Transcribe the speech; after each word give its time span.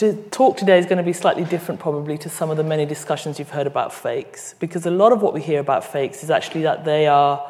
to 0.00 0.14
talk 0.30 0.56
today 0.56 0.78
is 0.78 0.86
going 0.86 0.96
to 0.96 1.04
be 1.04 1.12
slightly 1.12 1.44
different, 1.44 1.78
probably, 1.78 2.16
to 2.16 2.30
some 2.30 2.50
of 2.50 2.56
the 2.56 2.64
many 2.64 2.86
discussions 2.86 3.38
you've 3.38 3.50
heard 3.50 3.66
about 3.66 3.92
fakes, 3.92 4.54
because 4.58 4.86
a 4.86 4.90
lot 4.90 5.12
of 5.12 5.20
what 5.20 5.34
we 5.34 5.42
hear 5.42 5.60
about 5.60 5.84
fakes 5.84 6.24
is 6.24 6.30
actually 6.30 6.62
that 6.62 6.86
they 6.86 7.06
are, 7.06 7.46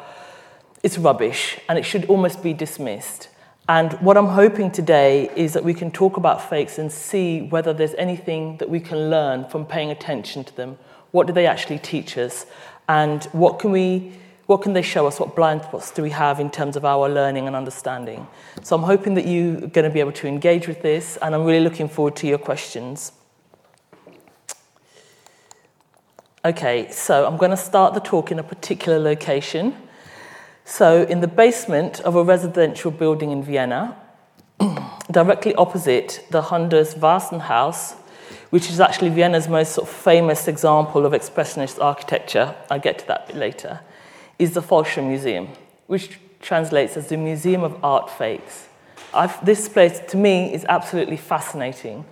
it's 0.83 0.97
rubbish 0.97 1.57
and 1.69 1.79
it 1.79 1.83
should 1.83 2.03
almost 2.09 2.43
be 2.43 2.51
dismissed. 2.51 3.29
And 3.69 3.93
what 4.01 4.17
I'm 4.17 4.27
hoping 4.27 4.69
today 4.69 5.31
is 5.33 5.53
that 5.53 5.63
we 5.63 5.73
can 5.73 5.91
talk 5.91 6.17
about 6.17 6.49
fakes 6.49 6.77
and 6.77 6.91
see 6.91 7.43
whether 7.43 7.71
there's 7.71 7.93
anything 7.93 8.57
that 8.57 8.69
we 8.69 8.81
can 8.81 9.09
learn 9.09 9.47
from 9.47 9.65
paying 9.65 9.89
attention 9.89 10.43
to 10.43 10.53
them. 10.53 10.77
What 11.11 11.27
do 11.27 11.31
they 11.31 11.45
actually 11.45 11.79
teach 11.79 12.17
us? 12.17 12.45
And 12.89 13.23
what 13.31 13.59
can 13.59 13.71
we 13.71 14.11
what 14.47 14.61
can 14.61 14.73
they 14.73 14.81
show 14.81 15.07
us? 15.07 15.19
What 15.19 15.35
blind 15.35 15.63
spots 15.63 15.91
do 15.91 16.01
we 16.01 16.09
have 16.09 16.39
in 16.39 16.49
terms 16.49 16.75
of 16.75 16.83
our 16.83 17.07
learning 17.07 17.47
and 17.47 17.55
understanding? 17.55 18.27
So 18.63 18.75
I'm 18.75 18.83
hoping 18.83 19.13
that 19.15 19.25
you're 19.25 19.61
going 19.61 19.85
to 19.85 19.89
be 19.89 19.99
able 19.99 20.11
to 20.13 20.27
engage 20.27 20.67
with 20.67 20.81
this, 20.81 21.17
and 21.21 21.35
I'm 21.35 21.45
really 21.45 21.63
looking 21.63 21.87
forward 21.87 22.15
to 22.17 22.27
your 22.27 22.37
questions. 22.37 23.11
Okay, 26.43 26.89
so 26.91 27.27
I'm 27.27 27.37
going 27.37 27.51
to 27.51 27.57
start 27.57 27.93
the 27.93 27.99
talk 27.99 28.31
in 28.31 28.39
a 28.39 28.43
particular 28.43 28.97
location. 28.97 29.75
So, 30.65 31.03
in 31.03 31.19
the 31.19 31.27
basement 31.27 31.99
of 32.01 32.15
a 32.15 32.23
residential 32.23 32.91
building 32.91 33.31
in 33.31 33.43
Vienna, 33.43 33.95
directly 35.11 35.53
opposite 35.55 36.25
the 36.31 36.41
Hundertwasser 36.41 37.41
House, 37.41 37.93
which 38.49 38.69
is 38.69 38.79
actually 38.79 39.09
Vienna's 39.09 39.47
most 39.47 39.73
sort 39.73 39.87
of 39.87 39.93
famous 39.93 40.47
example 40.47 41.05
of 41.05 41.13
expressionist 41.13 41.81
architecture. 41.81 42.55
I'll 42.71 42.79
get 42.79 42.99
to 42.99 43.07
that 43.07 43.25
a 43.25 43.27
bit 43.27 43.35
later 43.35 43.79
is 44.41 44.55
the 44.55 44.61
Falscher 44.61 45.03
Museum, 45.03 45.47
which 45.85 46.17
translates 46.41 46.97
as 46.97 47.07
the 47.09 47.17
Museum 47.17 47.63
of 47.63 47.77
Art 47.83 48.09
Fakes. 48.09 48.67
I've, 49.13 49.45
this 49.45 49.69
place, 49.69 49.99
to 50.09 50.17
me, 50.17 50.51
is 50.51 50.65
absolutely 50.67 51.17
fascinating 51.17 52.05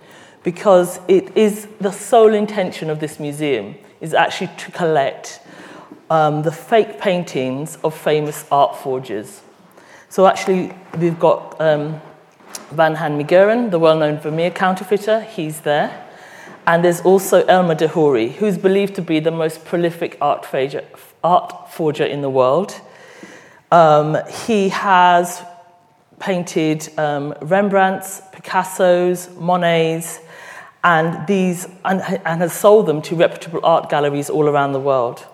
because 0.44 1.00
it 1.08 1.36
is 1.36 1.66
the 1.80 1.90
sole 1.90 2.32
intention 2.32 2.88
of 2.88 3.00
this 3.00 3.18
museum 3.18 3.74
is 4.00 4.14
actually 4.14 4.50
to 4.58 4.70
collect 4.70 5.40
um, 6.08 6.42
the 6.42 6.52
fake 6.52 7.00
paintings 7.00 7.76
of 7.82 7.96
famous 7.96 8.44
art 8.50 8.76
forgers. 8.76 9.42
So 10.08 10.26
actually, 10.26 10.72
we've 10.98 11.18
got 11.18 11.60
um, 11.60 12.00
Van 12.70 12.94
Han 12.94 13.18
Meegeren, 13.18 13.70
the 13.70 13.78
well-known 13.78 14.18
Vermeer 14.18 14.50
counterfeiter. 14.50 15.20
He's 15.22 15.62
there. 15.62 16.06
And 16.66 16.84
there's 16.84 17.00
also 17.00 17.44
Elmyr 17.46 17.76
de 17.76 17.88
who's 18.38 18.56
believed 18.56 18.94
to 18.94 19.02
be 19.02 19.18
the 19.18 19.30
most 19.30 19.64
prolific 19.64 20.16
art 20.20 20.46
forger, 20.46 20.84
art 21.22 21.70
forger 21.72 22.04
in 22.04 22.20
the 22.20 22.30
world. 22.30 22.80
Um, 23.70 24.18
he 24.46 24.70
has 24.70 25.42
painted 26.18 26.88
um, 26.98 27.34
Rembrandts, 27.40 28.20
Picassos, 28.32 29.34
Monets, 29.36 30.20
and 30.82 31.26
these 31.26 31.66
and, 31.84 32.00
and, 32.24 32.40
has 32.40 32.52
sold 32.52 32.86
them 32.86 33.02
to 33.02 33.14
reputable 33.14 33.60
art 33.62 33.90
galleries 33.90 34.30
all 34.30 34.48
around 34.48 34.72
the 34.72 34.80
world. 34.80 35.26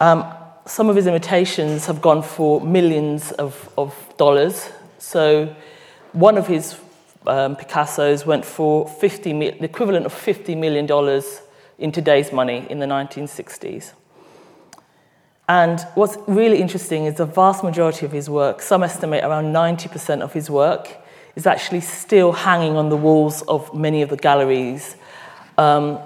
Um, 0.00 0.24
some 0.66 0.88
of 0.88 0.96
his 0.96 1.06
imitations 1.06 1.86
have 1.86 2.00
gone 2.00 2.22
for 2.22 2.60
millions 2.60 3.32
of, 3.32 3.68
of 3.78 3.94
dollars. 4.16 4.70
So, 4.98 5.54
one 6.12 6.36
of 6.38 6.46
his 6.46 6.78
um, 7.26 7.56
Picassos 7.56 8.26
went 8.26 8.44
for 8.44 8.88
50, 8.88 9.32
the 9.32 9.64
equivalent 9.64 10.06
of 10.06 10.12
$50 10.12 10.56
million 10.56 11.22
in 11.78 11.92
today's 11.92 12.32
money 12.32 12.66
in 12.70 12.78
the 12.78 12.86
1960s. 12.86 13.92
And 15.48 15.80
what's 15.94 16.16
really 16.26 16.60
interesting 16.60 17.04
is 17.04 17.16
the 17.16 17.26
vast 17.26 17.62
majority 17.62 18.06
of 18.06 18.12
his 18.12 18.30
work, 18.30 18.62
some 18.62 18.82
estimate 18.82 19.24
around 19.24 19.52
90% 19.52 20.22
of 20.22 20.32
his 20.32 20.48
work, 20.48 20.96
is 21.36 21.46
actually 21.46 21.80
still 21.80 22.32
hanging 22.32 22.76
on 22.76 22.88
the 22.88 22.96
walls 22.96 23.42
of 23.42 23.74
many 23.74 24.00
of 24.00 24.08
the 24.08 24.16
galleries. 24.16 24.96
Um, 25.58 25.98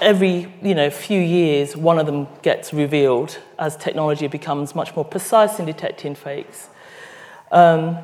every 0.00 0.52
you 0.62 0.74
know, 0.74 0.90
few 0.90 1.20
years, 1.20 1.76
one 1.76 1.98
of 1.98 2.06
them 2.06 2.28
gets 2.42 2.72
revealed 2.72 3.38
as 3.58 3.76
technology 3.76 4.26
becomes 4.26 4.74
much 4.74 4.94
more 4.94 5.04
precise 5.04 5.58
in 5.58 5.66
detecting 5.66 6.14
fakes. 6.14 6.68
Um, 7.50 7.98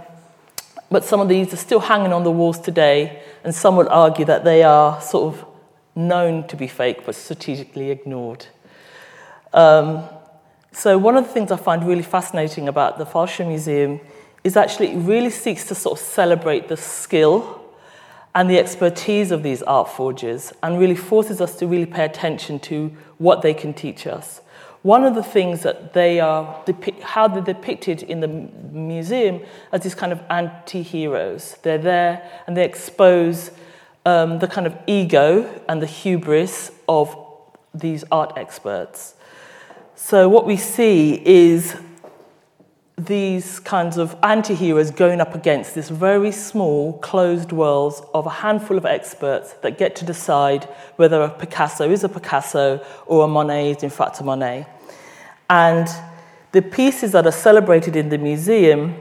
but 0.91 1.05
some 1.05 1.21
of 1.21 1.29
these 1.29 1.53
are 1.53 1.57
still 1.57 1.81
hanging 1.81 2.13
on 2.13 2.25
the 2.25 2.31
walls 2.31 2.59
today, 2.59 3.23
and 3.43 3.55
some 3.55 3.77
would 3.77 3.89
argue 3.89 4.25
that 4.25 4.45
they 4.45 4.63
are 4.63 5.01
sort 5.01 5.35
of 5.35 5.45
known 5.95 6.47
to 6.47 6.57
be 6.57 6.67
fake 6.67 7.05
but 7.05 7.15
strategically 7.15 7.91
ignored. 7.91 8.47
Um, 9.55 10.03
so, 10.73 10.99
one 10.99 11.17
of 11.17 11.25
the 11.25 11.31
things 11.31 11.53
I 11.53 11.57
find 11.57 11.87
really 11.87 12.03
fascinating 12.03 12.69
about 12.69 12.99
the 12.99 13.07
Falscher 13.07 13.47
Museum 13.47 14.01
is 14.43 14.57
actually 14.57 14.91
it 14.91 14.99
really 14.99 15.31
seeks 15.31 15.65
to 15.69 15.75
sort 15.75 15.99
of 15.99 16.05
celebrate 16.05 16.69
the 16.69 16.77
skill 16.77 17.65
and 18.35 18.51
the 18.51 18.59
expertise 18.59 19.31
of 19.31 19.45
these 19.45 19.63
art 19.63 19.89
forgers 19.89 20.53
and 20.63 20.79
really 20.79 20.97
forces 20.97 21.41
us 21.41 21.57
to 21.59 21.69
really 21.69 21.87
pay 21.87 22.05
attention 22.05 22.59
to 22.59 22.89
what 23.19 23.43
they 23.43 23.55
can 23.55 23.73
teach 23.73 24.09
us. 24.09 24.41
One 24.83 25.05
of 25.05 25.15
the 25.15 25.23
things 25.23 25.63
that 25.63 25.95
they 25.95 26.19
are, 26.19 26.63
how 27.03 27.29
they're 27.29 27.41
depicted 27.41 28.03
in 28.03 28.19
the 28.19 28.29
museum 28.29 29.41
as 29.71 29.85
these 29.85 29.95
kind 29.95 30.13
of 30.13 30.21
anti 30.29 30.83
heroes. 30.83 31.57
They're 31.63 31.79
there 31.79 32.29
and 32.47 32.57
they 32.57 32.65
expose 32.65 33.53
um, 34.05 34.41
the 34.41 34.49
kind 34.49 34.67
of 34.67 34.77
ego 34.89 35.63
and 35.69 35.81
the 35.81 35.87
hubris 35.87 36.73
of 36.89 37.17
these 37.73 38.05
art 38.11 38.33
experts. 38.37 39.15
So, 39.97 40.29
what 40.29 40.45
we 40.45 40.57
see 40.57 41.23
is 41.25 41.77
these 42.97 43.61
kinds 43.61 43.97
of 43.97 44.17
anti 44.23 44.55
heroes 44.55 44.91
going 44.91 45.21
up 45.21 45.35
against 45.35 45.75
this 45.75 45.89
very 45.89 46.33
small, 46.33 46.99
closed 46.99 47.53
world 47.53 48.09
of 48.13 48.27
a 48.27 48.31
handful 48.31 48.77
of 48.77 48.87
experts 48.87 49.53
that 49.63 49.79
get 49.79 49.95
to 49.97 50.05
decide 50.05 50.65
whether 50.97 51.23
a 51.23 51.31
Picasso 51.31 51.91
is 51.91 52.03
a 52.03 52.09
Picasso 52.09 52.85
or 53.07 53.25
a 53.25 53.29
Monet 53.29 53.71
is 53.71 53.83
in 53.85 53.91
fact 53.91 54.21
a 54.21 54.25
Monet. 54.25 54.67
And 55.49 55.89
the 56.51 56.63
pieces 56.63 57.13
that 57.13 57.25
are 57.25 57.33
celebrated 57.33 57.95
in 57.95 58.09
the 58.09 58.19
museum 58.19 58.97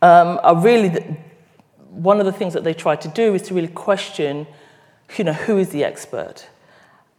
um, 0.00 0.40
are 0.42 0.56
really 0.56 0.88
the, 0.88 1.16
one 1.90 2.18
of 2.18 2.24
the 2.24 2.32
things 2.32 2.54
that 2.54 2.64
they 2.64 2.74
try 2.74 2.96
to 2.96 3.08
do 3.08 3.34
is 3.34 3.42
to 3.42 3.54
really 3.54 3.68
question 3.68 4.46
you 5.16 5.24
know, 5.24 5.32
who 5.32 5.58
is 5.58 5.68
the 5.68 5.84
expert? 5.84 6.46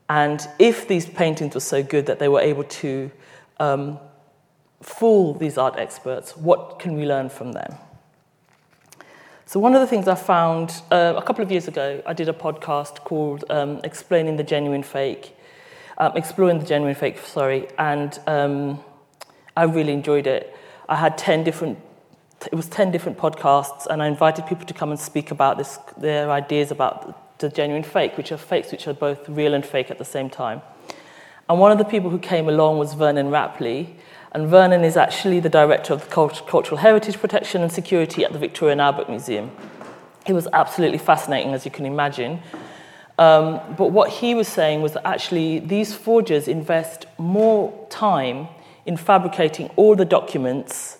And 0.09 0.47
if 0.57 0.87
these 0.87 1.05
paintings 1.05 1.53
were 1.53 1.61
so 1.61 1.83
good 1.83 2.05
that 2.05 2.19
they 2.19 2.29
were 2.29 2.39
able 2.39 2.63
to 2.63 3.11
um, 3.59 3.99
fool 4.81 5.33
these 5.33 5.57
art 5.57 5.77
experts, 5.77 6.37
what 6.37 6.79
can 6.79 6.95
we 6.95 7.05
learn 7.05 7.29
from 7.29 7.51
them? 7.51 7.75
So, 9.45 9.59
one 9.59 9.73
of 9.73 9.81
the 9.81 9.87
things 9.87 10.07
I 10.07 10.15
found 10.15 10.81
uh, 10.91 11.13
a 11.15 11.21
couple 11.21 11.43
of 11.43 11.51
years 11.51 11.67
ago, 11.67 12.01
I 12.05 12.13
did 12.13 12.27
a 12.27 12.33
podcast 12.33 13.03
called 13.05 13.45
um, 13.49 13.79
Explaining 13.83 14.35
the 14.35 14.43
Genuine 14.43 14.83
Fake, 14.83 15.37
um, 15.97 16.15
Exploring 16.15 16.59
the 16.59 16.65
Genuine 16.65 16.95
Fake, 16.95 17.17
sorry, 17.19 17.67
and 17.77 18.19
um, 18.27 18.83
I 19.55 19.63
really 19.63 19.93
enjoyed 19.93 20.27
it. 20.27 20.53
I 20.89 20.95
had 20.95 21.17
10 21.17 21.43
different, 21.43 21.79
it 22.51 22.55
was 22.55 22.67
10 22.67 22.91
different 22.91 23.17
podcasts, 23.17 23.87
and 23.87 24.03
I 24.03 24.07
invited 24.07 24.45
people 24.47 24.65
to 24.65 24.73
come 24.73 24.91
and 24.91 24.99
speak 24.99 25.31
about 25.31 25.57
this, 25.57 25.79
their 25.97 26.29
ideas 26.29 26.71
about 26.71 27.26
to 27.39 27.49
genuine 27.49 27.83
fake, 27.83 28.17
which 28.17 28.31
are 28.31 28.37
fakes 28.37 28.71
which 28.71 28.87
are 28.87 28.93
both 28.93 29.27
real 29.29 29.53
and 29.53 29.65
fake 29.65 29.91
at 29.91 29.97
the 29.97 30.05
same 30.05 30.29
time. 30.29 30.61
And 31.49 31.59
one 31.59 31.71
of 31.71 31.77
the 31.77 31.85
people 31.85 32.09
who 32.09 32.19
came 32.19 32.49
along 32.49 32.77
was 32.77 32.93
Vernon 32.93 33.29
Rapley. 33.29 33.95
And 34.33 34.47
Vernon 34.47 34.83
is 34.83 34.97
actually 34.97 35.39
the 35.39 35.49
director 35.49 35.93
of 35.93 36.03
the 36.03 36.09
Cultural 36.09 36.77
Heritage 36.77 37.17
Protection 37.17 37.61
and 37.61 37.71
Security 37.71 38.25
at 38.25 38.33
the 38.33 38.39
Victoria 38.39 38.73
and 38.73 38.81
Albert 38.81 39.09
Museum. 39.09 39.51
He 40.25 40.33
was 40.33 40.47
absolutely 40.51 40.97
fascinating, 40.97 41.53
as 41.53 41.63
you 41.63 41.71
can 41.71 41.85
imagine. 41.85 42.41
Um, 43.17 43.61
but 43.77 43.87
what 43.87 44.09
he 44.09 44.35
was 44.35 44.47
saying 44.47 44.81
was 44.81 44.93
that 44.93 45.07
actually 45.07 45.59
these 45.59 45.95
forgers 45.95 46.47
invest 46.47 47.05
more 47.17 47.87
time 47.89 48.49
in 48.85 48.97
fabricating 48.97 49.69
all 49.75 49.95
the 49.95 50.05
documents 50.05 50.97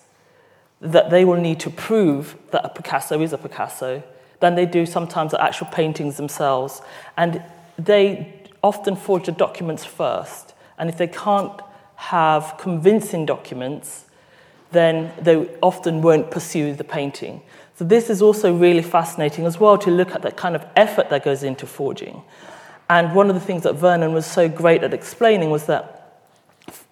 that 0.80 1.10
they 1.10 1.24
will 1.24 1.40
need 1.40 1.60
to 1.60 1.70
prove 1.70 2.36
that 2.50 2.64
a 2.64 2.68
Picasso 2.70 3.20
is 3.20 3.32
a 3.32 3.38
Picasso 3.38 4.02
than 4.40 4.54
they 4.54 4.66
do 4.66 4.86
sometimes 4.86 5.32
the 5.32 5.42
actual 5.42 5.66
paintings 5.68 6.16
themselves. 6.16 6.80
And 7.16 7.42
they 7.78 8.42
often 8.62 8.96
forge 8.96 9.26
the 9.26 9.32
documents 9.32 9.84
first. 9.84 10.54
And 10.78 10.88
if 10.88 10.96
they 10.96 11.08
can't 11.08 11.60
have 11.96 12.54
convincing 12.58 13.26
documents, 13.26 14.06
then 14.70 15.12
they 15.20 15.48
often 15.62 16.02
won't 16.02 16.30
pursue 16.30 16.74
the 16.74 16.84
painting. 16.84 17.42
So 17.76 17.84
this 17.84 18.10
is 18.10 18.22
also 18.22 18.54
really 18.54 18.82
fascinating 18.82 19.46
as 19.46 19.58
well 19.58 19.78
to 19.78 19.90
look 19.90 20.12
at 20.12 20.22
the 20.22 20.32
kind 20.32 20.56
of 20.56 20.64
effort 20.76 21.10
that 21.10 21.24
goes 21.24 21.42
into 21.42 21.66
forging. 21.66 22.22
And 22.90 23.14
one 23.14 23.28
of 23.28 23.34
the 23.34 23.40
things 23.40 23.62
that 23.64 23.74
Vernon 23.74 24.12
was 24.12 24.26
so 24.26 24.48
great 24.48 24.82
at 24.82 24.94
explaining 24.94 25.50
was 25.50 25.66
that 25.66 26.20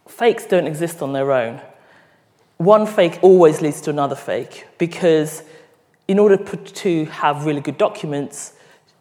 fakes 0.06 0.47
don't 0.47 0.67
exist 0.67 1.03
on 1.03 1.12
their 1.12 1.32
own. 1.32 1.61
One 2.59 2.87
fake 2.87 3.19
always 3.23 3.61
leads 3.61 3.81
to 3.82 3.91
another 3.91 4.17
fake 4.17 4.67
because 4.79 5.43
in 6.08 6.19
order 6.19 6.37
to 6.37 7.05
have 7.06 7.47
really 7.47 7.61
good 7.61 7.79
documents 7.79 8.53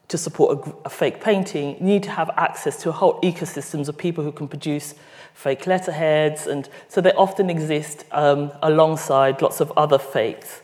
to 0.07 0.17
support 0.17 0.67
a, 0.67 0.73
a, 0.85 0.89
fake 0.89 1.21
painting, 1.21 1.75
you 1.79 1.85
need 1.85 2.03
to 2.03 2.11
have 2.11 2.29
access 2.37 2.81
to 2.83 2.91
whole 2.91 3.19
ecosystems 3.21 3.87
of 3.87 3.97
people 3.97 4.23
who 4.23 4.31
can 4.31 4.47
produce 4.47 4.93
fake 5.33 5.67
letterheads, 5.67 6.47
and 6.47 6.69
so 6.87 7.01
they 7.01 7.11
often 7.13 7.49
exist 7.49 8.05
um, 8.11 8.51
alongside 8.61 9.41
lots 9.41 9.59
of 9.59 9.71
other 9.75 9.97
fakes. 9.97 10.61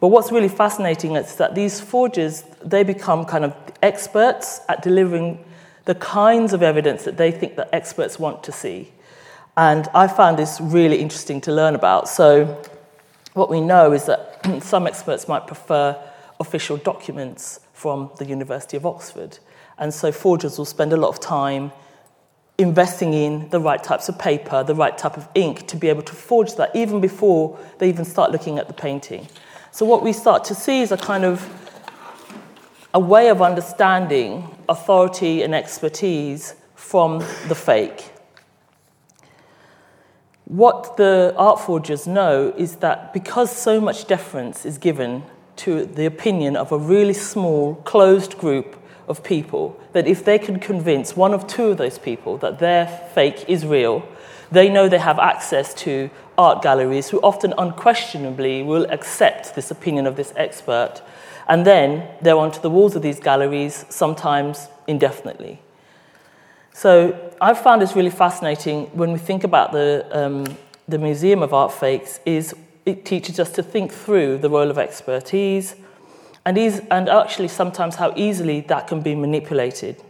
But 0.00 0.08
what's 0.08 0.32
really 0.32 0.48
fascinating 0.48 1.16
is 1.16 1.36
that 1.36 1.54
these 1.54 1.80
forgers, 1.80 2.44
they 2.62 2.82
become 2.82 3.24
kind 3.24 3.44
of 3.44 3.54
experts 3.82 4.60
at 4.68 4.82
delivering 4.82 5.44
the 5.84 5.94
kinds 5.94 6.52
of 6.52 6.62
evidence 6.62 7.04
that 7.04 7.16
they 7.16 7.30
think 7.30 7.56
that 7.56 7.68
experts 7.72 8.18
want 8.18 8.42
to 8.44 8.52
see. 8.52 8.90
And 9.56 9.88
I 9.94 10.08
found 10.08 10.38
this 10.38 10.60
really 10.60 11.00
interesting 11.00 11.40
to 11.42 11.52
learn 11.52 11.74
about. 11.74 12.08
So, 12.08 12.60
what 13.34 13.50
we 13.50 13.60
know 13.60 13.92
is 13.92 14.06
that 14.06 14.40
some 14.62 14.86
experts 14.86 15.28
might 15.28 15.46
prefer 15.46 15.96
official 16.40 16.76
documents 16.76 17.60
from 17.72 18.10
the 18.18 18.24
University 18.24 18.76
of 18.76 18.86
Oxford. 18.86 19.38
And 19.76 19.92
so, 19.92 20.10
forgers 20.12 20.56
will 20.56 20.64
spend 20.64 20.92
a 20.92 20.96
lot 20.96 21.08
of 21.08 21.20
time 21.20 21.72
investing 22.56 23.12
in 23.12 23.48
the 23.50 23.58
right 23.60 23.82
types 23.82 24.08
of 24.08 24.16
paper, 24.18 24.62
the 24.62 24.74
right 24.74 24.96
type 24.96 25.16
of 25.16 25.28
ink 25.34 25.66
to 25.66 25.76
be 25.76 25.88
able 25.88 26.02
to 26.02 26.14
forge 26.14 26.54
that 26.54 26.74
even 26.74 27.00
before 27.00 27.58
they 27.78 27.88
even 27.88 28.04
start 28.04 28.30
looking 28.30 28.58
at 28.58 28.68
the 28.68 28.74
painting. 28.74 29.26
So, 29.72 29.84
what 29.84 30.02
we 30.02 30.12
start 30.12 30.44
to 30.44 30.54
see 30.54 30.80
is 30.80 30.92
a 30.92 30.96
kind 30.96 31.24
of 31.24 31.44
a 32.94 33.00
way 33.00 33.28
of 33.28 33.42
understanding 33.42 34.56
authority 34.68 35.42
and 35.42 35.52
expertise 35.52 36.54
from 36.76 37.18
the 37.48 37.56
fake. 37.56 38.13
What 40.46 40.98
the 40.98 41.32
art 41.38 41.58
forgers 41.60 42.06
know 42.06 42.52
is 42.56 42.76
that 42.76 43.14
because 43.14 43.50
so 43.50 43.80
much 43.80 44.06
deference 44.06 44.66
is 44.66 44.76
given 44.76 45.22
to 45.56 45.86
the 45.86 46.04
opinion 46.04 46.54
of 46.54 46.70
a 46.70 46.76
really 46.76 47.14
small, 47.14 47.76
closed 47.76 48.36
group 48.36 48.76
of 49.08 49.24
people, 49.24 49.80
that 49.94 50.06
if 50.06 50.22
they 50.22 50.38
can 50.38 50.58
convince 50.58 51.16
one 51.16 51.32
of 51.32 51.46
two 51.46 51.68
of 51.68 51.78
those 51.78 51.98
people 51.98 52.36
that 52.38 52.58
their 52.58 52.86
fake 53.14 53.46
is 53.48 53.64
real, 53.64 54.06
they 54.52 54.68
know 54.68 54.86
they 54.86 54.98
have 54.98 55.18
access 55.18 55.72
to 55.74 56.10
art 56.36 56.62
galleries 56.62 57.08
who 57.08 57.20
often 57.20 57.54
unquestionably 57.56 58.62
will 58.62 58.84
accept 58.90 59.54
this 59.54 59.70
opinion 59.70 60.06
of 60.06 60.16
this 60.16 60.34
expert. 60.36 61.00
And 61.48 61.66
then 61.66 62.06
they're 62.20 62.36
onto 62.36 62.60
the 62.60 62.70
walls 62.70 62.94
of 62.96 63.02
these 63.02 63.18
galleries, 63.18 63.86
sometimes 63.88 64.68
indefinitely. 64.86 65.63
So 66.74 67.30
I've 67.40 67.60
found 67.60 67.80
this 67.80 67.94
really 67.94 68.10
fascinating 68.10 68.86
when 68.86 69.12
we 69.12 69.18
think 69.18 69.44
about 69.44 69.70
the, 69.70 70.06
um, 70.10 70.56
the 70.88 70.98
Museum 70.98 71.40
of 71.40 71.54
Art 71.54 71.72
Fakes 71.72 72.18
is 72.26 72.52
it 72.84 73.04
teaches 73.04 73.38
us 73.38 73.52
to 73.52 73.62
think 73.62 73.92
through 73.92 74.38
the 74.38 74.50
role 74.50 74.68
of 74.68 74.76
expertise 74.76 75.76
and, 76.44 76.58
eas- 76.58 76.82
and 76.90 77.08
actually 77.08 77.46
sometimes 77.46 77.94
how 77.94 78.12
easily 78.16 78.60
that 78.62 78.88
can 78.88 79.02
be 79.02 79.14
manipulated. 79.14 80.02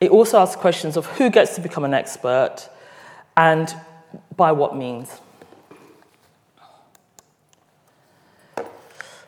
It 0.00 0.10
also 0.10 0.40
asks 0.40 0.60
questions 0.60 0.96
of 0.96 1.06
who 1.06 1.30
gets 1.30 1.54
to 1.54 1.60
become 1.60 1.84
an 1.84 1.94
expert 1.94 2.68
and 3.36 3.72
by 4.36 4.50
what 4.50 4.76
means. 4.76 5.20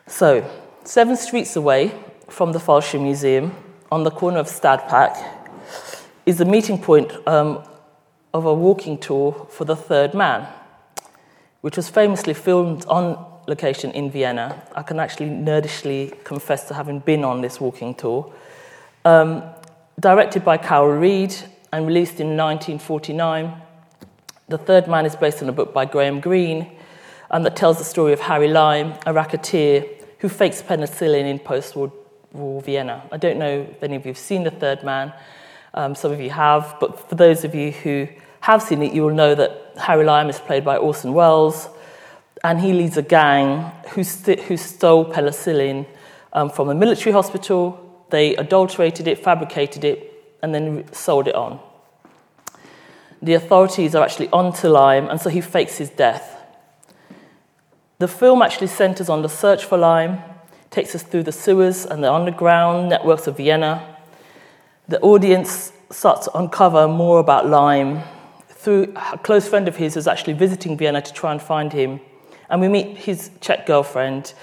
So, 0.05 0.47
seven 0.83 1.15
streets 1.15 1.55
away 1.55 1.93
from 2.27 2.51
the 2.51 2.59
Falscher 2.59 2.99
Museum, 3.01 3.55
on 3.89 4.03
the 4.03 4.11
corner 4.11 4.39
of 4.39 4.47
Stadtpark, 4.47 5.42
is 6.25 6.37
the 6.37 6.45
meeting 6.45 6.77
point 6.77 7.11
um, 7.27 7.63
of 8.33 8.45
a 8.45 8.53
walking 8.53 8.97
tour 8.97 9.47
for 9.49 9.65
The 9.65 9.75
Third 9.75 10.13
Man, 10.13 10.47
which 11.61 11.77
was 11.77 11.89
famously 11.89 12.33
filmed 12.33 12.85
on 12.85 13.25
location 13.47 13.91
in 13.91 14.09
Vienna. 14.09 14.63
I 14.73 14.83
can 14.83 14.99
actually 14.99 15.29
nerdishly 15.29 16.23
confess 16.23 16.67
to 16.69 16.73
having 16.73 16.99
been 16.99 17.23
on 17.23 17.41
this 17.41 17.59
walking 17.59 17.93
tour. 17.93 18.33
Um, 19.03 19.43
directed 19.99 20.45
by 20.45 20.57
Carol 20.57 20.97
Reed 20.97 21.35
and 21.73 21.85
released 21.85 22.19
in 22.19 22.37
1949, 22.37 23.53
The 24.47 24.57
Third 24.57 24.87
Man 24.87 25.05
is 25.05 25.15
based 25.15 25.43
on 25.43 25.49
a 25.49 25.53
book 25.53 25.73
by 25.73 25.85
Graham 25.85 26.21
Greene 26.21 26.71
and 27.31 27.45
that 27.45 27.55
tells 27.55 27.79
the 27.79 27.83
story 27.83 28.13
of 28.13 28.19
Harry 28.21 28.47
Lime, 28.47 28.93
a 29.05 29.11
racketeer 29.11 29.85
who 30.19 30.29
fakes 30.29 30.61
penicillin 30.61 31.25
in 31.25 31.39
post 31.39 31.75
war 31.75 31.91
Vienna. 32.61 33.03
I 33.11 33.17
don't 33.17 33.37
know 33.37 33.67
if 33.69 33.83
any 33.83 33.95
of 33.95 34.05
you 34.05 34.11
have 34.11 34.17
seen 34.17 34.43
The 34.43 34.51
Third 34.51 34.83
Man. 34.83 35.11
Um, 35.75 35.95
some 35.95 36.11
of 36.11 36.19
you 36.21 36.29
have, 36.29 36.75
but 36.79 37.09
for 37.09 37.15
those 37.15 37.43
of 37.43 37.55
you 37.55 37.71
who 37.71 38.07
have 38.41 38.61
seen 38.61 38.83
it, 38.83 38.93
you 38.93 39.03
will 39.03 39.13
know 39.13 39.33
that 39.33 39.73
Harry 39.77 40.05
Lime 40.05 40.29
is 40.29 40.39
played 40.39 40.63
by 40.63 40.77
Orson 40.77 41.13
Welles, 41.13 41.67
and 42.43 42.59
he 42.59 42.73
leads 42.73 42.97
a 42.97 43.01
gang 43.01 43.71
who, 43.89 44.03
st- 44.03 44.41
who 44.41 44.57
stole 44.57 45.05
penicillin 45.05 45.87
um, 46.33 46.49
from 46.49 46.69
a 46.69 46.75
military 46.75 47.11
hospital. 47.11 48.05
They 48.09 48.35
adulterated 48.35 49.07
it, 49.07 49.23
fabricated 49.23 49.83
it, 49.83 50.37
and 50.43 50.53
then 50.53 50.91
sold 50.93 51.27
it 51.27 51.35
on. 51.35 51.59
The 53.21 53.33
authorities 53.33 53.95
are 53.95 54.03
actually 54.03 54.29
onto 54.29 54.67
Lime, 54.67 55.07
and 55.09 55.19
so 55.19 55.29
he 55.29 55.41
fakes 55.41 55.77
his 55.77 55.89
death. 55.89 56.37
The 57.99 58.07
film 58.07 58.41
actually 58.41 58.67
centers 58.67 59.07
on 59.07 59.21
the 59.21 59.29
search 59.29 59.63
for 59.63 59.77
Lime, 59.77 60.21
takes 60.69 60.93
us 60.93 61.03
through 61.03 61.23
the 61.23 61.31
sewers 61.31 61.85
and 61.85 62.03
the 62.03 62.11
underground 62.11 62.89
networks 62.89 63.25
of 63.25 63.37
Vienna, 63.37 63.92
the 64.87 64.99
audience 65.01 65.71
starts 65.89 66.25
to 66.25 66.37
uncover 66.37 66.87
more 66.87 67.19
about 67.19 67.47
Lime 67.47 68.01
through 68.49 68.93
a 68.95 69.17
close 69.17 69.47
friend 69.47 69.67
of 69.67 69.75
his 69.75 69.93
who's 69.93 70.07
actually 70.07 70.33
visiting 70.33 70.77
Vienna 70.77 71.01
to 71.01 71.13
try 71.13 71.31
and 71.31 71.41
find 71.41 71.71
him. 71.71 71.99
And 72.49 72.61
we 72.61 72.67
meet 72.67 72.97
his 72.97 73.31
Czech 73.39 73.65
girlfriend, 73.65 74.33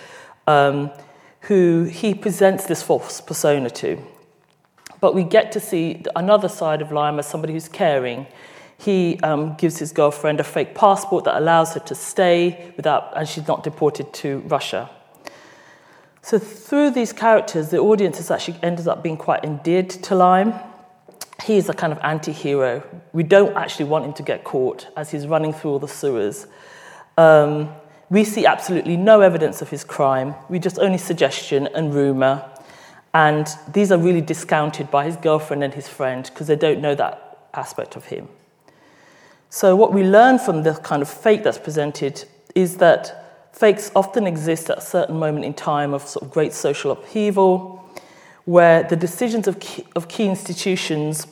um, 0.46 0.90
who 1.42 1.84
he 1.84 2.14
presents 2.14 2.66
this 2.66 2.82
false 2.82 3.20
persona 3.20 3.70
to. 3.70 3.98
But 5.00 5.14
we 5.14 5.24
get 5.24 5.52
to 5.52 5.60
see 5.60 6.02
another 6.16 6.48
side 6.48 6.82
of 6.82 6.92
Lime 6.92 7.18
as 7.18 7.26
somebody 7.26 7.52
who's 7.52 7.68
caring. 7.68 8.26
He 8.78 9.18
um, 9.20 9.56
gives 9.56 9.78
his 9.78 9.92
girlfriend 9.92 10.40
a 10.40 10.44
fake 10.44 10.74
passport 10.74 11.24
that 11.24 11.36
allows 11.38 11.74
her 11.74 11.80
to 11.80 11.94
stay 11.94 12.72
without, 12.76 13.12
and 13.16 13.28
she's 13.28 13.46
not 13.46 13.62
deported 13.62 14.12
to 14.14 14.38
Russia. 14.46 14.90
So 16.22 16.38
through 16.38 16.90
these 16.90 17.12
characters, 17.12 17.70
the 17.70 17.78
audience 17.78 18.30
actually 18.30 18.58
ended 18.62 18.86
up 18.88 19.02
being 19.02 19.16
quite 19.16 19.44
endeared 19.44 19.90
to 19.90 20.14
Lime. 20.14 20.54
He 21.44 21.56
is 21.56 21.68
a 21.68 21.72
kind 21.72 21.92
of 21.92 21.98
anti-hero. 22.02 22.82
We 23.12 23.22
don't 23.22 23.56
actually 23.56 23.86
want 23.86 24.04
him 24.04 24.12
to 24.14 24.22
get 24.22 24.44
caught 24.44 24.88
as 24.96 25.10
he's 25.10 25.26
running 25.26 25.52
through 25.52 25.72
all 25.72 25.78
the 25.78 25.88
sewers. 25.88 26.46
Um, 27.16 27.70
we 28.10 28.24
see 28.24 28.44
absolutely 28.44 28.96
no 28.96 29.20
evidence 29.20 29.62
of 29.62 29.70
his 29.70 29.84
crime. 29.84 30.34
We 30.48 30.58
just 30.58 30.78
only 30.78 30.98
suggestion 30.98 31.68
and 31.68 31.94
rumour. 31.94 32.44
And 33.14 33.48
these 33.72 33.90
are 33.90 33.98
really 33.98 34.20
discounted 34.20 34.90
by 34.90 35.04
his 35.04 35.16
girlfriend 35.16 35.64
and 35.64 35.72
his 35.72 35.88
friend 35.88 36.24
because 36.24 36.46
they 36.46 36.56
don't 36.56 36.80
know 36.80 36.94
that 36.94 37.38
aspect 37.54 37.96
of 37.96 38.04
him. 38.06 38.28
So, 39.48 39.74
what 39.74 39.92
we 39.92 40.04
learn 40.04 40.38
from 40.38 40.62
the 40.62 40.74
kind 40.74 41.02
of 41.02 41.08
fake 41.08 41.42
that's 41.42 41.58
presented 41.58 42.24
is 42.54 42.76
that 42.76 43.19
Fakes 43.52 43.90
often 43.94 44.26
exist 44.26 44.70
at 44.70 44.78
a 44.78 44.80
certain 44.80 45.18
moment 45.18 45.44
in 45.44 45.54
time 45.54 45.92
of, 45.92 46.06
sort 46.06 46.24
of 46.24 46.30
great 46.30 46.52
social 46.52 46.90
upheaval, 46.92 47.84
where 48.44 48.82
the 48.84 48.96
decisions 48.96 49.46
of 49.46 49.60
key, 49.60 49.84
of 49.94 50.08
key 50.08 50.26
institutions 50.26 51.26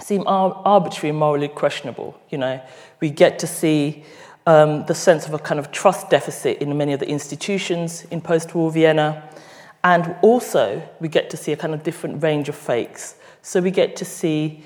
seem 0.00 0.26
ar- 0.26 0.60
arbitrary 0.64 1.10
and 1.10 1.18
morally 1.18 1.48
questionable. 1.48 2.18
You 2.30 2.38
know, 2.38 2.60
we 3.00 3.10
get 3.10 3.38
to 3.40 3.46
see 3.46 4.04
um, 4.46 4.86
the 4.86 4.94
sense 4.94 5.26
of 5.26 5.34
a 5.34 5.38
kind 5.38 5.58
of 5.60 5.70
trust 5.72 6.10
deficit 6.10 6.58
in 6.58 6.76
many 6.76 6.92
of 6.92 7.00
the 7.00 7.08
institutions 7.08 8.04
in 8.10 8.20
post-war 8.20 8.70
Vienna, 8.70 9.28
and 9.84 10.16
also 10.22 10.82
we 11.00 11.08
get 11.08 11.30
to 11.30 11.36
see 11.36 11.52
a 11.52 11.56
kind 11.56 11.74
of 11.74 11.82
different 11.82 12.22
range 12.22 12.48
of 12.48 12.56
fakes. 12.56 13.16
So 13.42 13.60
we 13.60 13.70
get 13.70 13.96
to 13.96 14.04
see 14.04 14.62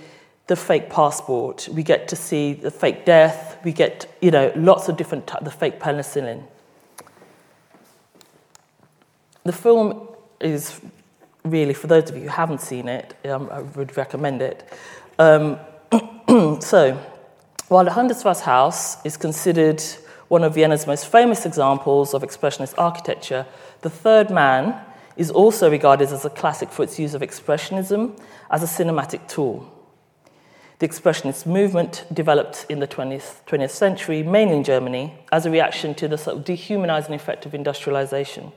the 0.47 0.56
fake 0.56 0.90
passport, 0.90 1.68
we 1.73 1.82
get 1.82 2.08
to 2.08 2.16
see 2.16 2.52
the 2.54 2.70
fake 2.70 3.04
death, 3.04 3.58
we 3.64 3.73
get 3.73 4.06
you 4.20 4.30
know 4.30 4.52
lots 4.56 4.88
of 4.88 4.97
different 4.97 5.26
t- 5.26 5.35
the 5.42 5.50
fake 5.50 5.80
penicillin. 5.80 6.42
The 9.44 9.52
film 9.52 10.08
is 10.40 10.80
really, 11.44 11.75
for 11.75 11.88
those 11.88 12.11
of 12.11 12.16
you 12.16 12.22
who 12.22 12.28
haven't 12.28 12.61
seen 12.61 12.88
it, 12.88 13.16
um, 13.26 13.49
I 13.50 13.62
would 13.62 13.96
recommend 13.96 14.40
it. 14.42 14.68
Um, 15.18 15.58
so, 16.61 16.99
while 17.68 17.84
the 17.84 17.90
Hundertwasser 17.90 18.42
House 18.42 19.04
is 19.04 19.16
considered 19.16 19.82
one 20.28 20.44
of 20.44 20.54
Vienna's 20.54 20.87
most 20.87 21.06
famous 21.06 21.44
examples 21.44 22.14
of 22.14 22.22
expressionist 22.22 22.75
architecture, 22.78 23.46
The 23.80 23.90
Third 23.90 24.30
Man 24.30 24.80
is 25.16 25.30
also 25.30 25.70
regarded 25.70 26.11
as 26.11 26.25
a 26.25 26.30
classic 26.30 26.70
for 26.70 26.84
its 26.84 26.99
use 26.99 27.14
of 27.14 27.20
expressionism 27.20 28.18
as 28.50 28.62
a 28.62 28.66
cinematic 28.66 29.28
tool. 29.28 29.68
The 30.78 30.88
expressionist 30.88 31.46
movement 31.46 32.04
developed 32.12 32.66
in 32.68 32.80
the 32.80 32.88
20th, 32.88 33.44
20th 33.46 33.70
century, 33.70 34.22
mainly 34.22 34.56
in 34.56 34.64
Germany, 34.64 35.14
as 35.30 35.46
a 35.46 35.50
reaction 35.50 35.94
to 35.96 36.08
the 36.08 36.16
sort 36.16 36.38
of 36.38 36.44
dehumanizing 36.44 37.14
effect 37.14 37.44
of 37.44 37.54
industrialization 37.54 38.52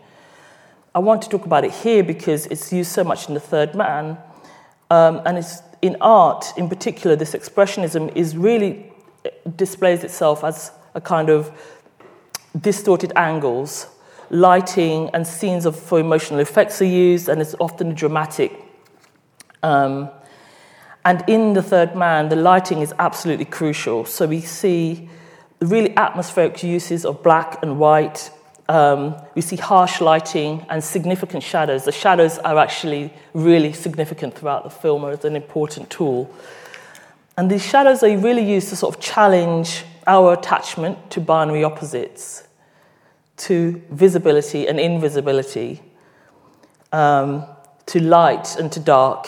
I 0.95 0.99
want 0.99 1.21
to 1.23 1.29
talk 1.29 1.45
about 1.45 1.65
it 1.65 1.73
here 1.73 2.05
because 2.05 2.45
it's 2.45 2.71
used 2.71 2.89
so 2.89 3.03
much 3.03 3.27
in 3.27 3.33
The 3.33 3.41
Third 3.41 3.75
Man. 3.75 4.17
Um, 4.89 5.21
and 5.25 5.37
it's, 5.37 5.61
in 5.81 5.97
art, 5.99 6.53
in 6.55 6.69
particular, 6.69 7.17
this 7.17 7.33
expressionism 7.33 8.15
is 8.15 8.37
really 8.37 8.93
displays 9.57 10.05
itself 10.05 10.45
as 10.45 10.71
a 10.93 11.01
kind 11.01 11.29
of 11.29 11.51
distorted 12.61 13.11
angles, 13.17 13.87
lighting 14.29 15.09
and 15.13 15.27
scenes 15.27 15.65
of, 15.65 15.77
for 15.77 15.99
emotional 15.99 16.39
effects 16.39 16.81
are 16.81 16.85
used, 16.85 17.27
and 17.27 17.41
it's 17.41 17.55
often 17.59 17.93
dramatic. 17.93 18.57
Um, 19.63 20.09
and 21.03 21.25
in 21.27 21.51
The 21.51 21.61
Third 21.61 21.97
Man, 21.97 22.29
the 22.29 22.37
lighting 22.37 22.79
is 22.79 22.93
absolutely 22.99 23.45
crucial. 23.45 24.05
So 24.05 24.27
we 24.27 24.39
see 24.39 25.09
really 25.59 25.95
atmospheric 25.97 26.63
uses 26.63 27.03
of 27.03 27.21
black 27.21 27.61
and 27.61 27.79
white 27.79 28.31
um, 28.67 29.15
we 29.35 29.41
see 29.41 29.55
harsh 29.55 30.01
lighting 30.01 30.65
and 30.69 30.83
significant 30.83 31.43
shadows. 31.43 31.85
The 31.85 31.91
shadows 31.91 32.39
are 32.39 32.57
actually 32.57 33.13
really 33.33 33.73
significant 33.73 34.35
throughout 34.35 34.63
the 34.63 34.69
film 34.69 35.05
as 35.05 35.23
an 35.23 35.35
important 35.35 35.89
tool. 35.89 36.33
And 37.37 37.51
these 37.51 37.65
shadows 37.65 38.01
are 38.01 38.17
really 38.17 38.49
used 38.49 38.69
to 38.69 38.75
sort 38.75 38.95
of 38.95 39.01
challenge 39.01 39.83
our 40.07 40.33
attachment 40.33 41.11
to 41.11 41.21
binary 41.21 41.63
opposites, 41.63 42.47
to 43.37 43.81
visibility 43.91 44.67
and 44.67 44.79
invisibility, 44.79 45.81
um, 46.91 47.45
to 47.87 48.01
light 48.01 48.55
and 48.55 48.71
to 48.71 48.79
dark, 48.79 49.27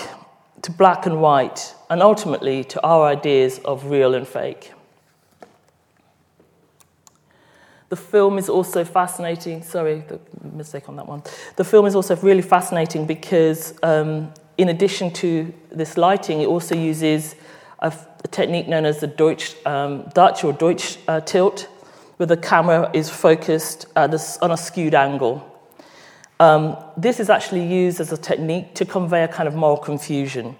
to 0.62 0.72
black 0.72 1.06
and 1.06 1.22
white, 1.22 1.76
and 1.90 2.02
ultimately 2.02 2.64
to 2.64 2.84
our 2.84 3.08
ideas 3.08 3.60
of 3.60 3.90
real 3.90 4.16
and 4.16 4.28
fake. 4.28 4.72
The 7.90 7.96
film 7.96 8.38
is 8.38 8.50
also 8.50 8.84
fascinating. 8.84 9.64
Sorry, 9.64 10.04
the 10.08 10.20
mistake 10.54 10.90
on 10.90 10.98
that 10.98 11.08
one. 11.08 11.24
The 11.56 11.64
film 11.64 11.86
is 11.86 11.96
also 11.96 12.16
really 12.18 12.42
fascinating 12.42 13.06
because, 13.06 13.74
um, 13.82 14.34
in 14.58 14.70
addition 14.70 15.12
to 15.14 15.54
this 15.72 15.98
lighting, 15.98 16.42
it 16.42 16.48
also 16.48 16.76
uses 16.76 17.36
a, 17.80 17.94
a 18.24 18.28
technique 18.28 18.68
known 18.68 18.86
as 18.86 19.00
the 19.00 19.08
Deutsch, 19.08 19.56
um, 19.66 20.10
Dutch 20.14 20.44
or 20.44 20.52
Deutsch 20.52 20.98
uh, 21.08 21.22
tilt, 21.22 21.70
where 22.18 22.28
the 22.28 22.36
camera 22.36 22.90
is 22.94 23.10
focused 23.10 23.86
on 23.96 24.52
a 24.52 24.58
skewed 24.58 24.96
angle. 24.96 25.54
Um, 26.40 26.78
this 26.98 27.20
is 27.20 27.30
actually 27.30 27.66
used 27.66 28.00
as 28.00 28.12
a 28.12 28.18
technique 28.18 28.76
to 28.76 28.86
convey 28.86 29.24
a 29.24 29.28
kind 29.28 29.48
of 29.48 29.56
moral 29.56 29.78
confusion. 29.78 30.56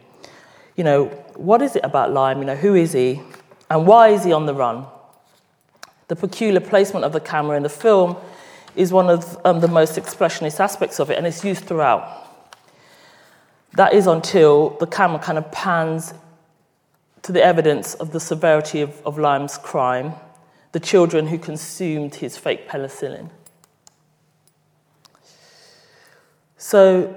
You 0.76 0.84
know, 0.84 1.06
what 1.36 1.62
is 1.62 1.76
it 1.76 1.84
about 1.84 2.14
Lime? 2.14 2.40
You 2.40 2.46
know, 2.46 2.56
who 2.56 2.76
is 2.76 2.94
he? 2.94 3.22
And 3.70 3.86
why 3.86 4.10
is 4.10 4.24
he 4.24 4.32
on 4.32 4.46
the 4.46 4.54
run? 4.54 4.86
The 6.08 6.16
peculiar 6.16 6.62
placement 6.62 7.06
of 7.06 7.12
the 7.12 7.20
camera 7.20 7.58
in 7.58 7.64
the 7.64 7.70
film 7.70 8.16
is 8.76 8.94
one 8.94 9.10
of 9.10 9.38
um, 9.44 9.60
the 9.60 9.68
most 9.68 9.98
expressionist 9.98 10.60
aspects 10.60 11.00
of 11.00 11.10
it, 11.10 11.18
and 11.18 11.28
it's 11.28 11.44
used 11.44 11.66
throughout. 11.66 12.26
That 13.74 13.94
is 13.94 14.08
until 14.08 14.72
the 14.80 14.88
camera 14.88 15.20
kind 15.20 15.38
of 15.38 15.52
pans 15.52 16.14
to 17.24 17.32
the 17.32 17.44
evidence 17.44 17.94
of 17.96 18.12
the 18.12 18.20
severity 18.20 18.82
of, 18.82 19.02
of 19.06 19.18
Lime's 19.18 19.58
crime, 19.58 20.14
the 20.72 20.80
children 20.80 21.28
who 21.28 21.38
consumed 21.38 22.16
his 22.16 22.38
fake 22.38 22.70
penicillin. 22.70 23.30
So, 26.58 27.14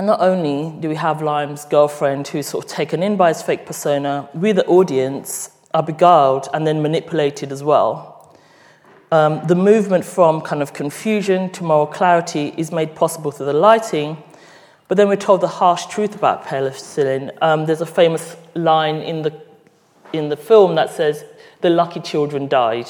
not 0.00 0.20
only 0.20 0.78
do 0.80 0.88
we 0.88 0.94
have 0.94 1.20
Lime's 1.20 1.64
girlfriend 1.64 2.28
who's 2.28 2.46
sort 2.46 2.64
of 2.64 2.70
taken 2.70 3.02
in 3.02 3.16
by 3.16 3.28
his 3.28 3.42
fake 3.42 3.66
persona, 3.66 4.28
we, 4.32 4.52
the 4.52 4.64
audience, 4.66 5.50
are 5.74 5.82
beguiled 5.82 6.48
and 6.52 6.66
then 6.66 6.82
manipulated 6.82 7.52
as 7.52 7.62
well. 7.62 8.36
Um, 9.10 9.46
the 9.46 9.54
movement 9.54 10.04
from 10.04 10.40
kind 10.42 10.60
of 10.60 10.74
confusion 10.74 11.50
to 11.52 11.64
moral 11.64 11.86
clarity 11.86 12.52
is 12.56 12.70
made 12.70 12.94
possible 12.94 13.30
through 13.30 13.46
the 13.46 13.52
lighting, 13.54 14.22
but 14.86 14.96
then 14.96 15.08
we're 15.08 15.16
told 15.16 15.40
the 15.40 15.48
harsh 15.48 15.86
truth 15.86 16.14
about 16.14 16.44
penicillin. 16.44 17.36
Um, 17.40 17.66
there's 17.66 17.80
a 17.80 17.86
famous 17.86 18.36
line 18.54 18.96
in 18.96 19.22
the, 19.22 19.40
in 20.12 20.28
the 20.28 20.36
film 20.36 20.74
that 20.74 20.90
says, 20.90 21.24
The 21.62 21.70
lucky 21.70 22.00
children 22.00 22.48
died. 22.48 22.88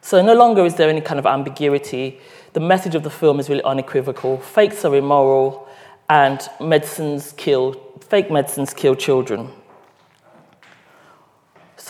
So 0.00 0.20
no 0.22 0.34
longer 0.34 0.64
is 0.64 0.74
there 0.74 0.88
any 0.88 1.00
kind 1.00 1.18
of 1.18 1.26
ambiguity. 1.26 2.18
The 2.54 2.60
message 2.60 2.94
of 2.94 3.02
the 3.02 3.10
film 3.10 3.40
is 3.40 3.48
really 3.48 3.62
unequivocal. 3.62 4.38
Fakes 4.38 4.84
are 4.84 4.94
immoral, 4.94 5.68
and 6.08 6.40
medicines 6.60 7.32
kill, 7.36 7.74
fake 8.00 8.30
medicines 8.30 8.74
kill 8.74 8.94
children. 8.94 9.50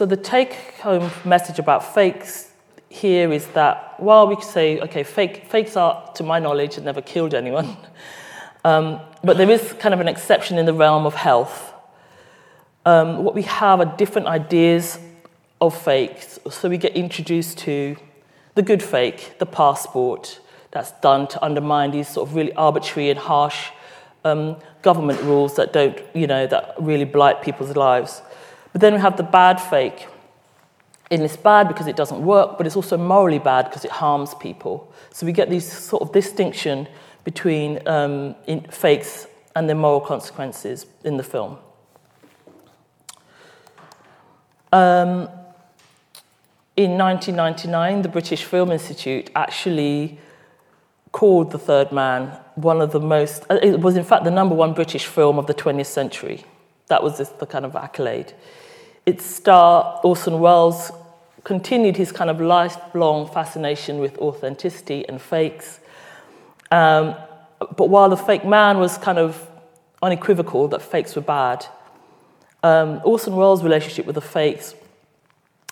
So 0.02 0.06
the 0.06 0.16
take-home 0.16 1.12
message 1.24 1.60
about 1.60 1.94
fakes 1.94 2.50
here 2.88 3.32
is 3.32 3.46
that 3.50 4.00
while 4.00 4.26
we 4.26 4.34
say, 4.42 4.80
okay, 4.80 5.04
fake, 5.04 5.46
fakes 5.46 5.76
are, 5.76 6.10
to 6.14 6.24
my 6.24 6.40
knowledge, 6.40 6.74
have 6.74 6.82
never 6.82 7.00
killed 7.00 7.34
anyone, 7.34 7.76
um, 8.64 9.00
but 9.22 9.36
there 9.36 9.48
is 9.48 9.74
kind 9.74 9.94
of 9.94 10.00
an 10.00 10.08
exception 10.08 10.58
in 10.58 10.66
the 10.66 10.74
realm 10.74 11.06
of 11.06 11.14
health. 11.14 11.72
Um, 12.84 13.22
what 13.22 13.36
we 13.36 13.42
have 13.42 13.78
are 13.78 13.96
different 13.96 14.26
ideas 14.26 14.98
of 15.60 15.80
fakes. 15.80 16.40
So 16.50 16.68
we 16.68 16.78
get 16.78 16.96
introduced 16.96 17.58
to 17.58 17.96
the 18.56 18.62
good 18.62 18.82
fake, 18.82 19.34
the 19.38 19.46
passport, 19.46 20.40
that's 20.72 20.90
done 21.00 21.28
to 21.28 21.44
undermine 21.44 21.92
these 21.92 22.08
sort 22.08 22.28
of 22.28 22.34
really 22.34 22.52
arbitrary 22.54 23.08
and 23.10 23.20
harsh 23.20 23.68
um, 24.24 24.56
government 24.82 25.20
rules 25.22 25.54
that 25.54 25.72
don't, 25.72 25.96
you 26.12 26.26
know, 26.26 26.48
that 26.48 26.74
really 26.80 27.04
blight 27.04 27.40
people's 27.40 27.76
lives. 27.76 28.20
But 28.72 28.80
then 28.80 28.94
we 28.94 29.00
have 29.00 29.16
the 29.16 29.22
bad 29.22 29.60
fake. 29.60 30.06
And 31.10 31.22
it's 31.22 31.36
bad 31.36 31.68
because 31.68 31.86
it 31.86 31.96
doesn't 31.96 32.24
work, 32.24 32.56
but 32.56 32.66
it's 32.66 32.76
also 32.76 32.96
morally 32.96 33.38
bad 33.38 33.66
because 33.66 33.84
it 33.84 33.90
harms 33.90 34.34
people. 34.34 34.92
So 35.10 35.26
we 35.26 35.32
get 35.32 35.50
these 35.50 35.70
sort 35.70 36.02
of 36.02 36.12
distinction 36.12 36.88
between 37.24 37.86
um, 37.86 38.34
fakes 38.70 39.26
and 39.54 39.68
their 39.68 39.76
moral 39.76 40.00
consequences 40.00 40.86
in 41.04 41.18
the 41.18 41.22
film. 41.22 41.58
Um, 44.72 45.28
in 46.76 46.96
1999, 46.96 48.02
the 48.02 48.08
British 48.08 48.44
Film 48.44 48.72
Institute 48.72 49.30
actually 49.36 50.18
called 51.12 51.50
The 51.50 51.58
Third 51.58 51.92
Man 51.92 52.38
one 52.54 52.80
of 52.80 52.92
the 52.92 53.00
most, 53.00 53.44
uh, 53.50 53.58
it 53.62 53.80
was 53.80 53.96
in 53.96 54.04
fact 54.04 54.24
the 54.24 54.30
number 54.30 54.54
one 54.54 54.74
British 54.74 55.06
film 55.06 55.38
of 55.38 55.46
the 55.46 55.54
20th 55.54 55.86
century. 55.86 56.44
That 56.88 57.02
was 57.02 57.18
the 57.18 57.46
kind 57.46 57.64
of 57.64 57.76
accolade. 57.76 58.34
Its 59.04 59.24
star, 59.24 60.00
Orson 60.04 60.40
Welles, 60.40 60.92
continued 61.44 61.96
his 61.96 62.12
kind 62.12 62.30
of 62.30 62.40
lifelong 62.40 63.28
fascination 63.28 63.98
with 63.98 64.16
authenticity 64.18 65.06
and 65.08 65.20
fakes. 65.20 65.80
Um, 66.70 67.16
but 67.76 67.88
while 67.88 68.08
the 68.08 68.16
fake 68.16 68.44
man 68.44 68.78
was 68.78 68.98
kind 68.98 69.18
of 69.18 69.48
unequivocal 70.02 70.68
that 70.68 70.82
fakes 70.82 71.16
were 71.16 71.22
bad, 71.22 71.66
um, 72.62 73.00
Orson 73.04 73.34
Welles' 73.34 73.64
relationship 73.64 74.06
with 74.06 74.14
the 74.14 74.20
fakes 74.20 74.74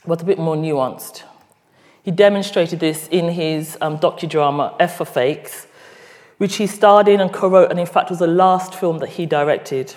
was 0.05 0.23
a 0.23 0.25
bit 0.25 0.39
more 0.39 0.57
nuanced. 0.57 1.23
He 2.03 2.11
demonstrated 2.11 2.81
this 2.81 3.07
in 3.09 3.29
his 3.29 3.77
um, 3.81 3.99
docudrama 3.99 4.75
F 4.81 4.97
for 4.97 5.05
Fakes, 5.05 5.67
which 6.39 6.57
he 6.57 6.67
starred 6.67 7.07
in 7.07 7.21
and 7.21 7.33
co-wrote, 7.33 7.71
and 7.71 7.79
in 7.79 7.87
fact 7.87 8.11
was 8.11 8.19
the 8.19 8.27
last 8.27 8.75
film 8.75 8.99
that 8.99 9.11
he 9.11 9.27
directed. 9.27 9.95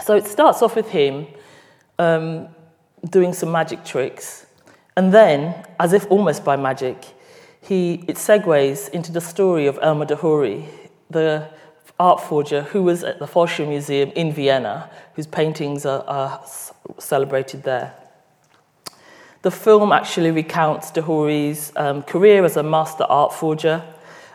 So 0.00 0.14
it 0.14 0.26
starts 0.26 0.62
off 0.62 0.76
with 0.76 0.90
him 0.90 1.26
um, 2.00 2.48
doing 3.10 3.32
some 3.32 3.52
magic 3.52 3.84
tricks. 3.84 4.46
And 4.96 5.12
then, 5.12 5.66
as 5.78 5.92
if 5.92 6.10
almost 6.10 6.44
by 6.44 6.56
magic, 6.56 7.04
he, 7.60 8.04
it 8.08 8.16
segues 8.16 8.88
into 8.88 9.12
the 9.12 9.20
story 9.20 9.66
of 9.66 9.78
Elmyr 9.80 10.06
de 10.06 10.16
Hory, 10.16 10.64
the 11.10 11.48
art 11.98 12.20
forger 12.20 12.62
who 12.62 12.82
was 12.82 13.04
at 13.04 13.18
the 13.18 13.26
Falscher 13.26 13.68
Museum 13.68 14.10
in 14.16 14.32
Vienna, 14.32 14.90
whose 15.14 15.26
paintings 15.26 15.84
are, 15.84 16.02
are 16.08 16.42
celebrated 16.98 17.62
there. 17.64 17.94
The 19.42 19.50
film 19.50 19.92
actually 19.92 20.30
recounts 20.30 20.90
de 20.90 21.02
Hory's 21.02 21.72
um, 21.76 22.02
career 22.02 22.44
as 22.44 22.56
a 22.56 22.62
master 22.62 23.04
art 23.04 23.32
forger. 23.34 23.82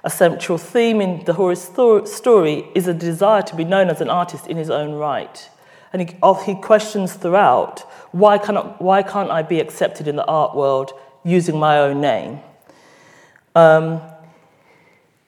A 0.03 0.10
central 0.10 0.60
theme 0.60 1.01
in 1.01 1.24
de 1.24 1.34
Hory's 1.34 1.62
story 1.62 2.67
is 2.75 2.88
a 2.88 2.93
desire 2.93 3.41
to 3.41 3.55
be 3.55 3.63
known 3.63 3.89
as 3.89 4.01
an 4.01 4.10
artist 4.10 4.45
in 4.48 4.57
his 4.57 4.69
own 4.69 4.93
right. 4.93 5.50
And 5.96 6.10
he, 6.10 6.18
he 6.46 6.56
questions 6.56 7.14
throughout 7.14 7.80
why, 8.12 8.38
cannot, 8.38 8.82
why 8.82 9.02
can't 9.02 9.32
I 9.32 9.44
be 9.44 9.62
accepted 9.62 10.10
in 10.10 10.18
the 10.18 10.25
art 10.25 10.54
world 10.54 10.92
using 11.24 11.58
my 11.58 11.80
own 11.80 12.02
name? 12.02 12.42
Um, 13.56 14.02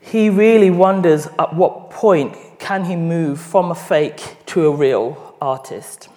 he 0.01 0.29
really 0.29 0.69
wonders 0.69 1.27
at 1.39 1.55
what 1.55 1.89
point 1.89 2.35
can 2.59 2.83
he 2.83 2.97
move 2.97 3.39
from 3.39 3.71
a 3.71 3.75
fake 3.75 4.35
to 4.47 4.67
a 4.67 4.75
real 4.75 5.37
artist. 5.39 6.09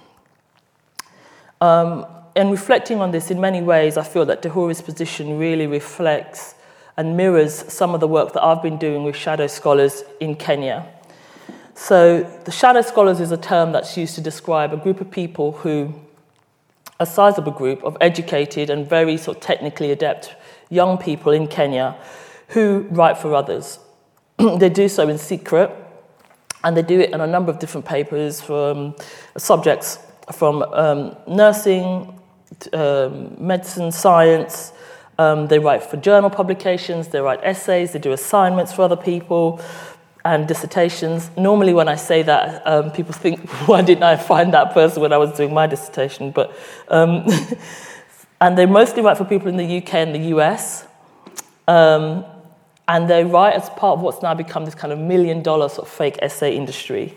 Um, 1.61 2.04
and 2.35 2.50
reflecting 2.50 3.00
on 3.00 3.12
this 3.12 3.30
in 3.30 3.40
many 3.40 3.62
ways, 3.62 3.97
I 3.97 4.02
feel 4.02 4.25
that 4.25 4.42
de 4.42 4.49
Hory's 4.49 4.83
position 4.83 5.38
really 5.38 5.69
reflects 5.69 6.57
and 6.97 7.16
mirrors 7.16 7.54
some 7.73 7.95
of 7.95 8.00
the 8.00 8.09
work 8.09 8.33
that 8.33 8.42
I've 8.42 8.64
been 8.64 8.78
doing 8.78 9.04
with 9.04 9.14
shadow 9.14 9.47
scholars 9.47 10.02
in 10.19 10.35
Kenya. 10.35 10.88
So, 11.82 12.25
the 12.44 12.50
shadow 12.50 12.82
scholars 12.82 13.20
is 13.20 13.32
a 13.32 13.38
term 13.38 13.72
that's 13.72 13.96
used 13.96 14.14
to 14.16 14.20
describe 14.20 14.75
a 14.75 14.76
group 14.76 15.00
of 15.00 15.10
people 15.10 15.52
who, 15.52 15.94
a 17.00 17.06
sizable 17.06 17.52
group 17.52 17.82
of 17.84 17.96
educated 18.02 18.68
and 18.68 18.87
very 18.87 19.16
sort 19.16 19.38
of 19.38 19.42
technically 19.42 19.90
adept 19.90 20.34
young 20.68 20.99
people 20.99 21.32
in 21.32 21.49
Kenya 21.49 21.96
who 22.49 22.87
write 22.90 23.16
for 23.16 23.34
others. 23.34 23.78
they 24.58 24.68
do 24.68 24.90
so 24.90 25.08
in 25.08 25.16
secret, 25.16 25.70
and 26.62 26.76
they 26.76 26.82
do 26.82 27.00
it 27.00 27.14
in 27.14 27.22
a 27.22 27.26
number 27.26 27.50
of 27.50 27.58
different 27.58 27.87
papers 27.87 28.42
from 28.42 28.94
subjects 29.38 29.99
from 30.34 30.62
um, 30.75 31.16
nursing, 31.26 32.14
um, 32.75 33.34
medicine, 33.38 33.90
science. 33.90 34.75
Um, 35.18 35.49
they 35.49 35.58
write 35.58 35.82
for 35.82 35.96
journal 35.96 36.30
publications, 36.30 37.08
they 37.08 37.20
write 37.20 37.40
essays, 37.42 37.92
they 37.92 37.99
do 37.99 38.12
assignments 38.12 38.72
for 38.72 38.82
other 38.82 38.96
people 38.96 39.60
and 40.24 40.46
dissertations. 40.46 41.30
Normally, 41.36 41.72
when 41.72 41.88
I 41.88 41.96
say 41.96 42.22
that, 42.22 42.66
um, 42.66 42.90
people 42.90 43.12
think, 43.12 43.48
why 43.66 43.82
didn't 43.82 44.04
I 44.04 44.16
find 44.16 44.52
that 44.54 44.72
person 44.72 45.02
when 45.02 45.12
I 45.12 45.18
was 45.18 45.36
doing 45.36 45.54
my 45.54 45.66
dissertation? 45.66 46.30
But, 46.30 46.56
um, 46.88 47.26
and 48.40 48.56
they 48.56 48.66
mostly 48.66 49.02
write 49.02 49.16
for 49.16 49.24
people 49.24 49.48
in 49.48 49.56
the 49.56 49.78
UK 49.78 49.94
and 49.94 50.14
the 50.14 50.28
US. 50.36 50.86
Um, 51.68 52.24
and 52.88 53.08
they 53.08 53.24
write 53.24 53.54
as 53.54 53.70
part 53.70 53.98
of 53.98 54.00
what's 54.00 54.20
now 54.20 54.34
become 54.34 54.64
this 54.64 54.74
kind 54.74 54.92
of 54.92 54.98
million 54.98 55.42
dollar 55.42 55.68
sort 55.68 55.86
of 55.86 55.94
fake 55.94 56.18
essay 56.20 56.56
industry. 56.56 57.14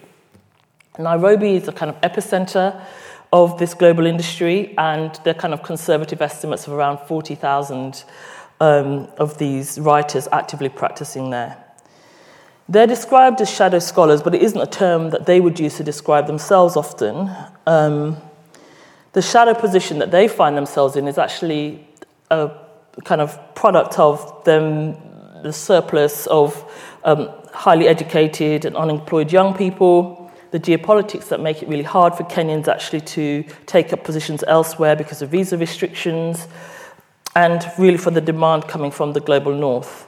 Nairobi 1.00 1.56
is 1.56 1.68
a 1.68 1.72
kind 1.72 1.90
of 1.90 2.00
epicenter 2.02 2.80
of 3.32 3.58
this 3.58 3.74
global 3.74 4.06
industry, 4.06 4.76
and 4.78 5.20
they're 5.24 5.34
kind 5.34 5.56
of 5.56 5.64
conservative 5.64 6.22
estimates 6.22 6.68
of 6.68 6.74
around 6.74 7.00
40,000 7.08 8.04
um, 8.62 9.08
of 9.18 9.40
these 9.40 9.80
writers 9.80 10.28
actively 10.32 10.70
practicing 10.70 11.32
there. 11.32 11.63
They're 12.70 12.88
described 12.88 13.42
as 13.42 13.50
shadow 13.50 13.80
scholars, 13.80 14.22
but 14.22 14.34
it 14.34 14.42
isn't 14.42 14.60
a 14.60 14.68
term 14.68 15.10
that 15.10 15.26
they 15.26 15.42
would 15.42 15.60
use 15.60 15.78
to 15.78 15.84
describe 15.84 16.28
themselves 16.28 16.78
often. 16.78 17.30
Um, 17.68 18.18
the 19.12 19.22
shadow 19.22 19.54
position 19.54 20.00
that 20.00 20.12
they 20.12 20.28
find 20.28 20.56
themselves 20.56 20.96
in 20.96 21.08
is 21.08 21.18
actually 21.18 21.88
a 22.32 22.52
kind 23.04 23.22
of 23.22 23.38
product 23.54 24.00
of 24.00 24.44
them 24.46 24.96
the 25.44 25.54
surplus 25.54 26.26
of 26.28 26.72
um, 27.04 27.30
highly 27.54 27.88
educated 27.88 28.66
and 28.66 28.76
unemployed 28.76 29.32
young 29.32 29.54
people, 29.54 30.32
the 30.52 30.60
geopolitics 30.60 31.28
that 31.28 31.40
make 31.40 31.62
it 31.62 31.68
really 31.68 31.84
hard 31.84 32.16
for 32.16 32.24
Kenyans 32.24 32.68
actually 32.68 33.02
to 33.02 33.44
take 33.66 33.92
up 33.92 34.04
positions 34.04 34.44
elsewhere 34.48 34.96
because 34.96 35.22
of 35.22 35.30
visa 35.30 35.58
restrictions, 35.58 36.48
and 37.36 37.70
really 37.78 37.98
for 37.98 38.12
the 38.12 38.22
demand 38.22 38.68
coming 38.68 38.90
from 38.90 39.14
the 39.14 39.20
global 39.20 39.54
north. 39.54 40.08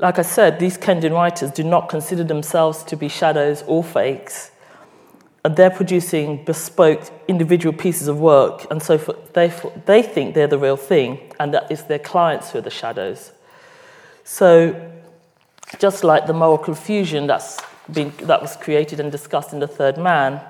Like 0.00 0.18
I 0.18 0.22
said, 0.22 0.58
these 0.58 0.78
Kenyan 0.78 1.12
writers 1.12 1.50
do 1.50 1.62
not 1.62 1.90
consider 1.90 2.24
themselves 2.24 2.82
to 2.84 2.96
be 2.96 3.08
shadows 3.08 3.62
or 3.66 3.84
fakes. 3.84 4.50
And 5.44 5.54
they're 5.56 5.70
producing 5.70 6.42
bespoke 6.42 7.10
individual 7.28 7.76
pieces 7.76 8.08
of 8.08 8.18
work, 8.18 8.66
and 8.70 8.82
so 8.82 8.96
for, 8.96 9.14
they, 9.34 9.52
they 9.84 10.02
think 10.02 10.34
they're 10.34 10.46
the 10.46 10.58
real 10.58 10.76
thing, 10.76 11.32
and 11.38 11.52
that 11.52 11.70
it's 11.70 11.82
their 11.82 11.98
clients 11.98 12.50
who 12.50 12.58
are 12.58 12.62
the 12.62 12.70
shadows. 12.70 13.32
So, 14.24 14.90
just 15.78 16.02
like 16.02 16.26
the 16.26 16.32
moral 16.32 16.58
confusion 16.58 17.26
that's 17.26 17.58
been, 17.92 18.12
that 18.22 18.40
was 18.40 18.56
created 18.56 19.00
and 19.00 19.12
discussed 19.12 19.52
in 19.52 19.60
the 19.60 19.68
third 19.68 19.98
man, 19.98 20.40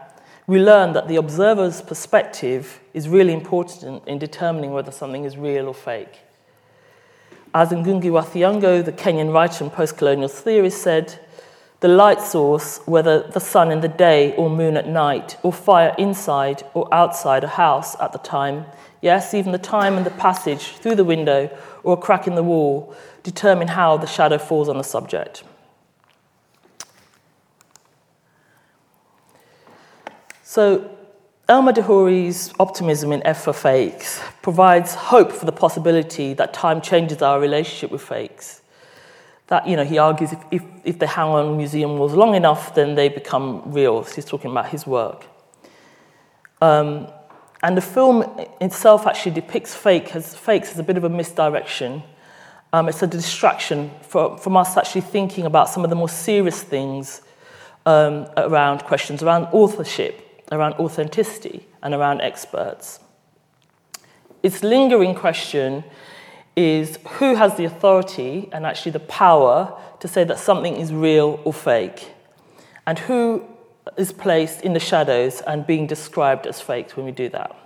we 0.46 0.60
learn 0.60 0.92
that 0.92 1.08
the 1.08 1.16
observer's 1.16 1.82
perspective 1.82 2.80
is 2.94 3.08
really 3.08 3.32
important 3.32 4.06
in 4.06 4.18
determining 4.18 4.72
whether 4.72 4.92
something 4.92 5.24
is 5.24 5.36
real 5.36 5.66
or 5.66 5.74
fake. 5.74 6.20
As 7.52 7.70
Ngugi 7.70 8.12
wa 8.12 8.22
Thiong'o, 8.22 8.84
the 8.84 8.92
Kenyan 8.92 9.32
writer 9.32 9.64
and 9.64 9.72
post 9.72 9.96
colonial 9.96 10.28
theorist, 10.28 10.82
said, 10.82 11.18
the 11.80 11.88
light 11.88 12.20
source, 12.20 12.78
whether 12.84 13.22
the 13.22 13.40
sun 13.40 13.72
in 13.72 13.80
the 13.80 13.88
day 13.88 14.36
or 14.36 14.48
moon 14.48 14.76
at 14.76 14.86
night, 14.86 15.36
or 15.42 15.52
fire 15.52 15.94
inside 15.98 16.62
or 16.74 16.86
outside 16.94 17.42
a 17.42 17.48
house 17.48 17.98
at 18.00 18.12
the 18.12 18.18
time, 18.18 18.66
yes, 19.00 19.34
even 19.34 19.50
the 19.50 19.58
time 19.58 19.96
and 19.96 20.06
the 20.06 20.10
passage 20.10 20.76
through 20.76 20.94
the 20.94 21.04
window 21.04 21.50
or 21.82 21.94
a 21.94 21.96
crack 21.96 22.26
in 22.26 22.34
the 22.34 22.42
wall, 22.42 22.94
determine 23.22 23.68
how 23.68 23.96
the 23.96 24.06
shadow 24.06 24.38
falls 24.38 24.68
on 24.68 24.76
the 24.78 24.84
subject. 24.84 25.42
So, 30.42 30.90
Elmyr 31.50 31.74
de 31.74 31.82
Hory's 31.82 32.54
optimism 32.60 33.10
in 33.10 33.26
F 33.26 33.42
for 33.42 33.52
Fakes 33.52 34.20
provides 34.40 34.94
hope 34.94 35.32
for 35.32 35.46
the 35.46 35.52
possibility 35.52 36.32
that 36.32 36.54
time 36.54 36.80
changes 36.80 37.22
our 37.22 37.40
relationship 37.40 37.90
with 37.90 38.02
fakes. 38.02 38.62
That, 39.48 39.66
you 39.66 39.74
know, 39.74 39.84
he 39.84 39.98
argues 39.98 40.32
if, 40.32 40.38
if, 40.52 40.62
if 40.84 40.98
they 41.00 41.06
hang 41.06 41.26
on 41.26 41.56
museum 41.56 41.98
walls 41.98 42.14
long 42.14 42.36
enough, 42.36 42.76
then 42.76 42.94
they 42.94 43.08
become 43.08 43.72
real. 43.72 44.04
He's 44.04 44.24
talking 44.24 44.52
about 44.52 44.68
his 44.68 44.86
work. 44.86 45.26
Um, 46.62 47.08
and 47.64 47.76
the 47.76 47.82
film 47.82 48.22
itself 48.60 49.08
actually 49.08 49.32
depicts 49.32 49.74
fake 49.74 50.14
as, 50.14 50.36
fakes 50.36 50.70
as 50.70 50.78
a 50.78 50.84
bit 50.84 50.96
of 50.96 51.02
a 51.02 51.08
misdirection 51.08 52.04
um, 52.72 52.88
it's 52.88 53.02
a 53.02 53.06
distraction 53.06 53.90
for, 54.02 54.38
from 54.38 54.56
us 54.56 54.76
actually 54.76 55.00
thinking 55.00 55.44
about 55.44 55.68
some 55.68 55.82
of 55.82 55.90
the 55.90 55.96
more 55.96 56.08
serious 56.08 56.62
things 56.62 57.22
um, 57.86 58.28
around 58.36 58.84
questions 58.84 59.22
around 59.22 59.46
authorship, 59.46 60.29
around 60.50 60.74
authenticity, 60.74 61.66
and 61.82 61.94
around 61.94 62.20
experts. 62.20 63.00
Its 64.42 64.62
lingering 64.62 65.14
question 65.14 65.84
is 66.56 66.98
who 67.18 67.34
has 67.36 67.56
the 67.56 67.64
authority 67.64 68.48
and 68.52 68.66
actually 68.66 68.92
the 68.92 69.00
power 69.00 69.78
to 70.00 70.08
say 70.08 70.24
that 70.24 70.38
something 70.38 70.76
is 70.76 70.92
real 70.92 71.40
or 71.44 71.52
fake? 71.52 72.12
And 72.86 72.98
who 72.98 73.46
is 73.96 74.12
placed 74.12 74.62
in 74.62 74.72
the 74.72 74.80
shadows 74.80 75.40
and 75.42 75.66
being 75.66 75.86
described 75.86 76.46
as 76.46 76.60
fakes 76.60 76.96
when 76.96 77.06
we 77.06 77.12
do 77.12 77.28
that? 77.28 77.56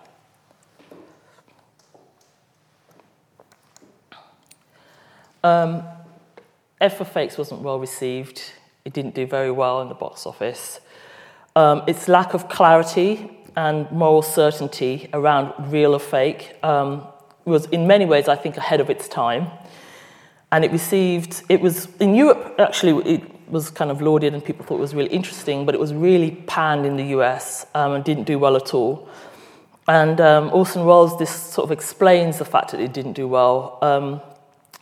Um, 5.42 5.83
F 6.81 6.97
for 6.97 7.05
Fakes 7.05 7.37
wasn't 7.37 7.61
well 7.61 7.79
received. 7.79 8.42
It 8.85 8.92
didn't 8.92 9.14
do 9.14 9.27
very 9.27 9.51
well 9.51 9.81
in 9.83 9.88
the 9.88 9.94
box 9.94 10.27
office. 10.27 10.81
Um, 11.57 11.83
its 11.87 12.09
lack 12.09 12.35
of 12.35 12.49
clarity 12.49 13.31
and 13.57 13.90
moral 13.93 14.23
certainty 14.23 15.09
around 15.12 15.53
real 15.73 15.95
or 15.95 16.01
fake 16.01 16.57
um, 16.64 17.07
was, 17.45 17.67
in 17.67 17.87
many 17.87 18.05
ways, 18.05 18.29
I 18.29 18.37
think, 18.37 18.57
ahead 18.57 18.81
of 18.81 18.90
its 18.90 19.09
time. 19.09 19.47
And 20.51 20.64
it 20.64 20.73
received, 20.73 21.43
it 21.49 21.61
was, 21.61 21.88
in 22.01 22.14
Europe, 22.14 22.57
actually, 22.59 23.14
it 23.14 23.51
was 23.51 23.71
kind 23.71 23.90
of 23.90 24.03
lauded 24.03 24.35
and 24.35 24.45
people 24.45 24.64
thought 24.64 24.77
it 24.77 24.81
was 24.81 24.95
really 24.95 25.11
interesting, 25.11 25.64
but 25.67 25.75
it 25.75 25.81
was 25.81 25.95
really 25.95 26.33
panned 26.47 26.87
in 26.87 26.97
the 26.97 27.07
US 27.19 27.67
um, 27.75 27.93
and 27.93 28.05
didn't 28.05 28.25
do 28.25 28.38
well 28.38 28.57
at 28.57 28.75
all. 28.75 29.09
And 29.87 30.21
um, 30.21 30.51
Orson 30.53 30.85
Welles, 30.85 31.19
this 31.19 31.31
sort 31.31 31.67
of 31.67 31.73
explains 31.73 32.38
the 32.38 32.45
fact 32.45 32.71
that 32.71 32.81
it 32.81 32.93
didn't 32.93 33.12
do 33.12 33.29
well. 33.29 33.79
Um, 33.83 34.21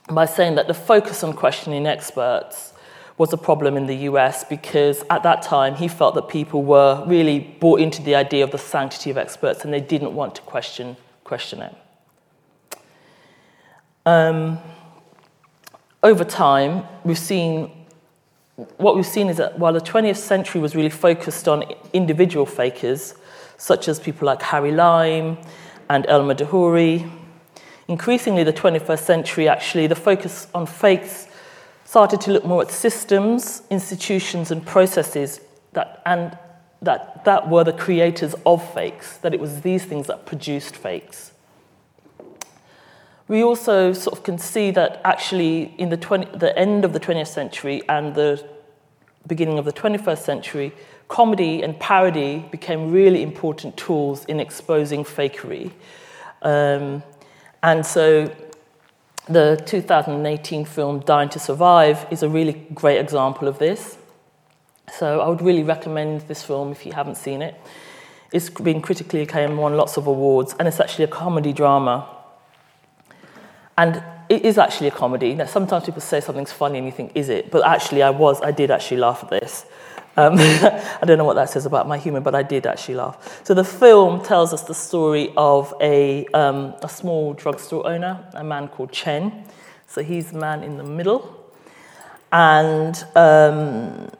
by 0.08 0.26
saying 0.26 0.54
that 0.56 0.68
the 0.68 0.74
focus 0.74 1.22
on 1.22 1.32
questioning 1.32 1.86
experts 1.86 2.71
was 3.18 3.32
a 3.32 3.36
problem 3.36 3.76
in 3.76 3.86
the 3.86 3.96
US 4.08 4.44
because 4.44 5.04
at 5.10 5.22
that 5.22 5.42
time 5.42 5.74
he 5.74 5.88
felt 5.88 6.14
that 6.14 6.28
people 6.28 6.62
were 6.62 7.04
really 7.06 7.40
bought 7.60 7.80
into 7.80 8.02
the 8.02 8.14
idea 8.14 8.42
of 8.42 8.50
the 8.50 8.58
sanctity 8.58 9.10
of 9.10 9.18
experts 9.18 9.64
and 9.64 9.72
they 9.72 9.80
didn't 9.80 10.14
want 10.14 10.34
to 10.36 10.42
question, 10.42 10.96
question 11.24 11.60
it. 11.62 11.74
Um, 14.04 14.58
over 16.02 16.24
time, 16.24 16.84
we've 17.04 17.18
seen 17.18 17.70
what 18.76 18.96
we've 18.96 19.06
seen 19.06 19.28
is 19.28 19.38
that 19.38 19.58
while 19.58 19.72
the 19.72 19.80
20th 19.80 20.16
century 20.16 20.60
was 20.60 20.74
really 20.76 20.90
focused 20.90 21.48
on 21.48 21.64
individual 21.92 22.44
fakers, 22.44 23.14
such 23.56 23.88
as 23.88 23.98
people 23.98 24.26
like 24.26 24.42
Harry 24.42 24.72
Lime 24.72 25.38
and 25.88 26.04
Elmyr 26.06 26.36
de 26.36 26.44
Hory, 26.44 27.06
increasingly 27.88 28.44
the 28.44 28.52
21st 28.52 28.98
century, 28.98 29.48
actually, 29.48 29.86
the 29.86 29.94
focus 29.94 30.48
on 30.54 30.66
fakes 30.66 31.28
started 31.92 32.22
to 32.22 32.30
look 32.32 32.42
more 32.42 32.62
at 32.62 32.70
systems, 32.70 33.64
institutions, 33.68 34.50
and 34.50 34.64
processes 34.64 35.42
that, 35.74 36.00
and 36.06 36.38
that, 36.80 37.22
that 37.26 37.50
were 37.50 37.64
the 37.64 37.72
creators 37.74 38.34
of 38.46 38.66
fakes, 38.72 39.18
that 39.18 39.34
it 39.34 39.38
was 39.38 39.60
these 39.60 39.84
things 39.84 40.06
that 40.06 40.24
produced 40.24 40.74
fakes. 40.74 41.32
We 43.28 43.42
also 43.42 43.92
sort 43.92 44.16
of 44.16 44.24
can 44.24 44.38
see 44.38 44.70
that 44.70 45.02
actually 45.04 45.74
in 45.76 45.90
the, 45.90 45.98
20, 45.98 46.38
the 46.38 46.58
end 46.58 46.86
of 46.86 46.94
the 46.94 46.98
20th 46.98 47.26
century 47.26 47.82
and 47.90 48.14
the 48.14 48.42
beginning 49.26 49.58
of 49.58 49.66
the 49.66 49.72
21st 49.74 50.22
century, 50.22 50.72
comedy 51.08 51.62
and 51.62 51.78
parody 51.78 52.38
became 52.50 52.90
really 52.90 53.22
important 53.22 53.76
tools 53.76 54.24
in 54.24 54.40
exposing 54.40 55.04
fakery. 55.04 55.70
Um, 56.40 57.02
and 57.62 57.84
so 57.84 58.34
the 59.28 59.62
2018 59.66 60.64
film 60.64 61.00
Dying 61.00 61.28
to 61.30 61.38
Survive 61.38 62.06
is 62.10 62.22
a 62.22 62.28
really 62.28 62.54
great 62.74 62.98
example 62.98 63.48
of 63.48 63.58
this. 63.58 63.96
So 64.98 65.20
I 65.20 65.28
would 65.28 65.40
really 65.40 65.62
recommend 65.62 66.22
this 66.22 66.42
film 66.42 66.72
if 66.72 66.84
you 66.84 66.92
haven't 66.92 67.16
seen 67.16 67.40
it. 67.40 67.54
It's 68.32 68.50
been 68.50 68.80
critically 68.80 69.22
acclaimed, 69.22 69.56
won 69.56 69.76
lots 69.76 69.96
of 69.96 70.06
awards, 70.06 70.54
and 70.58 70.66
it's 70.66 70.80
actually 70.80 71.04
a 71.04 71.08
comedy 71.08 71.52
drama. 71.52 72.08
And 73.78 74.02
it 74.28 74.44
is 74.44 74.58
actually 74.58 74.88
a 74.88 74.92
comedy. 74.92 75.34
Now, 75.34 75.46
sometimes 75.46 75.84
people 75.84 76.00
say 76.00 76.20
something's 76.20 76.52
funny 76.52 76.78
and 76.78 76.86
you 76.86 76.92
think, 76.92 77.12
is 77.14 77.28
it? 77.28 77.50
But 77.50 77.66
actually, 77.66 78.02
I 78.02 78.10
was, 78.10 78.40
I 78.40 78.50
did 78.50 78.70
actually 78.70 78.96
laugh 78.98 79.22
at 79.22 79.30
this. 79.30 79.66
Um, 80.16 80.34
I 80.38 81.04
don't 81.06 81.18
know 81.18 81.24
what 81.24 81.34
that 81.34 81.50
says 81.50 81.66
about 81.66 81.88
my 81.88 81.98
humour, 81.98 82.20
but 82.20 82.34
I 82.34 82.42
did 82.42 82.66
actually 82.66 82.96
laugh. 82.96 83.40
So 83.44 83.54
the 83.54 83.64
film 83.64 84.22
tells 84.22 84.52
us 84.52 84.62
the 84.62 84.74
story 84.74 85.32
of 85.36 85.74
a, 85.80 86.26
um, 86.28 86.74
a 86.82 86.88
small 86.88 87.32
drugstore 87.32 87.86
owner, 87.86 88.28
a 88.34 88.44
man 88.44 88.68
called 88.68 88.92
Chen. 88.92 89.44
So 89.86 90.02
he's 90.02 90.32
the 90.32 90.38
man 90.38 90.62
in 90.62 90.76
the 90.76 90.84
middle. 90.84 91.38
And 92.30 93.02
um, 93.14 94.10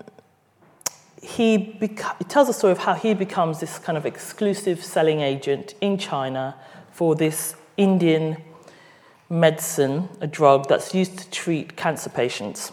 he 1.23 1.79
beca- 1.81 2.21
it 2.21 2.29
tells 2.29 2.49
the 2.49 2.53
story 2.53 2.73
of 2.73 2.79
how 2.79 2.95
he 2.95 3.15
becomes 3.15 3.61
this 3.61 3.79
kind 3.79 3.97
of 3.97 4.05
exclusive 4.05 4.85
selling 4.85 5.21
agent 5.21 5.75
in 5.81 5.97
China 5.97 6.55
for 6.91 7.15
this 7.15 7.55
Indian 7.77 8.37
medicine, 9.31 10.09
a 10.21 10.27
drug 10.27 10.69
that's 10.69 10.95
used 10.95 11.19
to 11.19 11.31
treat 11.31 11.75
cancer 11.75 12.11
patients. 12.11 12.71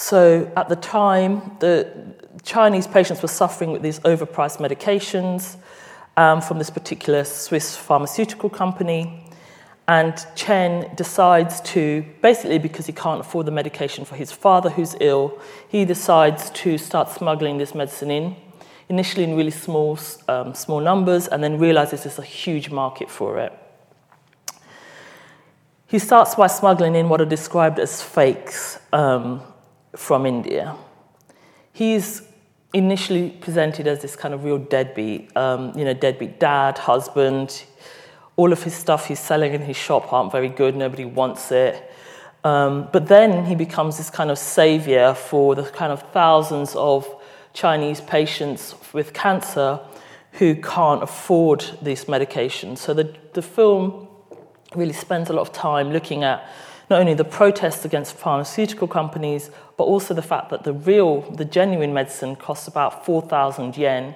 So 0.00 0.50
at 0.56 0.70
the 0.70 0.76
time, 0.76 1.58
the 1.58 1.86
Chinese 2.42 2.86
patients 2.86 3.20
were 3.20 3.28
suffering 3.28 3.70
with 3.70 3.82
these 3.82 4.00
overpriced 4.00 4.56
medications 4.56 5.56
um, 6.16 6.40
from 6.40 6.56
this 6.56 6.70
particular 6.70 7.22
Swiss 7.22 7.76
pharmaceutical 7.76 8.48
company. 8.48 9.26
And 9.86 10.14
Chen 10.36 10.90
decides 10.96 11.60
to, 11.72 12.02
basically 12.22 12.58
because 12.58 12.86
he 12.86 12.94
can't 12.94 13.20
afford 13.20 13.44
the 13.44 13.52
medication 13.52 14.06
for 14.06 14.16
his 14.16 14.32
father 14.32 14.70
who's 14.70 14.96
ill, 15.00 15.38
he 15.68 15.84
decides 15.84 16.48
to 16.48 16.78
start 16.78 17.10
smuggling 17.10 17.58
this 17.58 17.74
medicine 17.74 18.10
in, 18.10 18.36
initially 18.88 19.24
in 19.24 19.36
really 19.36 19.50
small, 19.50 19.98
um, 20.28 20.54
small 20.54 20.80
numbers, 20.80 21.28
and 21.28 21.44
then 21.44 21.58
realizes 21.58 22.04
there's 22.04 22.18
a 22.18 22.22
huge 22.22 22.70
market 22.70 23.10
for 23.10 23.38
it. 23.38 23.52
He 25.86 25.98
starts 25.98 26.36
by 26.36 26.46
smuggling 26.46 26.94
in 26.94 27.10
what 27.10 27.20
are 27.20 27.26
described 27.26 27.78
as 27.78 28.00
fakes 28.00 28.78
um, 28.94 29.42
from 29.96 30.26
India. 30.26 30.76
He's 31.72 32.22
initially 32.72 33.30
presented 33.30 33.86
as 33.86 34.00
this 34.02 34.16
kind 34.16 34.32
of 34.32 34.44
real 34.44 34.58
deadbeat, 34.58 35.36
um, 35.36 35.76
you 35.76 35.84
know, 35.84 35.94
deadbeat 35.94 36.38
dad, 36.38 36.78
husband. 36.78 37.64
All 38.36 38.52
of 38.52 38.62
his 38.62 38.74
stuff 38.74 39.06
he's 39.06 39.20
selling 39.20 39.52
in 39.54 39.62
his 39.62 39.76
shop 39.76 40.12
aren't 40.12 40.32
very 40.32 40.48
good, 40.48 40.76
nobody 40.76 41.04
wants 41.04 41.50
it. 41.52 41.90
Um, 42.42 42.88
but 42.92 43.06
then 43.06 43.44
he 43.44 43.54
becomes 43.54 43.98
this 43.98 44.08
kind 44.08 44.30
of 44.30 44.38
savior 44.38 45.14
for 45.14 45.54
the 45.54 45.64
kind 45.64 45.92
of 45.92 46.02
thousands 46.12 46.74
of 46.74 47.06
Chinese 47.52 48.00
patients 48.00 48.74
with 48.92 49.12
cancer 49.12 49.80
who 50.32 50.54
can't 50.54 51.02
afford 51.02 51.64
these 51.82 52.04
medications. 52.04 52.78
So 52.78 52.94
the, 52.94 53.14
the 53.34 53.42
film 53.42 54.08
really 54.74 54.92
spends 54.92 55.28
a 55.28 55.32
lot 55.32 55.42
of 55.42 55.52
time 55.52 55.90
looking 55.90 56.22
at 56.22 56.48
not 56.88 57.00
only 57.00 57.14
the 57.14 57.24
protests 57.24 57.84
against 57.84 58.16
pharmaceutical 58.16 58.88
companies, 58.88 59.50
but 59.80 59.86
also 59.86 60.12
the 60.12 60.20
fact 60.20 60.50
that 60.50 60.62
the 60.62 60.74
real, 60.74 61.22
the 61.22 61.44
genuine 61.46 61.94
medicine 61.94 62.36
costs 62.36 62.68
about 62.68 63.06
4,000 63.06 63.78
yen, 63.78 64.14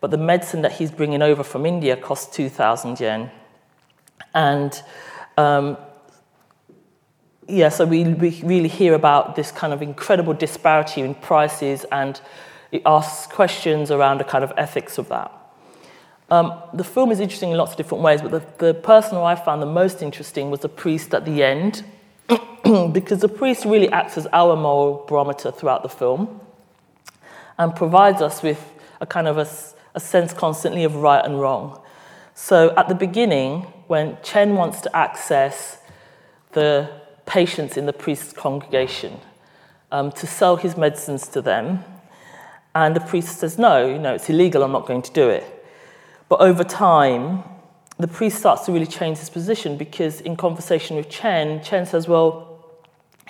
but 0.00 0.10
the 0.10 0.16
medicine 0.16 0.62
that 0.62 0.72
he's 0.72 0.90
bringing 0.90 1.20
over 1.20 1.44
from 1.44 1.66
India 1.66 1.94
costs 1.94 2.34
2,000 2.34 2.98
yen. 3.00 3.30
And 4.32 4.82
um, 5.36 5.76
yeah, 7.46 7.68
so 7.68 7.84
we, 7.84 8.04
we 8.14 8.40
really 8.42 8.70
hear 8.70 8.94
about 8.94 9.36
this 9.36 9.52
kind 9.52 9.74
of 9.74 9.82
incredible 9.82 10.32
disparity 10.32 11.02
in 11.02 11.14
prices, 11.16 11.84
and 11.92 12.18
it 12.72 12.80
asks 12.86 13.30
questions 13.30 13.90
around 13.90 14.20
the 14.20 14.24
kind 14.24 14.42
of 14.42 14.54
ethics 14.56 14.96
of 14.96 15.10
that. 15.10 15.30
Um, 16.30 16.62
the 16.72 16.82
film 16.82 17.12
is 17.12 17.20
interesting 17.20 17.50
in 17.50 17.58
lots 17.58 17.72
of 17.72 17.76
different 17.76 18.02
ways, 18.02 18.22
but 18.22 18.30
the, 18.30 18.72
the 18.72 18.72
person 18.72 19.18
who 19.18 19.22
I 19.22 19.34
found 19.34 19.60
the 19.60 19.66
most 19.66 20.00
interesting 20.00 20.50
was 20.50 20.60
the 20.60 20.70
priest 20.70 21.12
at 21.12 21.26
the 21.26 21.42
end, 21.42 21.84
because 22.92 23.20
the 23.20 23.28
priest 23.28 23.64
really 23.64 23.88
acts 23.90 24.16
as 24.16 24.26
our 24.32 24.56
moral 24.56 25.04
barometer 25.08 25.50
throughout 25.50 25.82
the 25.82 25.88
film 25.88 26.40
and 27.58 27.74
provides 27.74 28.20
us 28.20 28.42
with 28.42 28.72
a 29.00 29.06
kind 29.06 29.28
of 29.28 29.38
a, 29.38 29.48
a 29.94 30.00
sense 30.00 30.32
constantly 30.32 30.84
of 30.84 30.96
right 30.96 31.24
and 31.24 31.40
wrong. 31.40 31.80
So 32.34 32.74
at 32.76 32.88
the 32.88 32.94
beginning, 32.94 33.62
when 33.86 34.16
Chen 34.22 34.54
wants 34.54 34.80
to 34.82 34.96
access 34.96 35.78
the 36.52 36.90
patients 37.26 37.76
in 37.76 37.86
the 37.86 37.92
priest's 37.92 38.32
congregation 38.32 39.20
um, 39.92 40.10
to 40.12 40.26
sell 40.26 40.56
his 40.56 40.76
medicines 40.76 41.28
to 41.28 41.42
them, 41.42 41.84
and 42.74 42.96
the 42.96 43.00
priest 43.00 43.38
says, 43.38 43.58
No, 43.58 43.86
you 43.86 43.98
know, 43.98 44.14
it's 44.14 44.28
illegal, 44.28 44.62
I'm 44.62 44.72
not 44.72 44.86
going 44.86 45.02
to 45.02 45.12
do 45.12 45.28
it. 45.28 45.44
But 46.28 46.40
over 46.40 46.64
time, 46.64 47.44
the 47.98 48.08
priest 48.08 48.38
starts 48.38 48.66
to 48.66 48.72
really 48.72 48.86
change 48.86 49.18
his 49.18 49.30
position 49.30 49.76
because 49.76 50.20
in 50.20 50.36
conversation 50.36 50.96
with 50.96 51.08
Chen, 51.08 51.62
Chen 51.62 51.86
says, 51.86 52.08
Well, 52.08 52.50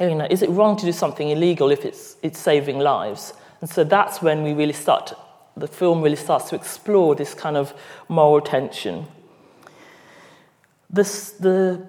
you 0.00 0.14
know, 0.14 0.27
is 0.31 0.42
it 0.42 0.50
wrong 0.50 0.77
to 0.77 0.85
do 0.85 0.92
something 0.92 1.29
illegal 1.29 1.70
if 1.70 1.85
it's, 1.85 2.16
it's 2.22 2.38
saving 2.38 2.79
lives? 2.79 3.35
And 3.61 3.70
so 3.70 3.85
that's 3.85 4.22
when 4.22 4.42
we 4.42 4.53
really 4.53 4.72
start, 4.72 5.09
to, 5.09 5.16
the 5.57 5.68
film 5.68 6.03
really 6.03 6.16
starts 6.16 6.48
to 6.50 6.57
explore 6.57 7.14
this 7.14 7.35
kind 7.35 7.57
of 7.57 7.74
moral 8.09 8.40
tension. 8.40 9.07
This, 10.90 11.31
the 11.33 11.87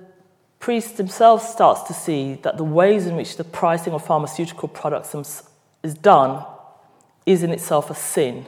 priest 0.60 0.98
himself 0.98 1.48
starts 1.48 1.84
to 1.84 1.94
see 1.94 2.36
that 2.42 2.58
the 2.58 2.64
ways 2.64 3.08
in 3.08 3.16
which 3.16 3.38
the 3.38 3.44
pricing 3.44 3.94
of 3.94 4.06
pharmaceutical 4.06 4.68
products 4.68 5.16
is 5.84 5.94
done 5.94 6.46
is 7.26 7.44
in 7.44 7.52
itself 7.52 7.90
a 7.90 7.96
sin. 7.96 8.46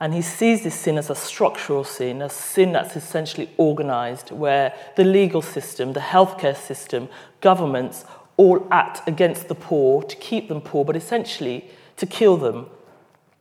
And 0.00 0.14
he 0.14 0.22
sees 0.22 0.62
this 0.62 0.76
sin 0.76 0.96
as 0.96 1.10
a 1.10 1.14
structural 1.14 1.82
sin, 1.82 2.22
a 2.22 2.28
sin 2.28 2.72
that's 2.72 2.94
essentially 2.94 3.50
organized, 3.56 4.30
where 4.30 4.72
the 4.96 5.04
legal 5.04 5.42
system, 5.42 5.92
the 5.92 6.00
healthcare 6.00 6.56
system, 6.56 7.08
governments 7.40 8.04
all 8.36 8.66
act 8.70 9.06
against 9.08 9.48
the 9.48 9.54
poor 9.54 10.02
to 10.04 10.16
keep 10.16 10.48
them 10.48 10.60
poor, 10.60 10.84
but 10.84 10.94
essentially 10.94 11.68
to 11.96 12.06
kill 12.06 12.36
them. 12.36 12.66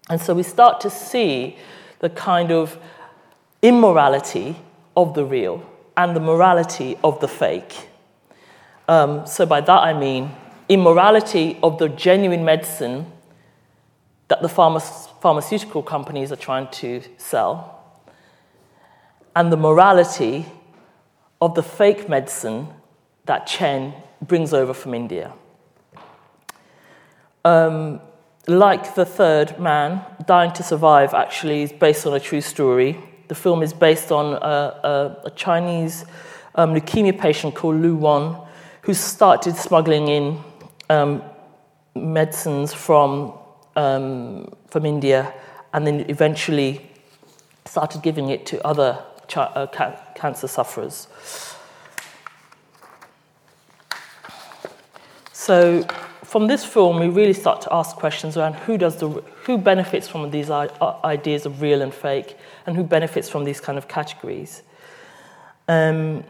And 0.09 0.19
so 0.19 0.33
we 0.33 0.43
start 0.43 0.81
to 0.81 0.89
see 0.89 1.57
the 1.99 2.09
kind 2.09 2.51
of 2.51 2.79
immorality 3.61 4.55
of 4.95 5.13
the 5.13 5.25
real 5.25 5.63
and 5.95 6.15
the 6.15 6.19
morality 6.19 6.97
of 7.03 7.19
the 7.19 7.27
fake. 7.27 7.89
Um, 8.87 9.27
so 9.27 9.45
by 9.45 9.61
that 9.61 9.79
I 9.79 9.93
mean 9.93 10.31
immorality 10.69 11.57
of 11.61 11.77
the 11.77 11.89
genuine 11.89 12.43
medicine 12.43 13.11
that 14.27 14.41
the 14.41 14.47
pharma- 14.47 15.09
pharmaceutical 15.21 15.83
companies 15.83 16.31
are 16.31 16.37
trying 16.37 16.67
to 16.71 17.01
sell, 17.17 18.01
and 19.35 19.51
the 19.51 19.57
morality 19.57 20.45
of 21.41 21.55
the 21.55 21.63
fake 21.63 22.09
medicine 22.09 22.67
that 23.25 23.45
Chen 23.45 23.93
brings 24.21 24.53
over 24.53 24.73
from 24.73 24.93
India. 24.93 25.33
Um, 27.45 28.01
like 28.47 28.95
The 28.95 29.05
Third 29.05 29.59
Man, 29.59 30.01
Dying 30.25 30.53
to 30.53 30.63
Survive 30.63 31.13
actually 31.13 31.63
is 31.63 31.71
based 31.71 32.07
on 32.07 32.13
a 32.13 32.19
true 32.19 32.41
story. 32.41 32.97
The 33.27 33.35
film 33.35 33.61
is 33.61 33.73
based 33.73 34.11
on 34.11 34.33
a, 34.33 34.37
a, 34.37 35.21
a 35.25 35.29
Chinese 35.31 36.05
um, 36.55 36.73
leukemia 36.73 37.17
patient 37.19 37.55
called 37.55 37.75
Lu 37.75 37.95
Wan 37.95 38.47
who 38.81 38.93
started 38.93 39.55
smuggling 39.55 40.07
in 40.07 40.39
um, 40.89 41.21
medicines 41.93 42.73
from, 42.73 43.33
um, 43.77 44.53
from 44.67 44.85
India 44.85 45.33
and 45.73 45.87
then 45.87 46.05
eventually 46.09 46.81
started 47.65 48.01
giving 48.01 48.29
it 48.29 48.45
to 48.47 48.67
other 48.67 49.01
chi- 49.29 49.41
uh, 49.41 49.67
ca- 49.67 49.97
cancer 50.15 50.47
sufferers. 50.47 51.07
So 55.31 55.83
from 56.23 56.47
this 56.47 56.65
film, 56.65 56.99
we 56.99 57.07
really 57.07 57.33
start 57.33 57.61
to 57.61 57.73
ask 57.73 57.95
questions 57.95 58.35
around 58.35 58.55
who 58.55 58.77
does 58.77 58.97
the 58.97 59.07
who 59.45 59.57
benefits 59.57 60.07
from 60.07 60.29
these 60.29 60.49
ideas 60.49 61.45
of 61.45 61.61
real 61.61 61.81
and 61.81 61.93
fake, 61.93 62.35
and 62.65 62.75
who 62.75 62.83
benefits 62.83 63.29
from 63.29 63.45
these 63.45 63.61
kind 63.61 63.77
of 63.77 63.87
categories. 63.87 64.63
Um, 65.69 66.25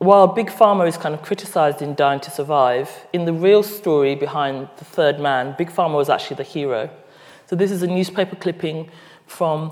while 0.00 0.26
Big 0.26 0.48
Pharma 0.48 0.88
is 0.88 0.96
kind 0.96 1.14
of 1.14 1.22
criticized 1.22 1.80
in 1.80 1.94
Dying 1.94 2.20
to 2.20 2.30
Survive, 2.30 2.90
in 3.12 3.24
the 3.24 3.32
real 3.32 3.62
story 3.62 4.14
behind 4.14 4.68
The 4.78 4.84
Third 4.84 5.20
Man, 5.20 5.54
Big 5.56 5.70
Pharma 5.70 5.94
was 5.94 6.10
actually 6.10 6.36
the 6.36 6.42
hero. 6.42 6.90
So 7.46 7.54
this 7.54 7.70
is 7.70 7.82
a 7.82 7.86
newspaper 7.86 8.34
clipping 8.36 8.90
from 9.26 9.68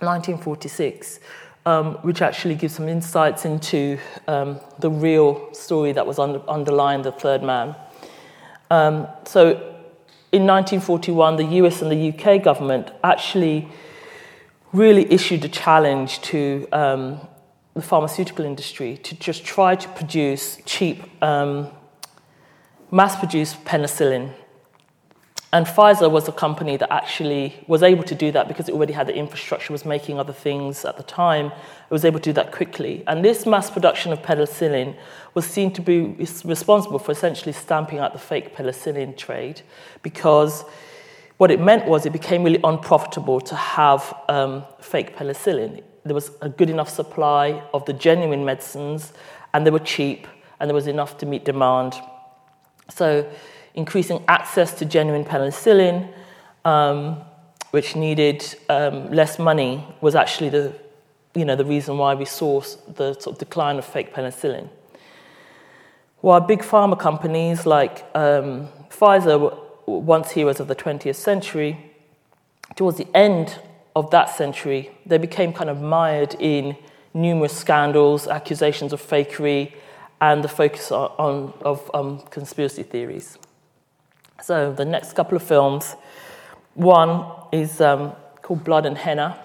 1946 0.00 1.20
um, 1.68 1.96
which 1.96 2.22
actually 2.22 2.54
gives 2.54 2.74
some 2.74 2.88
insights 2.88 3.44
into 3.44 3.98
um, 4.26 4.58
the 4.78 4.90
real 4.90 5.52
story 5.52 5.92
that 5.92 6.06
was 6.06 6.18
under, 6.18 6.40
underlying 6.48 7.02
the 7.02 7.12
third 7.12 7.42
man. 7.42 7.74
Um, 8.70 9.06
so 9.26 9.50
in 10.32 10.46
1941, 10.46 11.36
the 11.36 11.44
US 11.62 11.82
and 11.82 11.90
the 11.90 12.08
UK 12.12 12.42
government 12.42 12.90
actually 13.04 13.68
really 14.72 15.10
issued 15.12 15.44
a 15.44 15.48
challenge 15.48 16.22
to 16.22 16.66
um, 16.72 17.20
the 17.78 17.86
pharmaceutical 17.86 18.44
industry 18.44 18.96
to 18.98 19.14
just 19.16 19.44
try 19.44 19.74
to 19.74 19.88
produce 19.90 20.58
cheap, 20.64 21.02
um, 21.22 21.68
mass 22.90 23.16
produced 23.16 23.64
penicillin 23.64 24.34
and 25.50 25.64
Pfizer 25.64 26.10
was 26.10 26.28
a 26.28 26.32
company 26.32 26.76
that 26.76 26.92
actually 26.92 27.54
was 27.66 27.82
able 27.82 28.04
to 28.04 28.14
do 28.14 28.30
that 28.32 28.48
because 28.48 28.68
it 28.68 28.72
already 28.72 28.92
had 28.92 29.06
the 29.06 29.14
infrastructure, 29.14 29.72
was 29.72 29.86
making 29.86 30.18
other 30.18 30.32
things 30.32 30.84
at 30.84 30.98
the 30.98 31.02
time. 31.02 31.46
It 31.46 31.90
was 31.90 32.04
able 32.04 32.20
to 32.20 32.24
do 32.24 32.32
that 32.34 32.52
quickly. 32.52 33.02
And 33.06 33.24
this 33.24 33.46
mass 33.46 33.70
production 33.70 34.12
of 34.12 34.20
penicillin 34.20 34.94
was 35.32 35.46
seen 35.46 35.72
to 35.72 35.80
be 35.80 36.00
responsible 36.44 36.98
for 36.98 37.12
essentially 37.12 37.52
stamping 37.52 37.98
out 37.98 38.12
the 38.12 38.18
fake 38.18 38.54
penicillin 38.54 39.16
trade 39.16 39.62
because 40.02 40.66
what 41.38 41.52
it 41.52 41.60
meant 41.60 41.86
was 41.86 42.04
it 42.04 42.12
became 42.12 42.42
really 42.42 42.60
unprofitable 42.64 43.40
to 43.40 43.54
have 43.54 44.14
um, 44.28 44.64
fake 44.80 45.16
penicillin. 45.16 45.82
There 46.04 46.14
was 46.14 46.32
a 46.42 46.48
good 46.48 46.68
enough 46.68 46.88
supply 46.88 47.62
of 47.72 47.84
the 47.86 47.92
genuine 47.92 48.44
medicines, 48.44 49.12
and 49.54 49.64
they 49.64 49.70
were 49.70 49.78
cheap, 49.78 50.26
and 50.58 50.68
there 50.68 50.74
was 50.74 50.88
enough 50.88 51.16
to 51.18 51.26
meet 51.26 51.44
demand. 51.44 51.94
So 52.90 53.30
increasing 53.74 54.24
access 54.26 54.74
to 54.74 54.84
genuine 54.84 55.24
penicillin, 55.24 56.12
um, 56.64 57.20
which 57.70 57.94
needed 57.94 58.44
um, 58.68 59.10
less 59.12 59.38
money, 59.38 59.86
was 60.00 60.16
actually 60.16 60.48
the, 60.48 60.74
you 61.34 61.44
know, 61.44 61.54
the 61.54 61.64
reason 61.64 61.98
why 61.98 62.14
we 62.14 62.24
saw 62.24 62.60
the 62.60 63.14
sort 63.14 63.26
of 63.26 63.38
decline 63.38 63.78
of 63.78 63.84
fake 63.84 64.12
penicillin. 64.12 64.68
While 66.20 66.40
big 66.40 66.62
pharma 66.62 66.98
companies 66.98 67.64
like 67.64 68.04
um, 68.16 68.68
Pfizer 68.90 69.38
were 69.38 69.56
once 69.88 70.32
heroes 70.32 70.60
of 70.60 70.68
the 70.68 70.76
20th 70.76 71.16
century, 71.16 71.92
towards 72.76 72.98
the 72.98 73.08
end 73.14 73.58
of 73.96 74.10
that 74.10 74.30
century, 74.30 74.90
they 75.06 75.18
became 75.18 75.52
kind 75.52 75.70
of 75.70 75.80
mired 75.80 76.34
in 76.38 76.76
numerous 77.14 77.56
scandals, 77.56 78.28
accusations 78.28 78.92
of 78.92 79.02
fakery, 79.02 79.72
and 80.20 80.44
the 80.44 80.48
focus 80.48 80.92
on, 80.92 81.10
on 81.18 81.52
of 81.62 81.90
um, 81.94 82.20
conspiracy 82.30 82.82
theories. 82.82 83.38
So 84.42 84.72
the 84.72 84.84
next 84.84 85.14
couple 85.14 85.36
of 85.36 85.42
films, 85.42 85.96
one 86.74 87.24
is 87.50 87.80
um, 87.80 88.12
called 88.42 88.64
Blood 88.64 88.86
and 88.86 88.96
Henna. 88.96 89.38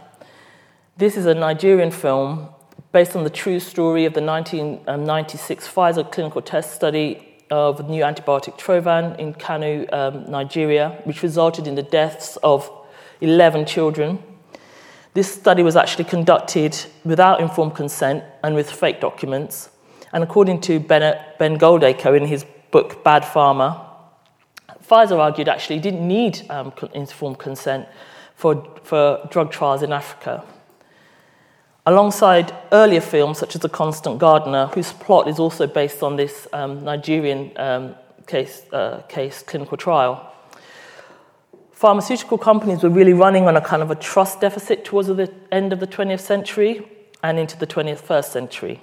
This 0.97 1.17
is 1.17 1.25
a 1.25 1.33
Nigerian 1.33 1.89
film 1.89 2.49
based 2.91 3.15
on 3.15 3.23
the 3.23 3.29
true 3.29 3.59
story 3.59 4.05
of 4.05 4.13
the 4.13 4.21
1996 4.21 5.67
Pfizer 5.67 6.11
clinical 6.11 6.41
test 6.41 6.75
study 6.75 7.32
of 7.53 7.77
the 7.77 7.83
new 7.83 8.01
antibiotic 8.01 8.57
Trovan 8.57 9.17
in 9.19 9.33
Kano, 9.33 9.85
um, 9.91 10.29
Nigeria, 10.29 10.99
which 11.03 11.21
resulted 11.21 11.67
in 11.67 11.75
the 11.75 11.83
deaths 11.83 12.35
of 12.37 12.69
11 13.21 13.65
children. 13.67 14.21
This 15.13 15.31
study 15.31 15.61
was 15.61 15.75
actually 15.75 16.05
conducted 16.05 16.75
without 17.05 17.39
informed 17.39 17.75
consent 17.75 18.23
and 18.43 18.55
with 18.55 18.71
fake 18.71 18.99
documents. 18.99 19.69
And 20.11 20.23
according 20.23 20.61
to 20.61 20.79
Ben, 20.79 21.15
ben 21.37 21.59
Goldacre 21.59 22.17
in 22.17 22.25
his 22.25 22.43
book 22.71 23.03
Bad 23.03 23.21
Pharma, 23.21 23.85
Pfizer 24.89 25.19
argued 25.19 25.47
actually 25.47 25.79
didn't 25.79 26.07
need 26.07 26.41
um, 26.49 26.73
informed 26.95 27.37
consent 27.37 27.87
for, 28.35 28.67
for 28.83 29.27
drug 29.29 29.51
trials 29.51 29.83
in 29.83 29.93
Africa. 29.93 30.43
Alongside 31.85 32.55
earlier 32.71 33.01
films 33.01 33.37
such 33.37 33.55
as 33.55 33.61
The 33.61 33.67
Constant 33.67 34.17
Gardener, 34.17 34.67
whose 34.67 34.93
plot 34.93 35.27
is 35.27 35.37
also 35.37 35.67
based 35.67 36.01
on 36.01 36.15
this 36.15 36.47
um, 36.53 36.83
Nigerian 36.85 37.51
um, 37.57 37.95
case, 38.25 38.63
uh, 38.71 39.01
case 39.09 39.43
clinical 39.43 39.75
trial. 39.75 40.33
Pharmaceutical 41.73 42.37
companies 42.37 42.83
were 42.83 42.89
really 42.89 43.11
running 43.11 43.49
on 43.49 43.57
a 43.57 43.61
kind 43.61 43.81
of 43.81 43.91
a 43.91 43.95
trust 43.95 44.39
deficit 44.39 44.85
towards 44.85 45.09
the 45.09 45.29
end 45.51 45.73
of 45.73 45.81
the 45.81 45.87
20th 45.87 46.21
century 46.21 46.87
and 47.21 47.37
into 47.37 47.57
the 47.57 47.67
21st 47.67 48.25
century. 48.25 48.79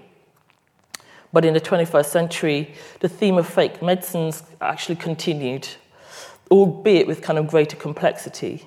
But 1.33 1.47
in 1.47 1.55
the 1.55 1.61
21st 1.61 2.07
century, 2.07 2.75
the 2.99 3.09
theme 3.09 3.39
of 3.39 3.49
fake 3.49 3.81
medicines 3.81 4.43
actually 4.61 4.97
continued, 4.97 5.69
albeit 6.51 7.07
with 7.07 7.23
kind 7.23 7.39
of 7.39 7.47
greater 7.47 7.77
complexity. 7.77 8.67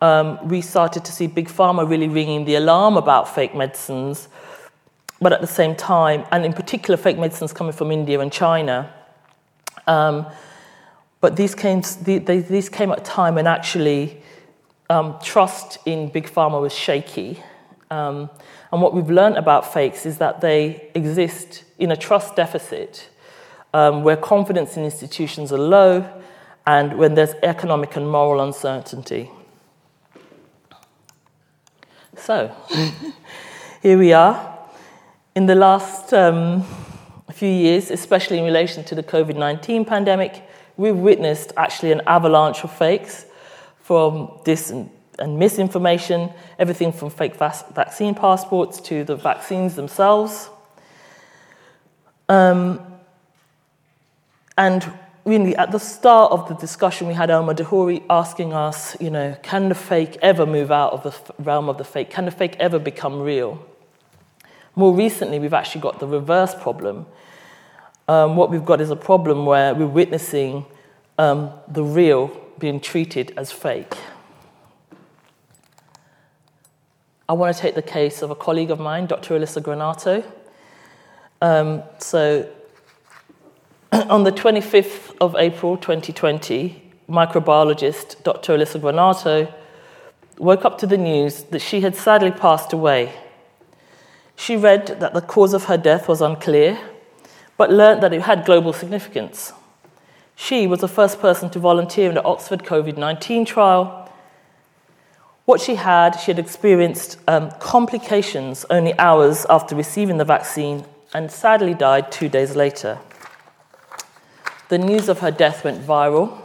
Um, 0.00 0.48
we 0.48 0.60
started 0.60 1.04
to 1.06 1.12
see 1.12 1.26
Big 1.26 1.48
Pharma 1.48 1.88
really 1.88 2.08
ringing 2.08 2.44
the 2.44 2.54
alarm 2.54 2.96
about 2.96 3.34
fake 3.34 3.54
medicines, 3.54 4.28
but 5.20 5.32
at 5.32 5.40
the 5.40 5.46
same 5.46 5.74
time, 5.74 6.24
and 6.30 6.44
in 6.44 6.52
particular, 6.52 6.96
fake 6.96 7.18
medicines 7.18 7.52
coming 7.52 7.72
from 7.72 7.90
India 7.90 8.20
and 8.20 8.32
China. 8.32 8.92
Um, 9.86 10.26
but 11.20 11.34
these 11.34 11.54
came, 11.54 11.82
these 12.02 12.68
came 12.68 12.92
at 12.92 13.00
a 13.00 13.02
time 13.02 13.34
when 13.34 13.48
actually 13.48 14.22
um, 14.88 15.16
trust 15.22 15.78
in 15.84 16.10
Big 16.10 16.28
Pharma 16.28 16.60
was 16.60 16.72
shaky. 16.72 17.42
Um, 17.90 18.30
and 18.70 18.82
what 18.82 18.94
we've 18.94 19.10
learned 19.10 19.36
about 19.36 19.72
fakes 19.72 20.06
is 20.06 20.18
that 20.18 20.40
they 20.40 20.90
exist 20.94 21.64
in 21.78 21.90
a 21.90 21.96
trust 21.96 22.36
deficit 22.36 23.08
um, 23.74 24.04
where 24.04 24.16
confidence 24.16 24.76
in 24.76 24.84
institutions 24.84 25.52
are 25.52 25.58
low 25.58 26.08
and 26.66 26.98
when 26.98 27.14
there's 27.14 27.34
economic 27.42 27.96
and 27.96 28.08
moral 28.08 28.40
uncertainty. 28.40 29.30
So, 32.18 32.54
here 33.82 33.96
we 33.96 34.12
are. 34.12 34.58
In 35.34 35.46
the 35.46 35.54
last 35.54 36.12
um, 36.12 36.64
few 37.32 37.48
years, 37.48 37.90
especially 37.90 38.38
in 38.38 38.44
relation 38.44 38.84
to 38.84 38.94
the 38.94 39.02
COVID 39.02 39.36
19 39.36 39.84
pandemic, 39.84 40.42
we've 40.76 40.96
witnessed 40.96 41.52
actually 41.56 41.92
an 41.92 42.02
avalanche 42.06 42.64
of 42.64 42.72
fakes 42.72 43.24
from 43.80 44.40
this 44.44 44.70
and 44.70 45.38
misinformation, 45.38 46.30
everything 46.58 46.92
from 46.92 47.10
fake 47.10 47.34
vaccine 47.36 48.14
passports 48.14 48.80
to 48.80 49.04
the 49.04 49.16
vaccines 49.16 49.74
themselves. 49.74 50.50
Um, 52.28 52.80
and 54.56 54.92
really, 55.28 55.54
at 55.56 55.70
the 55.70 55.78
start 55.78 56.32
of 56.32 56.48
the 56.48 56.54
discussion, 56.54 57.06
we 57.06 57.14
had 57.14 57.30
Omar 57.30 57.54
de 57.54 57.62
Hory 57.62 58.02
asking 58.08 58.52
us, 58.54 59.00
you 59.00 59.10
know, 59.10 59.36
can 59.42 59.68
the 59.68 59.74
fake 59.74 60.16
ever 60.22 60.46
move 60.46 60.70
out 60.70 60.92
of 60.92 61.02
the 61.02 61.42
realm 61.42 61.68
of 61.68 61.78
the 61.78 61.84
fake? 61.84 62.10
Can 62.10 62.24
the 62.24 62.30
fake 62.30 62.56
ever 62.58 62.78
become 62.78 63.20
real? 63.20 63.64
More 64.74 64.94
recently, 64.94 65.38
we've 65.38 65.54
actually 65.54 65.82
got 65.82 66.00
the 66.00 66.06
reverse 66.06 66.54
problem. 66.54 67.06
Um, 68.08 68.36
what 68.36 68.50
we've 68.50 68.64
got 68.64 68.80
is 68.80 68.90
a 68.90 68.96
problem 68.96 69.44
where 69.44 69.74
we're 69.74 69.86
witnessing 69.86 70.64
um, 71.18 71.52
the 71.68 71.84
real 71.84 72.28
being 72.58 72.80
treated 72.80 73.34
as 73.36 73.52
fake. 73.52 73.94
I 77.28 77.34
want 77.34 77.54
to 77.54 77.60
take 77.60 77.74
the 77.74 77.82
case 77.82 78.22
of 78.22 78.30
a 78.30 78.34
colleague 78.34 78.70
of 78.70 78.80
mine, 78.80 79.06
Dr. 79.06 79.36
Elisa 79.36 79.60
Granato. 79.60 80.24
Um, 81.42 81.82
so, 81.98 82.48
on 83.92 84.24
the 84.24 84.32
25th 84.32 85.16
of 85.18 85.34
April 85.36 85.76
2020, 85.76 86.82
microbiologist 87.08 88.22
Dr. 88.22 88.54
Elisa 88.54 88.78
Granato 88.78 89.52
woke 90.38 90.64
up 90.64 90.76
to 90.78 90.86
the 90.86 90.98
news 90.98 91.44
that 91.44 91.60
she 91.60 91.80
had 91.80 91.96
sadly 91.96 92.30
passed 92.30 92.72
away. 92.72 93.12
She 94.36 94.56
read 94.56 94.86
that 95.00 95.14
the 95.14 95.22
cause 95.22 95.54
of 95.54 95.64
her 95.64 95.78
death 95.78 96.06
was 96.06 96.20
unclear, 96.20 96.78
but 97.56 97.72
learnt 97.72 98.02
that 98.02 98.12
it 98.12 98.22
had 98.22 98.44
global 98.44 98.74
significance. 98.74 99.52
She 100.36 100.66
was 100.66 100.80
the 100.80 100.88
first 100.88 101.18
person 101.18 101.48
to 101.50 101.58
volunteer 101.58 102.10
in 102.10 102.14
the 102.14 102.24
Oxford 102.24 102.64
COVID 102.64 102.98
19 102.98 103.46
trial 103.46 104.08
what 105.48 105.62
she 105.62 105.76
had, 105.76 106.10
she 106.10 106.30
had 106.30 106.38
experienced 106.38 107.18
um, 107.26 107.50
complications 107.52 108.66
only 108.68 108.92
hours 108.98 109.46
after 109.48 109.74
receiving 109.74 110.18
the 110.18 110.24
vaccine 110.26 110.84
and 111.14 111.32
sadly 111.32 111.72
died 111.72 112.12
two 112.12 112.28
days 112.28 112.54
later. 112.54 112.98
The 114.68 114.78
news 114.78 115.08
of 115.08 115.20
her 115.20 115.30
death 115.30 115.64
went 115.64 115.80
viral. 115.80 116.38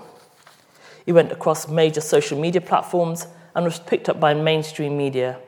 It 1.06 1.12
went 1.12 1.32
across 1.32 1.68
major 1.68 2.02
social 2.02 2.40
media 2.40 2.62
platforms 2.62 3.28
and 3.56 3.66
was 3.66 3.80
picked 3.80 4.08
up 4.08 4.20
by 4.20 4.34
mainstream 4.34 4.98
media. 4.98 5.40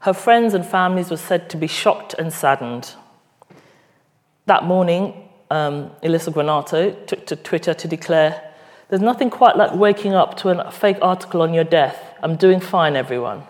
Her 0.00 0.12
friends 0.12 0.52
and 0.52 0.66
families 0.66 1.10
were 1.10 1.16
said 1.16 1.48
to 1.50 1.56
be 1.56 1.66
shocked 1.66 2.14
and 2.18 2.32
saddened. 2.32 2.94
That 4.46 4.64
morning, 4.64 5.28
um, 5.50 5.92
Elisa 6.02 6.30
Granato 6.30 7.06
took 7.06 7.26
to 7.26 7.36
Twitter 7.36 7.72
to 7.72 7.88
declare 7.88 8.52
there's 8.88 9.00
nothing 9.00 9.30
quite 9.30 9.56
like 9.56 9.74
waking 9.74 10.12
up 10.12 10.36
to 10.38 10.50
a 10.50 10.70
fake 10.70 10.98
article 11.00 11.40
on 11.40 11.54
your 11.54 11.64
death. 11.64 12.14
I'm 12.22 12.36
doing 12.36 12.60
fine, 12.60 12.94
everyone. 12.94 13.44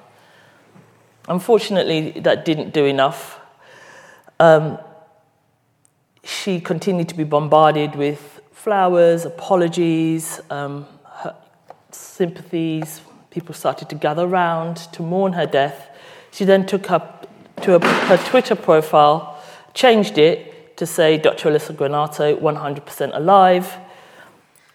Unfortunately, 1.27 2.13
that 2.21 2.45
didn't 2.45 2.73
do 2.73 2.85
enough. 2.85 3.41
Um, 4.39 4.79
she 6.25 6.61
continued 6.61 7.09
to 7.09 7.15
be 7.15 7.25
bombarded 7.25 7.97
with 7.97 8.41
flowers, 8.53 9.25
apologies, 9.25 10.41
um, 10.51 10.87
sympathies. 11.91 13.01
People 13.31 13.55
started 13.55 13.89
to 13.89 13.95
gather 13.95 14.25
around 14.25 14.77
to 14.93 15.03
mourn 15.03 15.33
her 15.33 15.47
death. 15.47 15.89
She 16.31 16.45
then 16.45 16.67
took 16.67 16.91
up 16.91 17.29
to 17.63 17.77
a, 17.77 17.87
her 18.07 18.17
Twitter 18.29 18.55
profile, 18.55 19.43
changed 19.75 20.19
it 20.19 20.77
to 20.77 20.87
say 20.87 21.19
Dr. 21.19 21.49
Elisa 21.49 21.73
Granato, 21.73 22.39
100% 22.41 23.17
alive. 23.17 23.77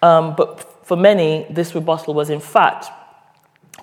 Um, 0.01 0.35
but 0.35 0.85
for 0.85 0.95
many, 0.95 1.45
this 1.49 1.73
rebuttal 1.73 2.13
was 2.13 2.29
in 2.29 2.39
fact 2.39 2.87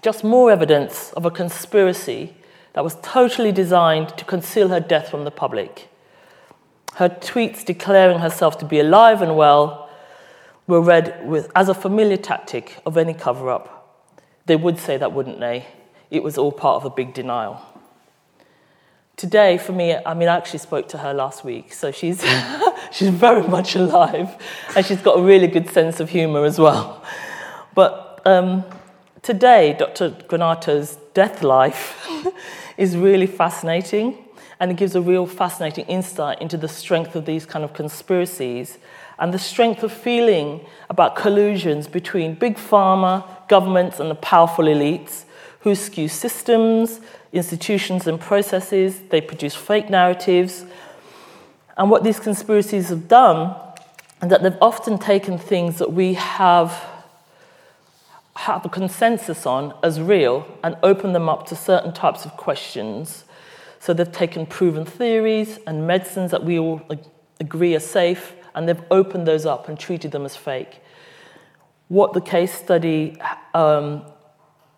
just 0.02 0.22
more 0.22 0.50
evidence 0.50 1.12
of 1.12 1.24
a 1.24 1.30
conspiracy 1.30 2.34
that 2.74 2.84
was 2.84 2.96
totally 3.02 3.52
designed 3.52 4.08
to 4.18 4.24
conceal 4.24 4.68
her 4.68 4.80
death 4.80 5.08
from 5.08 5.24
the 5.24 5.30
public. 5.30 5.88
Her 6.96 7.08
tweets 7.08 7.64
declaring 7.64 8.20
herself 8.20 8.58
to 8.58 8.64
be 8.64 8.78
alive 8.78 9.20
and 9.22 9.36
well 9.36 9.90
were 10.66 10.80
read 10.80 11.26
with, 11.26 11.50
as 11.54 11.68
a 11.68 11.74
familiar 11.74 12.16
tactic 12.16 12.80
of 12.86 12.96
any 12.96 13.14
cover 13.14 13.50
up. 13.50 14.04
They 14.46 14.56
would 14.56 14.78
say 14.78 14.96
that, 14.96 15.12
wouldn't 15.12 15.40
they? 15.40 15.66
It 16.10 16.22
was 16.22 16.38
all 16.38 16.52
part 16.52 16.76
of 16.76 16.84
a 16.84 16.90
big 16.90 17.14
denial. 17.14 17.60
Today, 19.16 19.58
for 19.58 19.72
me, 19.72 19.94
I 19.94 20.14
mean, 20.14 20.28
I 20.28 20.36
actually 20.36 20.58
spoke 20.58 20.88
to 20.88 20.98
her 20.98 21.14
last 21.14 21.44
week, 21.44 21.72
so 21.72 21.92
she's, 21.92 22.24
she's 22.92 23.10
very 23.10 23.46
much 23.46 23.76
alive, 23.76 24.30
and 24.76 24.84
she's 24.84 25.00
got 25.00 25.18
a 25.18 25.22
really 25.22 25.46
good 25.46 25.70
sense 25.70 26.00
of 26.00 26.10
humour 26.10 26.44
as 26.44 26.58
well. 26.58 27.04
But 27.74 28.22
um, 28.24 28.64
today, 29.22 29.76
Dr. 29.78 30.10
Granato's 30.28 30.96
death 31.14 31.42
life 31.42 32.08
is 32.76 32.96
really 32.96 33.26
fascinating, 33.26 34.23
and 34.60 34.70
it 34.70 34.76
gives 34.76 34.94
a 34.94 35.00
real 35.00 35.26
fascinating 35.26 35.84
insight 35.86 36.40
into 36.40 36.56
the 36.56 36.68
strength 36.68 37.16
of 37.16 37.26
these 37.26 37.44
kind 37.46 37.64
of 37.64 37.72
conspiracies 37.72 38.78
and 39.18 39.32
the 39.32 39.38
strength 39.38 39.82
of 39.82 39.92
feeling 39.92 40.60
about 40.90 41.16
collusions 41.16 41.86
between 41.86 42.34
big 42.34 42.56
pharma, 42.56 43.24
governments, 43.48 44.00
and 44.00 44.10
the 44.10 44.14
powerful 44.16 44.64
elites 44.64 45.24
who 45.60 45.74
skew 45.74 46.08
systems, 46.08 47.00
institutions, 47.32 48.06
and 48.06 48.20
processes. 48.20 49.00
They 49.10 49.20
produce 49.20 49.54
fake 49.54 49.88
narratives. 49.88 50.64
And 51.76 51.90
what 51.90 52.04
these 52.04 52.20
conspiracies 52.20 52.88
have 52.88 53.08
done 53.08 53.56
is 54.22 54.28
that 54.28 54.42
they've 54.42 54.58
often 54.60 54.98
taken 54.98 55.38
things 55.38 55.78
that 55.78 55.92
we 55.92 56.14
have 56.14 56.90
have 58.36 58.64
a 58.64 58.68
consensus 58.68 59.46
on 59.46 59.72
as 59.82 60.00
real 60.00 60.44
and 60.64 60.76
open 60.82 61.12
them 61.12 61.28
up 61.28 61.46
to 61.46 61.54
certain 61.54 61.92
types 61.92 62.24
of 62.24 62.36
questions. 62.36 63.24
So 63.84 63.92
they've 63.92 64.10
taken 64.10 64.46
proven 64.46 64.86
theories 64.86 65.58
and 65.66 65.86
medicines 65.86 66.30
that 66.30 66.42
we 66.42 66.58
all 66.58 66.80
agree 67.38 67.74
are 67.74 67.80
safe, 67.80 68.32
and 68.54 68.66
they've 68.66 68.82
opened 68.90 69.26
those 69.28 69.44
up 69.44 69.68
and 69.68 69.78
treated 69.78 70.10
them 70.10 70.24
as 70.24 70.34
fake. 70.34 70.80
What 71.88 72.14
the 72.14 72.22
case 72.22 72.54
study, 72.54 73.20
um, 73.52 74.02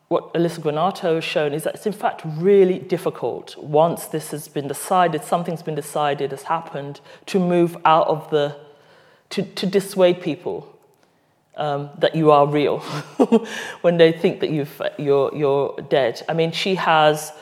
what 0.08 0.32
Elisa 0.34 0.60
Granato 0.60 1.14
has 1.14 1.22
shown 1.22 1.52
is 1.52 1.62
that 1.62 1.76
it's 1.76 1.86
in 1.86 1.92
fact 1.92 2.22
really 2.24 2.80
difficult 2.80 3.56
once 3.58 4.06
this 4.06 4.32
has 4.32 4.48
been 4.48 4.66
decided, 4.66 5.22
something's 5.22 5.62
been 5.62 5.76
decided, 5.76 6.32
has 6.32 6.42
happened, 6.42 7.00
to 7.26 7.38
move 7.38 7.76
out 7.84 8.08
of 8.08 8.28
the, 8.30 8.56
to, 9.30 9.44
to 9.44 9.66
dissuade 9.66 10.20
people 10.20 10.76
um, 11.56 11.90
that 11.98 12.16
you 12.16 12.32
are 12.32 12.44
real 12.48 12.80
when 13.82 13.98
they 13.98 14.10
think 14.10 14.40
that 14.40 14.50
you've, 14.50 14.82
you're, 14.98 15.32
you're 15.32 15.76
dead. 15.90 16.22
I 16.28 16.34
mean, 16.34 16.50
she 16.50 16.74
has 16.74 17.32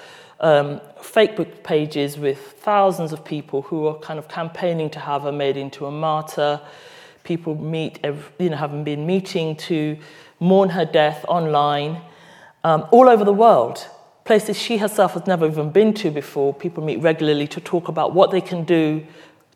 um, 0.45 0.81
Facebook 0.99 1.63
pages 1.63 2.19
with 2.19 2.39
thousands 2.39 3.13
of 3.13 3.25
people 3.25 3.63
who 3.63 3.87
are 3.87 3.99
kind 4.01 4.19
of 4.19 4.29
campaigning 4.29 4.91
to 4.91 5.01
have 5.01 5.23
her 5.23 5.33
made 5.33 5.57
into 5.57 5.87
a 5.87 5.91
martyr. 5.91 6.61
People 7.23 7.55
meet, 7.55 7.99
you 8.39 8.51
know, 8.51 8.57
having 8.57 8.85
been 8.85 9.07
meeting 9.07 9.57
to 9.57 9.97
mourn 10.39 10.69
her 10.69 10.85
death 10.85 11.25
online 11.29 12.03
um, 12.63 12.87
all 12.91 13.09
over 13.09 13.25
the 13.25 13.33
world. 13.33 13.89
Places 14.27 14.59
she 14.59 14.77
herself 14.77 15.15
has 15.15 15.27
never 15.27 15.47
even 15.47 15.71
been 15.71 15.95
to 15.95 16.11
before. 16.11 16.53
People 16.53 16.85
meet 16.85 17.01
regularly 17.01 17.47
to 17.49 17.61
talk 17.61 17.89
about 17.89 18.15
what 18.15 18.31
they 18.31 18.43
can 18.43 18.65
do 18.65 19.07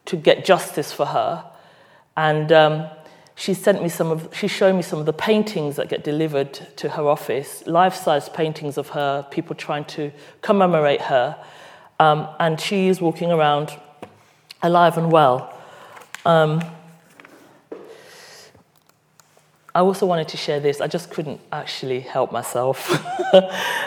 to 0.06 0.16
get 0.16 0.46
justice 0.46 0.90
for 0.90 1.04
her. 1.06 1.44
And 2.16 2.50
um, 2.50 2.88
she 3.38 3.54
sent 3.54 3.80
me 3.80 3.88
some 3.88 4.10
of, 4.10 4.34
she 4.34 4.48
showed 4.48 4.74
me 4.74 4.82
some 4.82 4.98
of 4.98 5.06
the 5.06 5.12
paintings 5.12 5.76
that 5.76 5.88
get 5.88 6.02
delivered 6.02 6.52
to 6.74 6.88
her 6.88 7.04
office, 7.04 7.64
life-size 7.68 8.28
paintings 8.28 8.76
of 8.76 8.88
her, 8.88 9.24
people 9.30 9.54
trying 9.54 9.84
to 9.84 10.10
commemorate 10.42 11.02
her. 11.02 11.38
Um, 12.00 12.26
and 12.40 12.60
she 12.60 12.88
is 12.88 13.00
walking 13.00 13.30
around 13.30 13.78
alive 14.60 14.98
and 14.98 15.12
well. 15.12 15.56
Um, 16.26 16.60
I 19.72 19.82
also 19.82 20.04
wanted 20.04 20.26
to 20.28 20.36
share 20.36 20.58
this. 20.58 20.80
I 20.80 20.88
just 20.88 21.08
couldn't 21.10 21.40
actually 21.52 22.00
help 22.00 22.32
myself. 22.32 22.90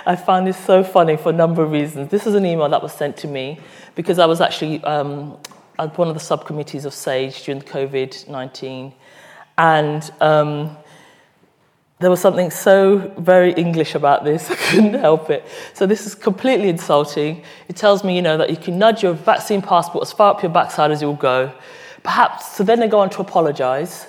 I 0.05 0.15
found 0.15 0.47
this 0.47 0.55
so 0.55 0.81
funny 0.81 1.17
for 1.17 1.27
a 1.31 1.35
number 1.35 1.61
of 1.61 1.71
reasons. 1.73 2.09
This 2.09 2.25
is 2.25 2.35
an 2.35 2.45
email 2.45 2.69
that 2.69 2.81
was 2.81 2.93
sent 2.93 3.17
to 3.17 3.27
me 3.27 3.59
because 3.95 4.17
I 4.17 4.27
was 4.27 4.39
actually 4.39 4.81
um, 4.85 5.31
one 5.75 6.07
of 6.07 6.13
the 6.13 6.21
subcommittees 6.21 6.85
of 6.85 6.93
SAGE 6.93 7.43
during 7.43 7.59
the 7.59 7.65
COVID 7.65 8.29
19 8.29 8.93
and 9.61 10.11
um, 10.21 10.75
there 11.99 12.09
was 12.09 12.19
something 12.19 12.49
so 12.49 13.13
very 13.19 13.53
English 13.53 13.93
about 13.93 14.23
this, 14.23 14.49
I 14.55 14.55
couldn't 14.55 14.95
help 14.95 15.29
it. 15.29 15.45
So 15.75 15.85
this 15.85 16.07
is 16.07 16.15
completely 16.15 16.67
insulting. 16.67 17.43
It 17.67 17.75
tells 17.75 18.03
me, 18.03 18.15
you 18.15 18.23
know, 18.23 18.37
that 18.37 18.49
you 18.49 18.57
can 18.57 18.79
nudge 18.79 19.03
your 19.03 19.13
vaccine 19.13 19.61
passport 19.61 20.01
as 20.01 20.11
far 20.11 20.33
up 20.33 20.41
your 20.41 20.51
backside 20.51 20.89
as 20.89 20.99
you'll 20.99 21.13
go. 21.13 21.53
Perhaps, 22.01 22.55
so 22.55 22.63
then 22.63 22.79
they 22.79 22.87
go 22.87 22.99
on 22.99 23.11
to 23.11 23.21
apologize. 23.21 24.07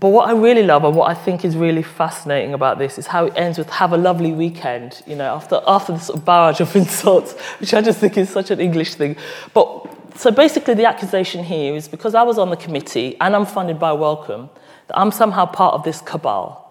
But 0.00 0.08
what 0.08 0.26
I 0.26 0.32
really 0.32 0.62
love 0.62 0.84
and 0.84 0.96
what 0.96 1.10
I 1.10 1.14
think 1.14 1.44
is 1.44 1.54
really 1.54 1.82
fascinating 1.82 2.54
about 2.54 2.78
this 2.78 2.98
is 2.98 3.06
how 3.06 3.26
it 3.26 3.34
ends 3.36 3.58
with 3.58 3.68
have 3.68 3.92
a 3.92 3.98
lovely 3.98 4.32
weekend, 4.32 5.02
you 5.06 5.16
know, 5.16 5.34
after, 5.34 5.60
after 5.66 5.92
this 5.92 6.06
sort 6.06 6.18
of 6.18 6.24
barrage 6.24 6.60
of 6.60 6.74
insults, 6.82 7.34
which 7.60 7.74
I 7.74 7.82
just 7.82 7.98
think 7.98 8.16
is 8.16 8.30
such 8.30 8.50
an 8.50 8.60
English 8.60 8.94
thing. 8.94 9.16
But 9.52 10.05
so 10.16 10.30
basically, 10.30 10.74
the 10.74 10.86
accusation 10.86 11.44
here 11.44 11.74
is 11.74 11.88
because 11.88 12.14
I 12.14 12.22
was 12.22 12.38
on 12.38 12.50
the 12.50 12.56
committee 12.56 13.16
and 13.20 13.34
I'm 13.34 13.46
funded 13.46 13.78
by 13.78 13.92
Wellcome, 13.92 14.50
that 14.88 14.98
I'm 14.98 15.10
somehow 15.10 15.46
part 15.46 15.74
of 15.74 15.82
this 15.82 16.00
cabal. 16.00 16.62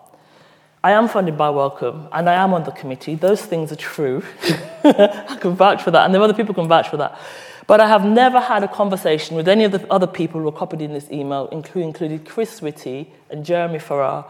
I 0.84 0.92
am 0.92 1.08
funded 1.08 1.38
by 1.38 1.50
Wellcome 1.50 2.08
and 2.12 2.30
I 2.30 2.34
am 2.34 2.54
on 2.54 2.64
the 2.64 2.72
committee. 2.72 3.16
Those 3.16 3.42
things 3.44 3.72
are 3.72 3.76
true. 3.76 4.24
I 4.84 5.38
can 5.40 5.56
vouch 5.56 5.82
for 5.82 5.92
that, 5.92 6.06
and 6.06 6.14
there 6.14 6.22
are 6.22 6.26
other 6.26 6.34
people 6.34 6.54
can 6.54 6.68
vouch 6.68 6.90
for 6.90 6.98
that. 6.98 7.20
But 7.68 7.80
I 7.80 7.88
have 7.88 8.06
never 8.06 8.40
had 8.40 8.64
a 8.64 8.68
conversation 8.68 9.36
with 9.36 9.48
any 9.48 9.64
of 9.64 9.72
the 9.72 9.92
other 9.92 10.06
people 10.06 10.40
who 10.40 10.48
are 10.48 10.52
copied 10.52 10.82
in 10.82 10.94
this 10.94 11.10
email, 11.12 11.48
including 11.52 12.24
Chris 12.24 12.62
Whitty 12.62 13.12
and 13.32 13.44
Jeremy 13.44 13.80
Farrar, 13.80 14.26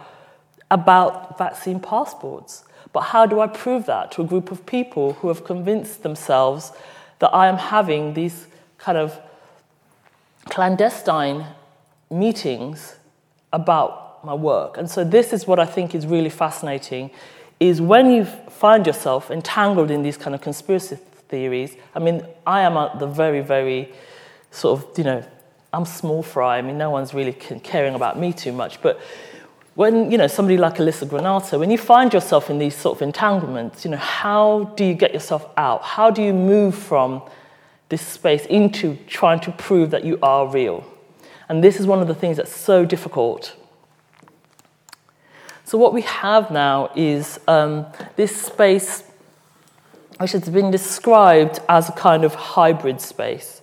about 0.71 1.37
vaccine 1.37 1.79
passports. 1.79 2.63
But 2.93 3.01
how 3.01 3.25
do 3.25 3.41
I 3.41 3.47
prove 3.47 3.85
that 3.87 4.13
to 4.13 4.21
a 4.21 4.25
group 4.25 4.51
of 4.51 4.65
people 4.65 5.13
who 5.13 5.27
have 5.27 5.43
convinced 5.43 6.03
themselves 6.03 6.71
that 7.19 7.33
I 7.33 7.47
am 7.47 7.57
having 7.57 8.13
these 8.13 8.47
kind 8.85 8.99
of 8.99 9.19
clandestine 10.45 11.43
meetings 12.11 12.95
about 13.51 14.23
my 14.23 14.35
work. 14.35 14.77
And 14.77 14.87
so 14.87 15.03
this 15.03 15.33
is 15.33 15.47
what 15.47 15.59
I 15.59 15.65
think 15.65 15.95
is 15.95 16.05
really 16.05 16.29
fascinating 16.29 17.09
is 17.59 17.81
when 17.81 18.11
you 18.11 18.25
find 18.25 18.85
yourself 18.85 19.31
entangled 19.31 19.89
in 19.89 20.03
these 20.03 20.17
kind 20.17 20.35
of 20.35 20.41
conspiracy 20.41 20.97
theories. 21.29 21.75
I 21.95 21.99
mean, 21.99 22.27
I 22.45 22.61
am 22.61 22.77
at 22.77 22.99
the 22.99 23.07
very, 23.07 23.41
very 23.41 23.91
sort 24.51 24.79
of, 24.79 24.97
you 24.99 25.03
know, 25.03 25.23
I'm 25.73 25.85
small 25.85 26.21
fry. 26.21 26.59
I 26.59 26.61
mean, 26.61 26.77
no 26.77 26.91
one's 26.91 27.11
really 27.11 27.33
caring 27.33 27.95
about 27.95 28.19
me 28.19 28.33
too 28.33 28.51
much. 28.51 28.83
But 28.83 29.01
when, 29.73 30.11
you 30.11 30.19
know, 30.19 30.27
somebody 30.27 30.57
like 30.57 30.77
Elisa 30.77 31.07
Granato, 31.07 31.57
when 31.59 31.71
you 31.71 31.79
find 31.79 32.13
yourself 32.13 32.51
in 32.51 32.59
these 32.59 32.75
sort 32.75 32.97
of 32.97 33.01
entanglements, 33.01 33.83
you 33.83 33.89
know, 33.89 33.97
how 33.97 34.65
do 34.75 34.85
you 34.85 34.93
get 34.93 35.11
yourself 35.11 35.49
out? 35.57 35.81
How 35.81 36.11
do 36.11 36.21
you 36.21 36.33
move 36.33 36.75
from 36.75 37.23
this 37.89 38.01
space 38.01 38.45
into 38.47 38.97
trying 39.07 39.39
to 39.41 39.51
prove 39.51 39.91
that 39.91 40.03
you 40.03 40.17
are 40.21 40.47
real. 40.47 40.83
And 41.47 41.63
this 41.63 41.79
is 41.79 41.85
one 41.85 42.01
of 42.01 42.07
the 42.07 42.15
things 42.15 42.37
that's 42.37 42.55
so 42.55 42.85
difficult. 42.85 43.55
So, 45.63 45.77
what 45.77 45.93
we 45.93 46.01
have 46.01 46.51
now 46.51 46.91
is 46.95 47.39
um, 47.47 47.85
this 48.15 48.39
space 48.39 49.03
which 50.19 50.31
has 50.31 50.49
been 50.49 50.71
described 50.71 51.59
as 51.67 51.89
a 51.89 51.91
kind 51.91 52.23
of 52.23 52.33
hybrid 52.35 53.01
space. 53.01 53.61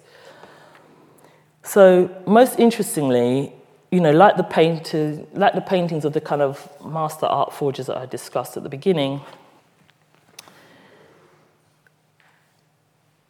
So, 1.63 2.11
most 2.27 2.59
interestingly, 2.59 3.53
you 3.91 4.01
know, 4.01 4.11
like 4.11 4.37
the, 4.37 4.43
painter, 4.43 5.25
like 5.33 5.55
the 5.55 5.61
paintings 5.61 6.05
of 6.05 6.13
the 6.13 6.21
kind 6.21 6.43
of 6.43 6.69
master 6.85 7.27
art 7.27 7.53
forgers 7.53 7.87
that 7.87 7.97
I 7.97 8.07
discussed 8.07 8.57
at 8.57 8.63
the 8.63 8.69
beginning, 8.69 9.21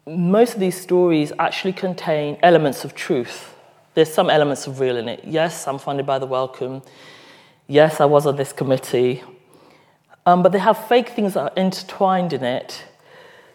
most 0.05 0.55
of 0.55 0.59
these 0.59 0.79
stories 0.79 1.31
actually 1.39 1.73
contain 1.73 2.37
elements 2.43 2.83
of 2.83 2.93
truth. 2.93 3.55
There's 3.93 4.13
some 4.13 4.29
elements 4.29 4.67
of 4.67 4.79
real 4.79 4.97
in 4.97 5.07
it. 5.07 5.23
Yes, 5.23 5.67
I'm 5.67 5.79
funded 5.79 6.05
by 6.05 6.19
the 6.19 6.25
Wellcome. 6.25 6.81
Yes, 7.67 8.01
I 8.01 8.05
was 8.05 8.25
on 8.25 8.35
this 8.35 8.51
committee. 8.51 9.23
Um, 10.25 10.43
but 10.43 10.51
they 10.51 10.59
have 10.59 10.87
fake 10.87 11.09
things 11.09 11.35
that 11.35 11.41
are 11.41 11.53
intertwined 11.55 12.33
in 12.33 12.43
it. 12.43 12.83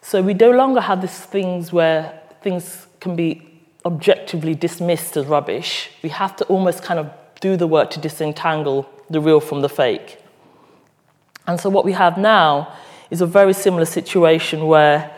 So 0.01 0.23
we 0.23 0.35
no 0.35 0.51
longer 0.51 0.81
have 0.81 1.01
these 1.01 1.19
things 1.19 1.73
where 1.73 2.21
things 2.41 2.87
can 3.01 3.17
be 3.17 3.61
objectively 3.85 4.55
dismissed 4.55 5.17
as 5.17 5.27
rubbish. 5.27 5.91
We 6.03 6.09
have 6.11 6.37
to 6.37 6.45
almost 6.45 6.83
kind 6.83 7.01
of 7.01 7.11
do 7.41 7.57
the 7.57 7.67
work 7.67 7.91
to 7.91 8.01
disentangle 8.01 8.89
the 9.11 9.21
real 9.21 9.41
from 9.41 9.61
the 9.61 9.69
fake. 9.69 10.19
And 11.47 11.59
so 11.59 11.71
what 11.71 11.85
we 11.85 11.93
have 11.93 12.19
now 12.19 12.75
is 13.11 13.21
a 13.21 13.27
very 13.27 13.55
similar 13.55 13.87
situation 13.87 14.67
where 14.67 15.15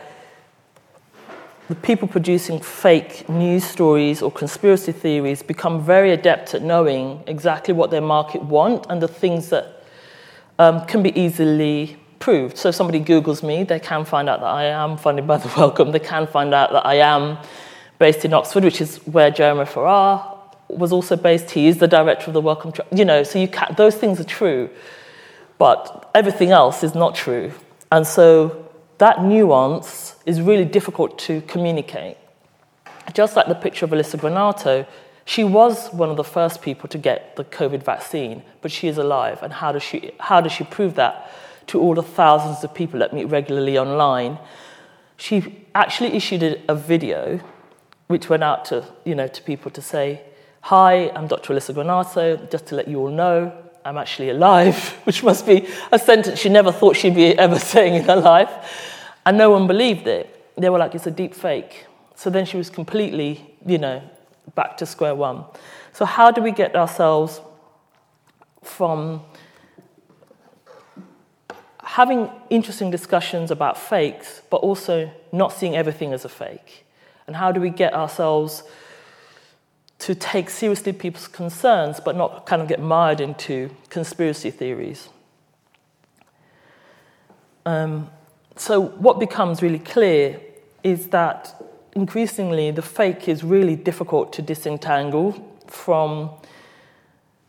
the 1.71 1.75
people 1.77 2.05
producing 2.05 2.59
fake 2.59 3.29
news 3.29 3.63
stories 3.63 4.21
or 4.21 4.29
conspiracy 4.29 4.91
theories 4.91 5.41
become 5.41 5.81
very 5.81 6.11
adept 6.11 6.53
at 6.53 6.61
knowing 6.61 7.23
exactly 7.27 7.73
what 7.73 7.89
their 7.91 8.01
market 8.01 8.43
want 8.43 8.85
and 8.89 9.01
the 9.01 9.07
things 9.07 9.47
that 9.47 9.81
um, 10.59 10.85
can 10.85 11.01
be 11.01 11.17
easily 11.17 11.95
proved. 12.19 12.57
So 12.57 12.67
if 12.69 12.75
somebody 12.75 12.99
Googles 12.99 13.41
me, 13.41 13.63
they 13.63 13.79
can 13.79 14.03
find 14.03 14.27
out 14.27 14.41
that 14.41 14.47
I 14.47 14.65
am 14.65 14.97
funded 14.97 15.25
by 15.25 15.37
the 15.37 15.47
Wellcome. 15.57 15.93
They 15.93 15.99
can 15.99 16.27
find 16.27 16.53
out 16.53 16.73
that 16.73 16.85
I 16.85 16.95
am 16.95 17.37
based 17.99 18.25
in 18.25 18.33
Oxford, 18.33 18.65
which 18.65 18.81
is 18.81 18.97
where 19.07 19.31
Jeremy 19.31 19.65
Farrar 19.65 20.39
was 20.67 20.91
also 20.91 21.15
based. 21.15 21.51
He 21.51 21.67
is 21.67 21.77
the 21.77 21.87
director 21.87 22.27
of 22.27 22.33
the 22.33 22.41
Wellcome. 22.41 22.73
You 22.93 23.05
know, 23.05 23.23
so 23.23 23.39
you 23.39 23.47
can, 23.47 23.73
those 23.77 23.95
things 23.95 24.19
are 24.19 24.25
true, 24.25 24.69
but 25.57 26.11
everything 26.13 26.51
else 26.51 26.83
is 26.83 26.95
not 26.95 27.15
true. 27.15 27.53
And 27.93 28.05
so 28.05 28.60
that 29.01 29.23
nuance 29.23 30.15
is 30.27 30.39
really 30.39 30.63
difficult 30.63 31.17
to 31.17 31.41
communicate. 31.53 32.17
Just 33.15 33.35
like 33.35 33.47
the 33.47 33.55
picture 33.55 33.83
of 33.83 33.91
Elisa 33.91 34.15
Granato, 34.15 34.85
she 35.25 35.43
was 35.43 35.91
one 35.91 36.11
of 36.11 36.17
the 36.17 36.23
first 36.23 36.61
people 36.61 36.87
to 36.89 36.99
get 36.99 37.35
the 37.35 37.43
COVID 37.43 37.81
vaccine, 37.81 38.43
but 38.61 38.71
she 38.71 38.87
is 38.87 38.99
alive. 38.99 39.41
And 39.41 39.53
how 39.53 39.71
does 39.71 39.81
she, 39.81 40.11
how 40.19 40.39
does 40.39 40.51
she 40.51 40.65
prove 40.65 40.93
that 40.95 41.31
to 41.65 41.81
all 41.81 41.95
the 41.95 42.03
thousands 42.03 42.63
of 42.63 42.75
people 42.75 42.99
that 42.99 43.11
meet 43.11 43.25
regularly 43.25 43.75
online? 43.75 44.37
She 45.17 45.65
actually 45.73 46.13
issued 46.13 46.61
a, 46.69 46.75
video 46.75 47.39
which 48.05 48.29
went 48.29 48.43
out 48.43 48.65
to, 48.65 48.85
you 49.03 49.15
know, 49.15 49.27
to 49.27 49.41
people 49.41 49.71
to 49.71 49.81
say, 49.81 50.21
Hi, 50.61 51.09
I'm 51.15 51.25
Dr. 51.25 51.53
Elisa 51.53 51.73
Granato, 51.73 52.51
just 52.51 52.67
to 52.67 52.75
let 52.75 52.87
you 52.87 52.99
all 52.99 53.09
know, 53.09 53.51
I'm 53.83 53.97
actually 53.97 54.29
alive, 54.29 54.89
which 55.03 55.23
must 55.23 55.45
be 55.45 55.67
a 55.91 55.99
sentence 55.99 56.39
she 56.39 56.49
never 56.49 56.71
thought 56.71 56.95
she'd 56.95 57.15
be 57.15 57.37
ever 57.37 57.59
saying 57.73 57.95
in 57.95 58.03
her 58.03 58.15
life. 58.15 58.51
And 59.25 59.37
no 59.37 59.51
one 59.51 59.67
believed 59.67 60.07
it. 60.07 60.27
They 60.57 60.69
were 60.69 60.79
like, 60.79 60.95
it's 60.95 61.07
a 61.07 61.11
deep 61.11 61.33
fake. 61.33 61.85
So 62.15 62.29
then 62.29 62.45
she 62.45 62.57
was 62.57 62.69
completely, 62.69 63.55
you 63.65 63.77
know, 63.77 64.01
back 64.55 64.77
to 64.77 64.85
square 64.85 65.15
one. 65.15 65.45
So, 65.93 66.05
how 66.05 66.31
do 66.31 66.41
we 66.41 66.51
get 66.51 66.75
ourselves 66.75 67.41
from 68.63 69.21
having 71.91 72.29
interesting 72.49 72.89
discussions 72.89 73.51
about 73.51 73.77
fakes, 73.77 74.41
but 74.49 74.57
also 74.57 75.11
not 75.33 75.51
seeing 75.51 75.75
everything 75.75 76.13
as 76.13 76.23
a 76.23 76.29
fake. 76.29 76.85
And 77.27 77.35
how 77.35 77.51
do 77.51 77.59
we 77.59 77.69
get 77.69 77.93
ourselves 77.93 78.63
to 80.01 80.15
take 80.15 80.49
seriously 80.49 80.93
people's 80.93 81.27
concerns, 81.27 81.99
but 81.99 82.15
not 82.15 82.47
kind 82.47 82.61
of 82.61 82.67
get 82.67 82.81
mired 82.81 83.21
into 83.21 83.69
conspiracy 83.89 84.49
theories? 84.49 85.09
Um, 87.67 88.09
so, 88.55 88.81
what 88.81 89.19
becomes 89.19 89.61
really 89.61 89.79
clear 89.79 90.39
is 90.83 91.07
that 91.09 91.55
increasingly 91.93 92.71
the 92.71 92.81
fake 92.81 93.29
is 93.29 93.43
really 93.43 93.75
difficult 93.75 94.33
to 94.33 94.41
disentangle 94.41 95.55
from 95.67 96.31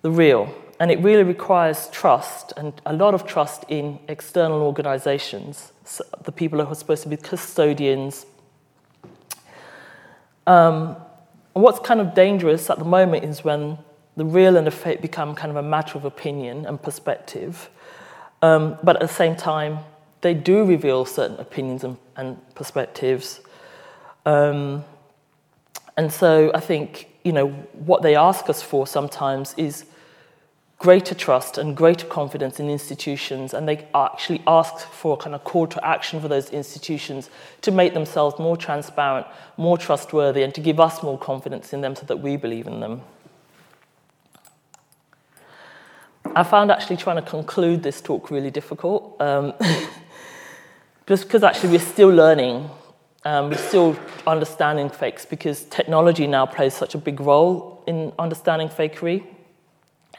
the 0.02 0.10
real. 0.10 0.54
And 0.78 0.90
it 0.90 0.98
really 0.98 1.22
requires 1.22 1.88
trust 1.88 2.52
and 2.58 2.74
a 2.84 2.92
lot 2.92 3.14
of 3.14 3.24
trust 3.24 3.64
in 3.68 3.98
external 4.08 4.60
organizations, 4.60 5.72
so 5.84 6.04
the 6.24 6.32
people 6.32 6.62
who 6.62 6.70
are 6.70 6.74
supposed 6.74 7.04
to 7.04 7.08
be 7.08 7.16
custodians. 7.16 8.26
Um, 10.46 10.96
and 11.54 11.62
what's 11.62 11.78
kind 11.78 12.00
of 12.00 12.14
dangerous 12.14 12.70
at 12.70 12.78
the 12.78 12.84
moment 12.84 13.24
is 13.24 13.44
when 13.44 13.78
the 14.16 14.24
real 14.24 14.56
and 14.56 14.66
the 14.66 14.70
fake 14.70 15.00
become 15.00 15.34
kind 15.34 15.50
of 15.50 15.56
a 15.56 15.62
matter 15.62 15.96
of 15.98 16.04
opinion 16.04 16.66
and 16.66 16.82
perspective. 16.82 17.70
Um, 18.40 18.78
but 18.82 18.96
at 18.96 19.02
the 19.02 19.14
same 19.14 19.36
time, 19.36 19.78
they 20.20 20.34
do 20.34 20.64
reveal 20.64 21.04
certain 21.04 21.38
opinions 21.38 21.84
and, 21.84 21.96
and 22.16 22.54
perspectives. 22.54 23.40
Um, 24.24 24.84
and 25.96 26.12
so 26.12 26.50
I 26.54 26.60
think, 26.60 27.08
you 27.24 27.32
know, 27.32 27.48
what 27.72 28.02
they 28.02 28.16
ask 28.16 28.48
us 28.48 28.62
for 28.62 28.86
sometimes 28.86 29.54
is 29.56 29.84
greater 30.82 31.14
trust 31.14 31.58
and 31.58 31.76
greater 31.76 32.04
confidence 32.06 32.58
in 32.58 32.68
institutions, 32.68 33.54
and 33.54 33.68
they 33.68 33.86
actually 33.94 34.42
ask 34.48 34.80
for 34.88 35.14
a 35.14 35.16
kind 35.16 35.32
of 35.32 35.44
call 35.44 35.68
to 35.68 35.86
action 35.86 36.20
for 36.20 36.26
those 36.26 36.50
institutions 36.50 37.30
to 37.60 37.70
make 37.70 37.94
themselves 37.94 38.36
more 38.40 38.56
transparent, 38.56 39.24
more 39.56 39.78
trustworthy, 39.78 40.42
and 40.42 40.52
to 40.52 40.60
give 40.60 40.80
us 40.80 41.00
more 41.00 41.16
confidence 41.16 41.72
in 41.72 41.82
them 41.82 41.94
so 41.94 42.04
that 42.06 42.16
we 42.16 42.36
believe 42.36 42.66
in 42.66 42.80
them. 42.80 43.00
I 46.34 46.42
found 46.42 46.72
actually 46.72 46.96
trying 46.96 47.22
to 47.22 47.30
conclude 47.30 47.84
this 47.84 48.00
talk 48.00 48.32
really 48.32 48.50
difficult, 48.50 49.20
um, 49.20 49.54
just 51.06 51.24
because 51.24 51.44
actually 51.44 51.70
we're 51.70 51.78
still 51.94 52.08
learning 52.10 52.68
um, 53.24 53.50
we're 53.50 53.68
still 53.68 53.96
understanding 54.26 54.90
fakes 54.90 55.24
because 55.24 55.62
technology 55.66 56.26
now 56.26 56.44
plays 56.44 56.74
such 56.74 56.96
a 56.96 56.98
big 56.98 57.20
role 57.20 57.84
in 57.86 58.12
understanding 58.18 58.68
fakery, 58.68 59.24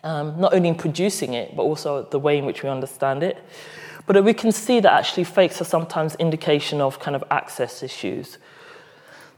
um, 0.03 0.39
not 0.39 0.53
only 0.53 0.69
in 0.69 0.75
producing 0.75 1.33
it, 1.33 1.55
but 1.55 1.63
also 1.63 2.03
the 2.03 2.19
way 2.19 2.37
in 2.37 2.45
which 2.45 2.63
we 2.63 2.69
understand 2.69 3.23
it. 3.23 3.37
But 4.05 4.23
we 4.23 4.33
can 4.33 4.51
see 4.51 4.79
that 4.81 4.91
actually 4.91 5.23
fakes 5.23 5.61
are 5.61 5.65
sometimes 5.65 6.15
indication 6.15 6.81
of 6.81 6.99
kind 6.99 7.15
of 7.15 7.23
access 7.31 7.81
issues. 7.81 8.37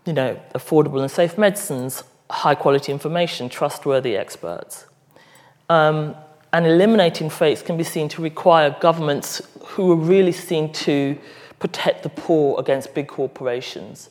You 0.06 0.14
know, 0.14 0.40
affordable 0.54 1.02
and 1.02 1.12
safe 1.12 1.38
medicines, 1.38 2.04
high 2.30 2.56
quality 2.56 2.92
information, 2.92 3.50
trustworthy 3.50 4.18
experts. 4.18 4.86
Um, 5.70 6.16
and 6.52 6.66
eliminating 6.66 7.30
fakes 7.30 7.62
can 7.62 7.78
be 7.78 7.84
seen 7.84 8.08
to 8.10 8.22
require 8.22 8.76
governments 8.80 9.42
who 9.66 9.92
are 9.92 9.96
really 9.96 10.32
seen 10.32 10.72
to 10.74 11.18
protect 11.60 12.04
the 12.04 12.10
poor 12.10 12.60
against 12.60 12.94
big 12.94 13.08
corporations. 13.08 14.10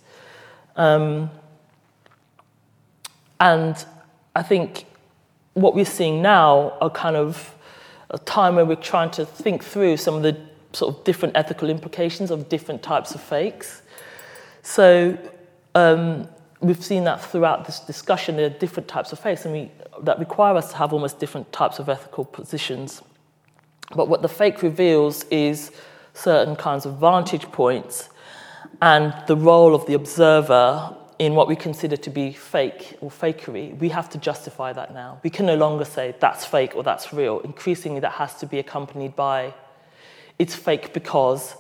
Um, 0.76 1.30
and 3.40 3.84
I 4.36 4.42
think 4.42 4.86
what 5.54 5.74
we're 5.74 5.84
seeing 5.84 6.20
now 6.20 6.76
are 6.80 6.90
kind 6.90 7.16
of 7.16 7.54
a 8.10 8.18
time 8.18 8.56
where 8.56 8.64
we're 8.64 8.76
trying 8.76 9.10
to 9.12 9.24
think 9.24 9.64
through 9.64 9.96
some 9.96 10.14
of 10.14 10.22
the 10.22 10.36
sort 10.72 10.94
of 10.94 11.04
different 11.04 11.36
ethical 11.36 11.70
implications 11.70 12.30
of 12.30 12.48
different 12.48 12.82
types 12.82 13.14
of 13.14 13.20
fakes. 13.20 13.82
So 14.62 15.16
um, 15.74 16.28
we've 16.60 16.84
seen 16.84 17.04
that 17.04 17.22
throughout 17.22 17.64
this 17.66 17.80
discussion, 17.80 18.36
there 18.36 18.46
are 18.46 18.58
different 18.58 18.88
types 18.88 19.12
of 19.12 19.18
fakes 19.18 19.44
and 19.44 19.54
we, 19.54 19.70
that 20.02 20.18
require 20.18 20.56
us 20.56 20.70
to 20.72 20.76
have 20.76 20.92
almost 20.92 21.18
different 21.18 21.52
types 21.52 21.78
of 21.78 21.88
ethical 21.88 22.24
positions. 22.24 23.02
But 23.94 24.08
what 24.08 24.22
the 24.22 24.28
fake 24.28 24.62
reveals 24.62 25.24
is 25.24 25.70
certain 26.14 26.56
kinds 26.56 26.86
of 26.86 26.98
vantage 26.98 27.44
points 27.52 28.08
and 28.82 29.14
the 29.26 29.36
role 29.36 29.74
of 29.74 29.86
the 29.86 29.94
observer 29.94 30.96
in 31.18 31.34
what 31.34 31.48
we 31.48 31.56
consider 31.56 31.96
to 31.96 32.10
be 32.10 32.32
fake 32.32 32.96
or 33.00 33.10
fakery, 33.10 33.76
we 33.78 33.88
have 33.90 34.10
to 34.10 34.18
justify 34.18 34.72
that 34.72 34.92
now. 34.92 35.20
We 35.22 35.30
can 35.30 35.46
no 35.46 35.56
longer 35.56 35.84
say 35.84 36.14
that's 36.18 36.44
fake 36.44 36.74
or 36.74 36.82
that's 36.82 37.12
real. 37.12 37.40
Increasingly, 37.40 38.00
that 38.00 38.12
has 38.12 38.34
to 38.36 38.46
be 38.46 38.58
accompanied 38.58 39.14
by 39.14 39.54
it's 40.38 40.54
fake 40.54 40.92
because 40.92 41.54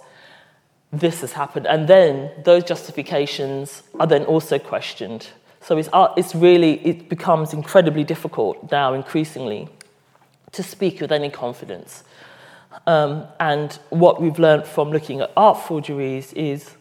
this 0.92 1.20
has 1.20 1.32
happened. 1.32 1.66
And 1.66 1.88
then 1.88 2.30
those 2.44 2.64
justifications 2.64 3.82
are 4.00 4.06
then 4.06 4.24
also 4.24 4.58
questioned. 4.58 5.28
So 5.60 5.78
it's, 5.78 5.88
uh, 5.92 6.12
it's 6.16 6.34
really, 6.34 6.84
it 6.86 7.08
becomes 7.08 7.52
incredibly 7.52 8.04
difficult 8.04 8.70
now, 8.70 8.92
increasingly, 8.92 9.68
to 10.52 10.62
speak 10.62 11.00
with 11.00 11.12
any 11.12 11.30
confidence 11.30 12.04
um, 12.86 13.26
and 13.40 13.72
what 13.90 14.20
we've 14.20 14.38
learned 14.38 14.66
from 14.66 14.90
looking 14.90 15.20
at 15.20 15.32
art 15.36 15.58
forgeries 15.58 16.32
is 16.34 16.74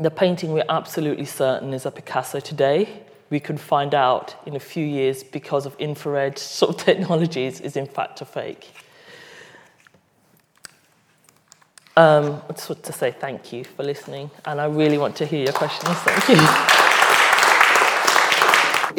the 0.00 0.10
painting 0.10 0.52
we're 0.52 0.64
absolutely 0.68 1.24
certain 1.24 1.72
is 1.72 1.86
a 1.86 1.90
Picasso 1.90 2.40
today. 2.40 3.02
We 3.30 3.40
can 3.40 3.56
find 3.56 3.94
out 3.94 4.36
in 4.46 4.54
a 4.54 4.60
few 4.60 4.84
years 4.84 5.24
because 5.24 5.66
of 5.66 5.74
infrared 5.78 6.38
sort 6.58 6.76
of 6.76 6.84
technologies 6.84 7.60
is 7.60 7.76
in 7.76 7.86
fact 7.86 8.20
a 8.20 8.24
fake. 8.24 8.70
Um, 11.96 12.42
I 12.48 12.52
just 12.52 12.68
want 12.68 12.82
to 12.82 12.92
say 12.92 13.10
thank 13.10 13.54
you 13.54 13.64
for 13.64 13.82
listening, 13.82 14.30
and 14.44 14.60
I 14.60 14.66
really 14.66 14.98
want 14.98 15.16
to 15.16 15.24
hear 15.24 15.42
your 15.44 15.54
questions. 15.54 15.96
Thank 16.00 16.28
you. 16.28 16.36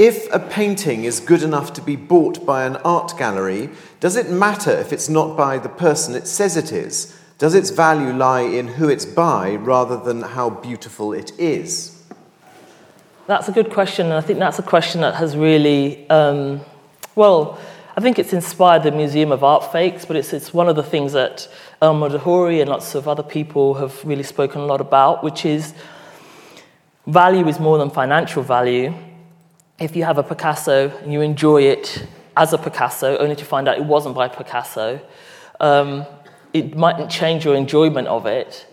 If 0.04 0.32
a 0.34 0.40
painting 0.40 1.04
is 1.04 1.20
good 1.20 1.44
enough 1.44 1.74
to 1.74 1.82
be 1.82 1.96
bought 1.96 2.44
by 2.44 2.66
an 2.66 2.78
art 2.78 3.16
gallery, 3.18 3.70
does 4.00 4.16
it 4.16 4.32
matter 4.32 4.72
if 4.72 4.92
it's 4.92 5.10
not 5.10 5.38
by 5.38 5.60
the 5.60 5.70
person 5.70 6.16
it 6.16 6.28
says 6.28 6.58
it 6.58 6.72
is? 6.72 7.16
Does 7.38 7.54
its 7.54 7.70
value 7.70 8.14
lie 8.14 8.42
in 8.42 8.68
who 8.68 8.90
it's 8.90 9.06
by 9.06 9.56
rather 9.56 9.98
than 9.98 10.22
how 10.22 10.50
beautiful 10.50 11.14
it 11.14 11.32
is? 11.40 12.02
That's 13.28 13.48
a 13.48 13.52
good 13.52 13.72
question, 13.72 14.08
and 14.08 14.16
I 14.16 14.22
think 14.22 14.40
that's 14.40 14.58
a 14.58 14.64
question 14.64 15.02
that 15.02 15.16
has 15.16 15.38
really, 15.38 16.10
um, 16.10 16.62
well, 17.16 17.60
I 17.96 18.02
think 18.02 18.18
it's 18.18 18.34
inspired 18.34 18.84
the 18.84 18.92
Museum 18.92 19.32
of 19.32 19.44
Art 19.44 19.72
Fakes, 19.72 20.06
but 20.06 20.16
it's, 20.16 20.34
it's 20.34 20.54
one 20.54 20.68
of 20.68 20.76
the 20.76 20.84
things 20.84 21.14
that 21.14 21.48
Elmyr 21.82 22.12
de 22.12 22.18
Hory 22.18 22.62
and 22.62 22.70
lots 22.70 22.96
of 22.96 23.08
other 23.08 23.24
people 23.24 23.76
have 23.76 24.04
really 24.04 24.24
spoken 24.24 24.62
a 24.62 24.66
lot 24.66 24.82
about, 24.82 25.24
which 25.24 25.46
is 25.46 25.76
value 27.06 27.48
is 27.48 27.60
more 27.60 27.78
than 27.78 27.90
financial 27.90 28.42
value 28.42 28.94
if 29.80 29.96
you 29.96 30.04
have 30.04 30.18
a 30.18 30.24
Picasso 30.24 30.90
and 31.04 31.14
you 31.14 31.22
enjoy 31.22 31.62
it 31.62 32.08
as 32.36 32.54
a 32.54 32.58
Picasso, 32.58 33.18
only 33.18 33.36
to 33.36 33.46
find 33.46 33.68
out 33.68 33.78
it 33.78 33.86
wasn't 33.86 34.16
by 34.16 34.28
Picasso, 34.28 35.00
um, 35.60 36.06
it 36.54 36.76
mightn't 36.76 37.12
change 37.12 37.46
your 37.46 37.56
enjoyment 37.56 38.08
of 38.08 38.26
it. 38.26 38.66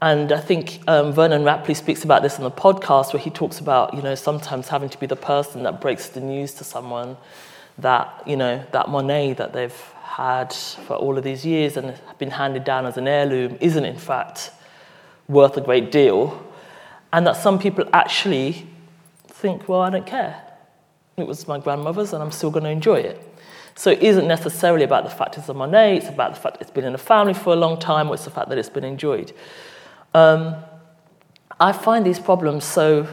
And 0.00 0.30
I 0.30 0.40
think 0.40 0.80
um, 0.86 1.12
Vernon 1.12 1.42
Rapley 1.42 1.74
speaks 1.74 2.04
about 2.04 2.22
this 2.22 2.38
in 2.38 2.44
the 2.44 2.50
podcast 2.50 3.12
where 3.12 3.22
he 3.22 3.30
talks 3.30 3.58
about, 3.58 3.94
you 3.94 4.02
know, 4.02 4.14
sometimes 4.14 4.68
having 4.68 4.88
to 4.90 4.98
be 4.98 5.06
the 5.06 5.16
person 5.16 5.64
that 5.64 5.80
breaks 5.80 6.08
the 6.08 6.20
news 6.20 6.54
to 6.54 6.64
someone 6.64 7.16
that, 7.78 8.22
you 8.26 8.36
know, 8.36 8.64
that 8.72 8.88
Monet 8.88 9.34
that 9.34 9.52
they've 9.52 9.74
had 10.02 10.52
for 10.52 10.94
all 10.94 11.18
of 11.18 11.24
these 11.24 11.44
years 11.44 11.76
and 11.76 11.98
been 12.18 12.30
handed 12.30 12.64
down 12.64 12.86
as 12.86 12.96
an 12.96 13.08
heirloom 13.08 13.56
isn't 13.60 13.84
in 13.84 13.98
fact 13.98 14.50
worth 15.28 15.56
a 15.56 15.60
great 15.60 15.90
deal. 15.90 16.44
And 17.12 17.26
that 17.26 17.36
some 17.36 17.58
people 17.58 17.84
actually 17.92 18.66
think, 19.26 19.68
well, 19.68 19.80
I 19.80 19.90
don't 19.90 20.06
care. 20.06 20.42
It 21.16 21.26
was 21.26 21.48
my 21.48 21.58
grandmother's, 21.58 22.12
and 22.12 22.22
I'm 22.22 22.30
still 22.30 22.50
going 22.50 22.64
to 22.64 22.70
enjoy 22.70 22.96
it. 22.96 23.22
So 23.78 23.92
it 23.92 24.02
isn't 24.02 24.26
necessarily 24.26 24.82
about 24.82 25.04
the 25.04 25.10
fact 25.10 25.38
it's 25.38 25.48
a 25.48 25.54
Monet, 25.54 25.98
it's 25.98 26.08
about 26.08 26.34
the 26.34 26.40
fact 26.40 26.56
it's 26.60 26.68
been 26.68 26.84
in 26.84 26.90
the 26.90 26.98
family 26.98 27.32
for 27.32 27.52
a 27.52 27.56
long 27.56 27.78
time, 27.78 28.08
or 28.08 28.14
it's 28.14 28.24
the 28.24 28.30
fact 28.30 28.48
that 28.48 28.58
it's 28.58 28.68
been 28.68 28.82
enjoyed. 28.82 29.32
Um, 30.14 30.56
I 31.60 31.70
find 31.70 32.04
these 32.04 32.18
problems 32.18 32.64
so 32.64 33.06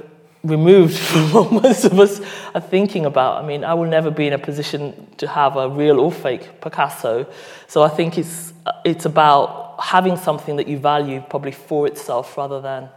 removed 0.43 0.97
from 1.11 1.31
what 1.33 1.51
most 1.51 1.85
of 1.85 1.99
us 1.99 2.19
are 2.55 2.61
thinking 2.61 3.05
about. 3.05 3.43
I 3.43 3.45
mean, 3.45 3.63
I 3.63 3.75
will 3.75 3.87
never 3.87 4.09
be 4.09 4.25
in 4.25 4.33
a 4.33 4.39
position 4.39 5.07
to 5.17 5.27
have 5.27 5.55
a 5.55 5.69
real 5.69 5.99
or 5.99 6.11
fake 6.11 6.61
Picasso. 6.61 7.27
So 7.67 7.83
I 7.83 7.89
think 7.89 8.17
it's, 8.17 8.51
it's 8.83 9.05
about 9.05 9.79
having 9.79 10.17
something 10.17 10.55
that 10.55 10.67
you 10.67 10.79
value 10.79 11.23
probably 11.29 11.51
for 11.51 11.85
itself 11.85 12.35
rather 12.37 12.59
than 12.59 12.89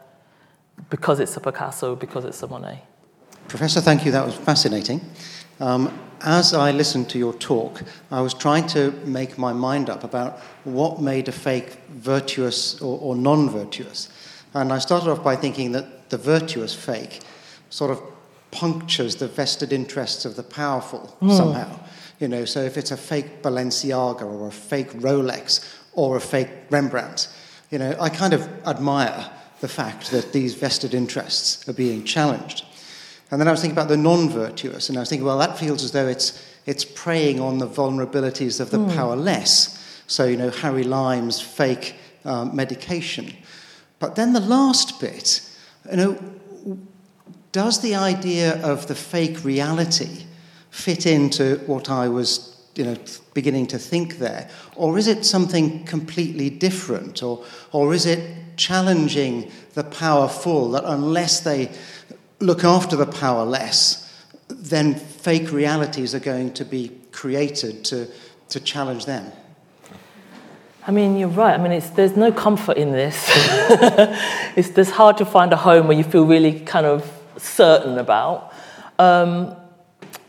because 0.88 1.20
it's 1.20 1.36
a 1.36 1.40
Picasso, 1.40 1.96
because 1.96 2.24
it's 2.24 2.42
a 2.42 2.48
Monet. 2.48 2.82
Professor, 3.46 3.82
thank 3.82 4.06
you. 4.06 4.12
That 4.12 4.24
was 4.24 4.36
fascinating. 4.36 5.02
Um, 5.60 6.07
as 6.22 6.54
I 6.54 6.70
listened 6.70 7.08
to 7.10 7.18
your 7.18 7.34
talk, 7.34 7.82
I 8.10 8.20
was 8.20 8.34
trying 8.34 8.66
to 8.68 8.92
make 9.04 9.38
my 9.38 9.52
mind 9.52 9.90
up 9.90 10.04
about 10.04 10.38
what 10.64 11.00
made 11.00 11.28
a 11.28 11.32
fake 11.32 11.78
virtuous 11.88 12.80
or, 12.80 12.98
or 13.00 13.16
non 13.16 13.50
virtuous. 13.50 14.08
And 14.54 14.72
I 14.72 14.78
started 14.78 15.10
off 15.10 15.22
by 15.22 15.36
thinking 15.36 15.72
that 15.72 16.10
the 16.10 16.18
virtuous 16.18 16.74
fake 16.74 17.20
sort 17.70 17.90
of 17.90 18.02
punctures 18.50 19.16
the 19.16 19.28
vested 19.28 19.72
interests 19.72 20.24
of 20.24 20.36
the 20.36 20.42
powerful 20.42 21.16
mm. 21.20 21.36
somehow. 21.36 21.78
You 22.18 22.28
know, 22.28 22.44
so 22.44 22.60
if 22.60 22.76
it's 22.76 22.90
a 22.90 22.96
fake 22.96 23.42
Balenciaga 23.42 24.22
or 24.22 24.48
a 24.48 24.52
fake 24.52 24.90
Rolex, 24.92 25.78
or 25.98 26.16
a 26.16 26.20
fake 26.20 26.48
Rembrandt. 26.70 27.28
You 27.70 27.78
know, 27.78 27.96
I 28.00 28.08
kind 28.08 28.32
of 28.32 28.48
admire 28.64 29.28
the 29.60 29.68
fact 29.68 30.12
that 30.12 30.32
these 30.32 30.54
vested 30.54 30.94
interests 30.94 31.68
are 31.68 31.72
being 31.72 32.04
challenged. 32.04 32.64
And 33.30 33.40
then 33.40 33.48
I 33.48 33.50
was 33.50 33.60
thinking 33.60 33.76
about 33.76 33.88
the 33.88 33.96
non 33.96 34.30
virtuous, 34.30 34.88
and 34.88 34.96
I 34.96 35.00
was 35.00 35.08
thinking, 35.08 35.26
well, 35.26 35.38
that 35.38 35.58
feels 35.58 35.84
as 35.84 35.92
though 35.92 36.06
it's, 36.06 36.42
it's 36.66 36.84
preying 36.84 37.40
on 37.40 37.58
the 37.58 37.68
vulnerabilities 37.68 38.60
of 38.60 38.70
the 38.70 38.78
mm. 38.78 38.94
powerless. 38.94 39.74
So, 40.06 40.24
you 40.24 40.36
know, 40.36 40.50
Harry 40.50 40.84
Lime's 40.84 41.40
fake 41.40 41.96
um, 42.24 42.56
medication. 42.56 43.34
But 43.98 44.14
then 44.14 44.32
the 44.32 44.40
last 44.40 45.00
bit, 45.00 45.42
you 45.90 45.96
know, 45.96 46.18
does 47.52 47.80
the 47.80 47.94
idea 47.94 48.62
of 48.62 48.86
the 48.86 48.94
fake 48.94 49.44
reality 49.44 50.24
fit 50.70 51.06
into 51.06 51.56
what 51.66 51.90
I 51.90 52.08
was 52.08 52.56
you 52.74 52.84
know, 52.84 52.96
beginning 53.34 53.66
to 53.66 53.78
think 53.78 54.18
there? 54.18 54.48
Or 54.76 54.98
is 54.98 55.08
it 55.08 55.26
something 55.26 55.84
completely 55.84 56.48
different? 56.48 57.22
Or, 57.22 57.44
or 57.72 57.92
is 57.92 58.06
it 58.06 58.56
challenging 58.56 59.50
the 59.74 59.84
powerful 59.84 60.70
that 60.70 60.84
unless 60.84 61.40
they 61.40 61.70
look 62.40 62.64
after 62.64 62.96
the 62.96 63.06
powerless, 63.06 64.04
then 64.48 64.94
fake 64.94 65.52
realities 65.52 66.14
are 66.14 66.20
going 66.20 66.52
to 66.54 66.64
be 66.64 66.92
created 67.12 67.84
to, 67.86 68.08
to 68.48 68.60
challenge 68.60 69.06
them? 69.06 69.32
I 70.86 70.90
mean, 70.90 71.18
you're 71.18 71.28
right. 71.28 71.58
I 71.58 71.62
mean, 71.62 71.82
there's 71.96 72.16
no 72.16 72.32
comfort 72.32 72.78
in 72.78 72.92
this. 72.92 73.26
it's, 74.56 74.90
hard 74.90 75.18
to 75.18 75.26
find 75.26 75.52
a 75.52 75.56
home 75.56 75.86
where 75.86 75.96
you 75.96 76.04
feel 76.04 76.24
really 76.24 76.60
kind 76.60 76.86
of 76.86 77.12
certain 77.36 77.98
about. 77.98 78.54
Um, 78.98 79.54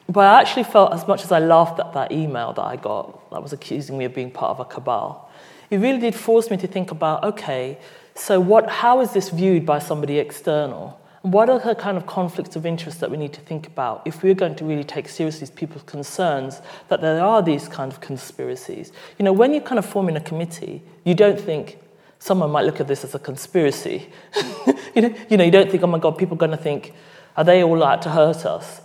but 0.10 0.28
I 0.28 0.41
actually 0.41 0.64
felt, 0.64 0.91
as 0.91 1.07
much 1.07 1.24
as 1.24 1.32
I 1.32 1.39
laughed 1.39 1.80
at 1.80 1.93
that 1.93 2.12
email 2.12 2.51
that 2.53 2.62
I 2.62 2.76
got 2.76 3.30
that 3.32 3.41
was 3.41 3.53
accusing 3.53 3.97
me 3.97 4.05
of 4.05 4.14
being 4.14 4.32
part 4.32 4.51
of 4.51 4.60
a 4.60 4.66
cabal, 4.66 5.32
it 5.70 5.78
really 5.78 5.99
did 5.99 6.16
force 6.16 6.49
me 6.49 6.57
to 6.57 6.68
think 6.68 6.91
about 6.91 7.24
okay, 7.24 7.78
so 8.16 8.39
what, 8.39 8.70
how 8.70 8.99
is 8.99 9.14
this 9.14 9.30
viewed 9.30 9.66
by 9.66 9.80
somebody 9.80 10.20
external? 10.20 10.99
What 11.22 11.49
are 11.49 11.59
the 11.59 11.76
kind 11.76 11.97
of 11.97 12.05
conflicts 12.05 12.55
of 12.55 12.65
interest 12.65 13.01
that 13.01 13.11
we 13.11 13.17
need 13.17 13.34
to 13.34 13.41
think 13.41 13.67
about 13.67 14.03
if 14.05 14.24
we're 14.24 14.34
going 14.34 14.55
to 14.55 14.65
really 14.65 14.86
take 14.86 15.09
seriously 15.09 15.47
people's 15.53 15.84
concerns 15.84 16.61
that 16.88 17.01
there 17.01 17.22
are 17.22 17.41
these 17.41 17.67
kind 17.67 17.91
of 17.91 17.99
conspiracies? 17.99 18.93
You 19.17 19.26
know, 19.26 19.34
when 19.34 19.51
you're 19.51 19.61
kind 19.61 19.80
of 19.80 19.86
form 19.86 20.07
in 20.07 20.15
a 20.15 20.22
committee, 20.22 20.82
you 21.03 21.13
don't 21.13 21.39
think 21.39 21.78
someone 22.20 22.51
might 22.51 22.65
look 22.65 22.80
at 22.80 22.88
this 22.88 23.03
as 23.03 23.15
a 23.15 23.20
conspiracy. 23.20 24.09
you, 24.95 25.01
know, 25.01 25.15
you 25.30 25.36
know, 25.36 25.43
you 25.43 25.51
don't 25.51 25.70
think, 25.70 25.84
oh 25.84 25.88
my 25.88 25.99
God, 25.99 26.17
people 26.17 26.36
are 26.36 26.39
going 26.39 26.51
to 26.51 26.57
think, 26.57 26.93
are 27.36 27.43
they 27.43 27.63
all 27.63 27.84
out 27.84 28.01
to 28.03 28.09
hurt 28.09 28.45
us? 28.45 28.82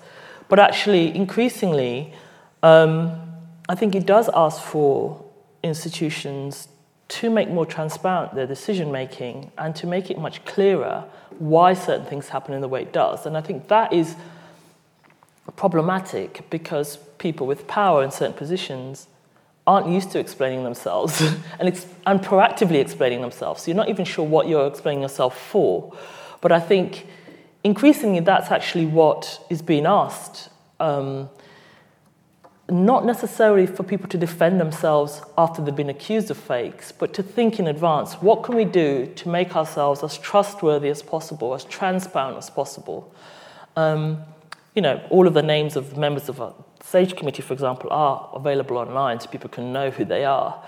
But 0.48 0.58
actually, 0.58 1.14
increasingly, 1.14 2.14
um, 2.64 3.12
I 3.68 3.76
think 3.76 3.94
it 3.94 4.06
does 4.06 4.28
ask 4.34 4.60
for 4.60 5.24
institutions 5.62 6.68
to 7.08 7.30
make 7.30 7.48
more 7.48 7.66
transparent 7.66 8.34
their 8.34 8.46
decision 8.46 8.90
making 8.90 9.50
and 9.58 9.76
to 9.76 9.86
make 9.86 10.10
it 10.10 10.18
much 10.18 10.44
clearer 10.44 11.04
why 11.38 11.74
certain 11.74 12.06
things 12.06 12.28
happen 12.28 12.54
in 12.54 12.60
the 12.60 12.68
way 12.68 12.82
it 12.82 12.92
does. 12.92 13.26
And 13.26 13.36
I 13.36 13.40
think 13.40 13.68
that 13.68 13.92
is 13.92 14.16
problematic 15.56 16.48
because 16.50 16.96
people 17.18 17.46
with 17.46 17.66
power 17.66 18.02
in 18.02 18.10
certain 18.10 18.34
positions 18.34 19.08
aren't 19.66 19.88
used 19.88 20.10
to 20.12 20.18
explaining 20.18 20.64
themselves 20.64 21.20
and, 21.58 21.68
ex- 21.68 21.86
and 22.06 22.20
proactively 22.20 22.80
explaining 22.80 23.20
themselves. 23.20 23.62
So 23.62 23.70
you're 23.70 23.76
not 23.76 23.88
even 23.88 24.04
sure 24.04 24.24
what 24.24 24.48
you're 24.48 24.66
explaining 24.66 25.02
yourself 25.02 25.38
for. 25.38 25.94
But 26.40 26.52
I 26.52 26.60
think 26.60 27.06
increasingly 27.62 28.20
that's 28.20 28.50
actually 28.50 28.86
what 28.86 29.44
is 29.50 29.62
being 29.62 29.86
asked. 29.86 30.50
Um, 30.80 31.30
not 32.70 33.04
necessarily 33.04 33.66
for 33.66 33.82
people 33.82 34.08
to 34.08 34.16
defend 34.16 34.58
themselves 34.58 35.20
after 35.36 35.60
they've 35.60 35.76
been 35.76 35.90
accused 35.90 36.30
of 36.30 36.38
fakes, 36.38 36.92
but 36.92 37.12
to 37.12 37.22
think 37.22 37.58
in 37.58 37.66
advance 37.66 38.14
what 38.14 38.42
can 38.42 38.54
we 38.54 38.64
do 38.64 39.06
to 39.16 39.28
make 39.28 39.54
ourselves 39.54 40.02
as 40.02 40.16
trustworthy 40.16 40.88
as 40.88 41.02
possible, 41.02 41.52
as 41.54 41.64
transparent 41.64 42.38
as 42.38 42.48
possible. 42.48 43.12
Um, 43.76 44.22
you 44.74 44.80
know, 44.80 45.02
all 45.10 45.26
of 45.26 45.34
the 45.34 45.42
names 45.42 45.76
of 45.76 45.98
members 45.98 46.28
of 46.28 46.40
a 46.40 46.52
SAGE 46.82 47.16
committee, 47.16 47.42
for 47.42 47.52
example, 47.52 47.90
are 47.90 48.30
available 48.34 48.78
online 48.78 49.20
so 49.20 49.28
people 49.28 49.50
can 49.50 49.72
know 49.72 49.90
who 49.90 50.04
they 50.04 50.24
are. 50.24 50.62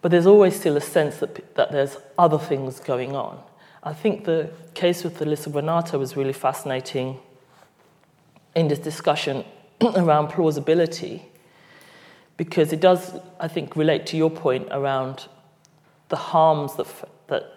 But 0.00 0.10
there's 0.10 0.26
always 0.26 0.58
still 0.58 0.76
a 0.76 0.80
sense 0.80 1.18
that, 1.18 1.54
that 1.54 1.70
there's 1.70 1.98
other 2.18 2.38
things 2.38 2.80
going 2.80 3.14
on. 3.14 3.38
I 3.82 3.92
think 3.92 4.24
the 4.24 4.50
case 4.74 5.04
with 5.04 5.20
Elisa 5.20 5.50
Granato 5.50 5.98
was 5.98 6.16
really 6.16 6.32
fascinating 6.32 7.18
in 8.54 8.68
this 8.68 8.78
discussion 8.78 9.44
around 9.82 10.28
plausibility 10.28 11.26
because 12.36 12.72
it 12.72 12.80
does, 12.80 13.14
I 13.38 13.48
think, 13.48 13.76
relate 13.76 14.06
to 14.06 14.16
your 14.16 14.30
point 14.30 14.68
around 14.70 15.28
the 16.08 16.16
harms 16.16 16.76
that, 16.76 16.86
that 17.28 17.54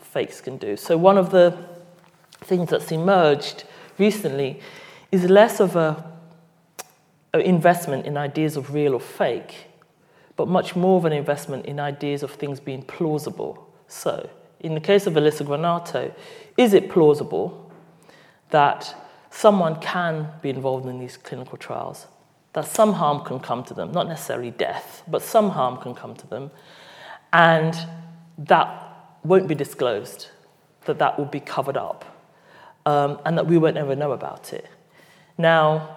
fakes 0.00 0.40
can 0.40 0.56
do. 0.56 0.76
So, 0.76 0.96
one 0.96 1.18
of 1.18 1.30
the 1.30 1.56
things 2.40 2.70
that's 2.70 2.92
emerged 2.92 3.64
recently 3.98 4.60
is 5.10 5.24
less 5.24 5.60
of 5.60 5.76
a 5.76 6.04
investment 7.34 8.06
in 8.06 8.16
ideas 8.16 8.56
of 8.56 8.72
real 8.72 8.94
or 8.94 9.00
fake, 9.00 9.66
but 10.36 10.48
much 10.48 10.74
more 10.74 10.96
of 10.98 11.04
an 11.04 11.12
investment 11.12 11.66
in 11.66 11.78
ideas 11.78 12.22
of 12.22 12.30
things 12.32 12.60
being 12.60 12.82
plausible. 12.82 13.68
So, 13.86 14.28
in 14.60 14.74
the 14.74 14.80
case 14.80 15.06
of 15.06 15.16
Elisa 15.16 15.44
Granato, 15.44 16.12
is 16.56 16.74
it 16.74 16.90
plausible 16.90 17.70
that 18.50 18.94
someone 19.30 19.76
can 19.80 20.28
be 20.42 20.50
involved 20.50 20.86
in 20.86 20.98
these 20.98 21.16
clinical 21.16 21.58
trials, 21.58 22.06
that 22.52 22.66
some 22.66 22.94
harm 22.94 23.24
can 23.24 23.40
come 23.40 23.62
to 23.64 23.74
them, 23.74 23.92
not 23.92 24.08
necessarily 24.08 24.50
death, 24.50 25.02
but 25.06 25.22
some 25.22 25.50
harm 25.50 25.76
can 25.78 25.94
come 25.94 26.14
to 26.16 26.26
them, 26.26 26.50
and 27.32 27.76
that 28.38 29.18
won't 29.24 29.48
be 29.48 29.54
disclosed, 29.54 30.28
that 30.86 30.98
that 30.98 31.18
will 31.18 31.26
be 31.26 31.40
covered 31.40 31.76
up, 31.76 32.04
um, 32.86 33.18
and 33.24 33.36
that 33.36 33.46
we 33.46 33.58
won't 33.58 33.76
ever 33.76 33.94
know 33.94 34.12
about 34.12 34.52
it. 34.52 34.66
Now, 35.36 35.96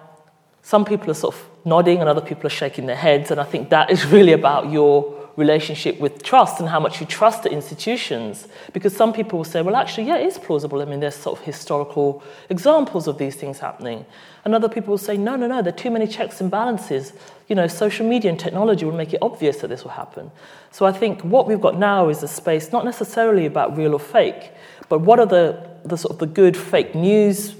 some 0.62 0.84
people 0.84 1.10
are 1.10 1.14
sort 1.14 1.34
of 1.34 1.48
nodding 1.64 2.00
and 2.00 2.08
other 2.08 2.20
people 2.20 2.46
are 2.46 2.50
shaking 2.50 2.86
their 2.86 2.96
heads, 2.96 3.30
and 3.30 3.40
I 3.40 3.44
think 3.44 3.70
that 3.70 3.90
is 3.90 4.04
really 4.14 4.32
about 4.32 4.70
your 4.70 5.21
relationship 5.36 5.98
with 5.98 6.22
trust 6.22 6.60
and 6.60 6.68
how 6.68 6.78
much 6.78 7.00
you 7.00 7.06
trust 7.06 7.42
the 7.42 7.50
institutions. 7.50 8.48
Because 8.72 8.94
some 8.94 9.12
people 9.12 9.38
will 9.38 9.44
say, 9.44 9.62
well, 9.62 9.76
actually, 9.76 10.06
yeah, 10.06 10.16
it 10.16 10.26
is 10.26 10.38
plausible. 10.38 10.80
I 10.82 10.84
mean, 10.84 11.00
there's 11.00 11.14
sort 11.14 11.38
of 11.38 11.44
historical 11.44 12.22
examples 12.50 13.08
of 13.08 13.18
these 13.18 13.36
things 13.36 13.58
happening. 13.58 14.04
And 14.44 14.54
other 14.54 14.68
people 14.68 14.90
will 14.90 14.98
say, 14.98 15.16
no, 15.16 15.36
no, 15.36 15.46
no, 15.46 15.62
there 15.62 15.72
are 15.72 15.76
too 15.76 15.90
many 15.90 16.06
checks 16.06 16.40
and 16.40 16.50
balances. 16.50 17.12
You 17.48 17.54
know, 17.54 17.66
social 17.66 18.06
media 18.06 18.30
and 18.30 18.38
technology 18.38 18.84
will 18.84 18.92
make 18.92 19.14
it 19.14 19.18
obvious 19.22 19.58
that 19.58 19.68
this 19.68 19.84
will 19.84 19.92
happen. 19.92 20.30
So 20.70 20.84
I 20.84 20.92
think 20.92 21.22
what 21.22 21.46
we've 21.46 21.60
got 21.60 21.78
now 21.78 22.08
is 22.08 22.22
a 22.22 22.28
space 22.28 22.72
not 22.72 22.84
necessarily 22.84 23.46
about 23.46 23.76
real 23.76 23.94
or 23.94 24.00
fake, 24.00 24.50
but 24.88 25.00
what 25.00 25.18
are 25.18 25.26
the, 25.26 25.70
the 25.84 25.96
sort 25.96 26.12
of 26.12 26.18
the 26.18 26.26
good 26.26 26.56
fake 26.56 26.94
news 26.94 27.54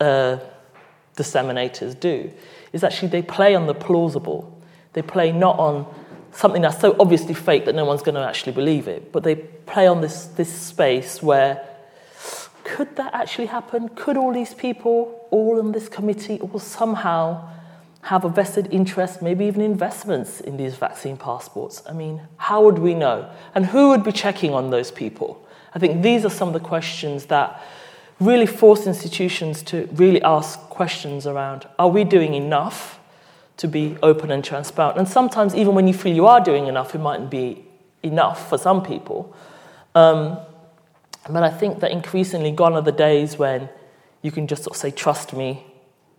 uh, 0.00 0.38
disseminators 1.16 1.98
do 1.98 2.30
is 2.72 2.84
actually 2.84 3.08
they 3.08 3.22
play 3.22 3.54
on 3.54 3.66
the 3.66 3.74
plausible. 3.74 4.56
They 4.92 5.02
play 5.02 5.32
not 5.32 5.58
on 5.58 5.86
something 6.32 6.62
that's 6.62 6.80
so 6.80 6.96
obviously 6.98 7.34
fake 7.34 7.64
that 7.64 7.74
no 7.74 7.84
one's 7.84 8.02
going 8.02 8.14
to 8.14 8.20
actually 8.20 8.52
believe 8.52 8.88
it. 8.88 9.12
But 9.12 9.24
they 9.24 9.36
play 9.36 9.86
on 9.86 10.00
this, 10.00 10.26
this 10.26 10.52
space 10.52 11.22
where 11.22 11.66
could 12.64 12.94
that 12.96 13.12
actually 13.14 13.46
happen? 13.46 13.88
Could 13.90 14.16
all 14.16 14.32
these 14.32 14.54
people, 14.54 15.26
all 15.30 15.58
in 15.58 15.72
this 15.72 15.88
committee, 15.88 16.38
all 16.40 16.58
somehow 16.58 17.48
have 18.02 18.24
a 18.24 18.28
vested 18.28 18.68
interest, 18.70 19.20
maybe 19.20 19.44
even 19.46 19.60
investments 19.60 20.40
in 20.40 20.56
these 20.56 20.76
vaccine 20.76 21.16
passports? 21.16 21.82
I 21.88 21.92
mean, 21.92 22.22
how 22.36 22.62
would 22.62 22.78
we 22.78 22.94
know? 22.94 23.28
And 23.54 23.66
who 23.66 23.88
would 23.88 24.04
be 24.04 24.12
checking 24.12 24.54
on 24.54 24.70
those 24.70 24.90
people? 24.90 25.44
I 25.74 25.78
think 25.78 26.02
these 26.02 26.24
are 26.24 26.30
some 26.30 26.48
of 26.48 26.54
the 26.54 26.60
questions 26.60 27.26
that 27.26 27.60
really 28.20 28.46
force 28.46 28.86
institutions 28.86 29.62
to 29.62 29.88
really 29.92 30.22
ask 30.22 30.58
questions 30.60 31.26
around 31.26 31.66
are 31.78 31.88
we 31.88 32.04
doing 32.04 32.34
enough? 32.34 32.99
To 33.60 33.68
be 33.68 33.94
open 34.02 34.30
and 34.30 34.42
transparent. 34.42 34.96
And 34.96 35.06
sometimes, 35.06 35.54
even 35.54 35.74
when 35.74 35.86
you 35.86 35.92
feel 35.92 36.16
you 36.16 36.26
are 36.26 36.40
doing 36.40 36.66
enough, 36.66 36.94
it 36.94 36.98
mightn't 36.98 37.30
be 37.30 37.62
enough 38.02 38.48
for 38.48 38.56
some 38.56 38.82
people. 38.82 39.36
Um, 39.94 40.38
but 41.28 41.42
I 41.42 41.50
think 41.50 41.80
that 41.80 41.90
increasingly 41.90 42.52
gone 42.52 42.72
are 42.72 42.80
the 42.80 42.90
days 42.90 43.36
when 43.36 43.68
you 44.22 44.32
can 44.32 44.46
just 44.46 44.64
sort 44.64 44.76
of 44.76 44.80
say, 44.80 44.90
trust 44.90 45.34
me. 45.34 45.62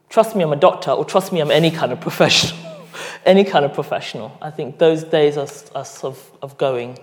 Trust 0.08 0.36
me, 0.36 0.44
I'm 0.44 0.54
a 0.54 0.56
doctor, 0.56 0.92
or 0.92 1.04
trust 1.04 1.34
me, 1.34 1.40
I'm 1.40 1.50
any 1.50 1.72
kind 1.72 1.92
of 1.92 2.00
professional. 2.00 2.60
any 3.26 3.44
kind 3.44 3.66
of 3.66 3.74
professional. 3.74 4.38
I 4.40 4.52
think 4.52 4.78
those 4.78 5.04
days 5.04 5.36
are, 5.36 5.48
are 5.74 5.86
sort 5.86 6.16
of, 6.16 6.32
of 6.44 6.58
going. 6.60 7.00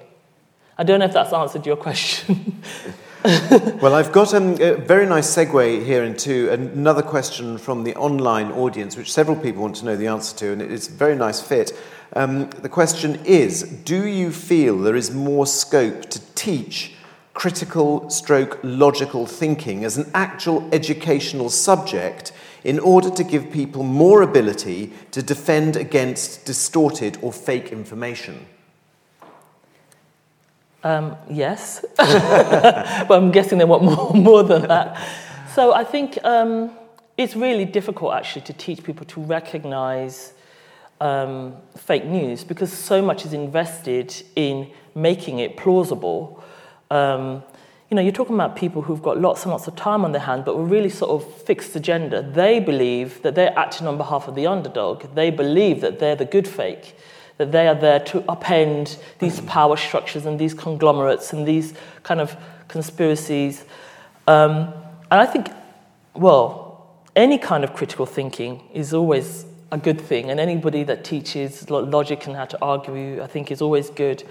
I 0.77 0.85
don't 0.85 1.01
know 1.01 1.07
if 1.07 1.15
that's 1.15 1.33
answered 1.33 1.67
your 1.67 1.77
question. 1.77 2.63
well, 3.83 3.95
I've 3.95 4.13
got 4.13 4.33
um, 4.33 4.53
a 4.61 4.75
very 4.75 5.05
nice 5.05 5.35
segue 5.35 5.85
here 5.85 6.05
into 6.05 6.51
another 6.51 7.03
question 7.03 7.59
from 7.59 7.83
the 7.83 7.97
online 7.97 8.53
audience, 8.53 8.97
which 8.97 9.13
several 9.13 9.37
people 9.37 9.63
want 9.63 9.75
to 9.77 9.85
know 9.85 9.97
the 9.97 10.07
answer 10.07 10.37
to, 10.37 10.53
and 10.53 10.63
it's 10.63 10.89
a 10.89 10.93
very 10.93 11.17
nice 11.17 11.41
fit. 11.41 11.73
Um, 12.13 12.49
the 12.51 12.69
question 12.69 13.17
is 13.25 13.63
Do 13.63 14.07
you 14.07 14.31
feel 14.31 14.79
there 14.79 14.95
is 14.95 15.11
more 15.11 15.49
scope 15.49 16.03
to 16.11 16.21
teach 16.37 16.95
critical 17.35 18.09
stroke 18.09 18.61
logical 18.63 19.27
thinking 19.27 19.85
as 19.85 19.99
an 19.99 20.09
actual 20.15 20.69
educational 20.73 21.51
subject 21.51 22.31
in 22.63 22.79
order 22.79 23.11
to 23.11 23.25
give 23.25 23.51
people 23.51 23.83
more 23.83 24.23
ability 24.23 24.93
to 25.11 25.25
defend 25.25 25.75
against 25.77 26.45
distorted 26.45 27.19
or 27.21 27.33
fake 27.33 27.73
information? 27.73 28.47
Um, 30.85 31.17
yes, 31.29 31.85
but 31.97 33.11
I'm 33.11 33.33
guessing 33.33 33.59
they 33.59 33.65
want 33.65 33.83
more, 33.83 34.13
more 34.15 34.43
than 34.43 34.69
that. 34.69 34.97
So 35.55 35.73
I 35.73 35.83
think 35.83 36.19
um, 36.25 36.71
it's 37.17 37.35
really 37.35 37.65
difficult 37.65 38.15
actually 38.15 38.43
to 38.43 38.53
teach 38.53 38.85
people 38.85 39.05
to 39.07 39.21
recognize 39.21 40.35
um, 41.01 41.57
fake 41.77 42.05
news 42.05 42.45
because 42.45 42.73
so 42.73 43.03
much 43.03 43.25
is 43.25 43.33
invested 43.33 44.15
in 44.37 44.71
making 44.95 45.41
it 45.41 45.57
plausible. 45.57 46.43
Um, 46.91 47.43
you 47.91 47.95
know, 47.95 48.03
you're 48.03 48.13
talking 48.13 48.35
about 48.35 48.55
people 48.55 48.83
who've 48.83 49.03
got 49.03 49.19
lots 49.19 49.45
and 49.45 49.51
lots 49.51 49.67
of 49.67 49.75
time 49.75 50.05
on 50.05 50.13
their 50.13 50.21
hands, 50.21 50.43
but 50.45 50.57
were 50.57 50.65
really 50.65 50.91
sort 50.91 51.11
of 51.11 51.43
fixed 51.43 51.75
agenda. 51.75 52.23
They 52.23 52.61
believe 52.61 53.23
that 53.23 53.35
they're 53.35 53.59
acting 53.59 53.87
on 53.87 53.97
behalf 53.97 54.29
of 54.29 54.35
the 54.35 54.47
underdog. 54.47 55.15
They 55.15 55.31
believe 55.31 55.81
that 55.81 55.99
they're 55.99 56.17
the 56.17 56.27
good 56.27 56.47
fake, 56.47 56.95
that 57.39 57.53
they 57.53 57.67
are 57.69 57.75
there 57.75 58.01
to 58.01 58.21
upend 58.23 58.99
these 59.21 59.41
power 59.43 59.77
structures 59.77 60.27
and 60.27 60.39
these 60.39 60.55
conglomerates 60.55 61.33
and 61.33 61.47
these 61.47 61.73
kind 62.03 62.21
of 62.21 62.37
conspiracies. 62.67 63.65
Um, 64.27 64.75
and 65.11 65.21
I 65.21 65.27
think, 65.27 65.49
well, 66.15 66.87
any 67.17 67.39
kind 67.39 67.65
of 67.65 67.73
critical 67.73 68.07
thinking 68.07 68.63
is 68.75 68.93
always 68.93 69.47
a 69.71 69.79
good 69.79 70.01
thing, 70.01 70.31
and 70.31 70.41
anybody 70.41 70.83
that 70.85 71.05
teaches 71.05 71.69
logic 71.71 72.27
and 72.27 72.35
how 72.37 72.47
to 72.47 72.59
argue, 72.63 73.23
I 73.23 73.27
think, 73.27 73.51
is 73.51 73.61
always 73.61 73.91
good. 73.91 74.25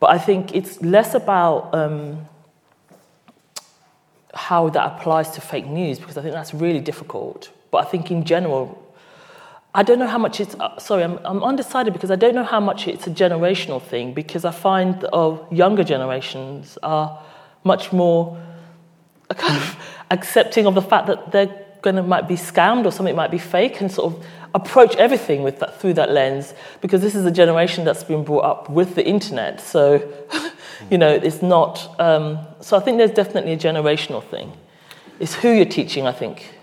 But 0.00 0.10
I 0.10 0.18
think 0.18 0.54
it's 0.54 0.82
less 0.82 1.14
about 1.14 1.74
um, 1.74 2.28
how 4.34 4.68
that 4.68 4.92
applies 4.92 5.30
to 5.30 5.40
fake 5.40 5.66
news 5.66 5.98
because 5.98 6.18
I 6.18 6.22
think 6.22 6.34
that's 6.34 6.52
really 6.52 6.80
difficult. 6.80 7.50
But 7.70 7.78
I 7.78 7.84
think 7.88 8.10
in 8.10 8.24
general, 8.24 8.85
I 9.76 9.82
don't 9.82 9.98
know 9.98 10.06
how 10.06 10.16
much 10.16 10.40
it's, 10.40 10.54
uh, 10.54 10.78
sorry, 10.78 11.04
I'm, 11.04 11.18
I'm 11.22 11.44
undecided 11.44 11.92
because 11.92 12.10
I 12.10 12.16
don't 12.16 12.34
know 12.34 12.44
how 12.44 12.60
much 12.60 12.88
it's 12.88 13.06
a 13.06 13.10
generational 13.10 13.80
thing 13.80 14.14
because 14.14 14.46
I 14.46 14.50
find 14.50 14.98
that 15.02 15.10
of 15.10 15.46
younger 15.52 15.84
generations 15.84 16.78
are 16.82 17.22
much 17.62 17.92
more 17.92 18.42
kind 19.36 19.54
of 19.54 19.76
accepting 20.10 20.64
of 20.66 20.74
the 20.74 20.80
fact 20.80 21.08
that 21.08 21.30
they're 21.30 21.54
going 21.82 21.96
to 21.96 22.02
might 22.02 22.26
be 22.26 22.36
scammed 22.36 22.86
or 22.86 22.90
something 22.90 23.14
might 23.14 23.30
be 23.30 23.36
fake 23.36 23.82
and 23.82 23.92
sort 23.92 24.14
of 24.14 24.24
approach 24.54 24.96
everything 24.96 25.42
with 25.42 25.58
that, 25.58 25.78
through 25.78 25.92
that 25.92 26.10
lens 26.10 26.54
because 26.80 27.02
this 27.02 27.14
is 27.14 27.26
a 27.26 27.30
generation 27.30 27.84
that's 27.84 28.02
been 28.02 28.24
brought 28.24 28.46
up 28.46 28.70
with 28.70 28.94
the 28.94 29.06
internet. 29.06 29.60
So, 29.60 30.10
you 30.90 30.96
know, 30.96 31.10
it's 31.10 31.42
not. 31.42 32.00
Um, 32.00 32.38
so 32.62 32.78
I 32.78 32.80
think 32.80 32.96
there's 32.96 33.10
definitely 33.10 33.52
a 33.52 33.58
generational 33.58 34.24
thing. 34.24 34.54
It's 35.20 35.34
who 35.34 35.50
you're 35.50 35.66
teaching, 35.66 36.06
I 36.06 36.12
think. 36.12 36.55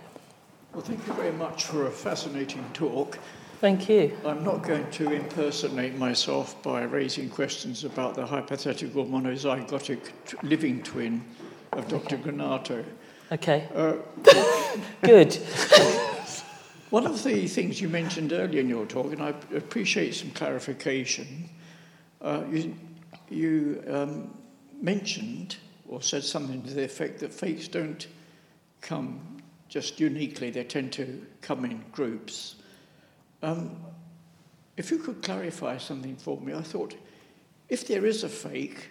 Well, 0.74 0.82
thank 0.82 1.06
you 1.06 1.14
very 1.14 1.32
much 1.32 1.66
for 1.66 1.86
a 1.86 1.92
fascinating 1.92 2.66
talk. 2.74 3.20
Thank 3.62 3.88
you. 3.88 4.18
I'm 4.26 4.44
not 4.44 4.64
going 4.64 4.90
to 4.90 5.12
impersonate 5.12 6.00
myself 6.00 6.60
by 6.64 6.82
raising 6.82 7.30
questions 7.30 7.84
about 7.84 8.16
the 8.16 8.26
hypothetical 8.26 9.06
monozygotic 9.06 10.00
living 10.42 10.82
twin 10.82 11.24
of 11.74 11.88
Dr. 11.88 12.18
Granato. 12.18 12.84
Okay. 13.32 13.68
Uh, 13.76 13.98
Good. 15.04 15.36
One 16.90 17.06
of 17.06 17.22
the 17.22 17.46
things 17.46 17.80
you 17.80 17.88
mentioned 17.88 18.34
earlier 18.34 18.60
in 18.60 18.68
your 18.68 18.88
talk, 18.88 19.14
and 19.14 19.22
I 19.22 19.30
appreciate 19.56 20.16
some 20.16 20.32
clarification, 20.32 21.50
uh, 22.20 22.46
you, 22.50 22.76
you 23.30 23.84
um, 23.88 24.36
mentioned 24.82 25.58
or 25.88 26.02
said 26.02 26.24
something 26.24 26.64
to 26.64 26.74
the 26.74 26.84
effect 26.84 27.20
that 27.20 27.32
fakes 27.32 27.68
don't 27.68 28.08
come 28.82 29.33
just 29.74 30.00
uniquely, 30.00 30.52
they 30.52 30.64
tend 30.64 30.94
to 30.94 31.26
come 31.42 31.66
in 31.66 31.84
groups. 31.92 32.58
Um, 33.42 33.76
if 34.78 34.92
you 34.92 35.00
could 35.00 35.24
clarify 35.24 35.80
something 35.80 36.16
for 36.16 36.40
me, 36.40 36.54
I 36.54 36.62
thought 36.62 36.96
if 37.70 37.88
there 37.88 38.06
is 38.06 38.24
a 38.24 38.30
fake 38.30 38.90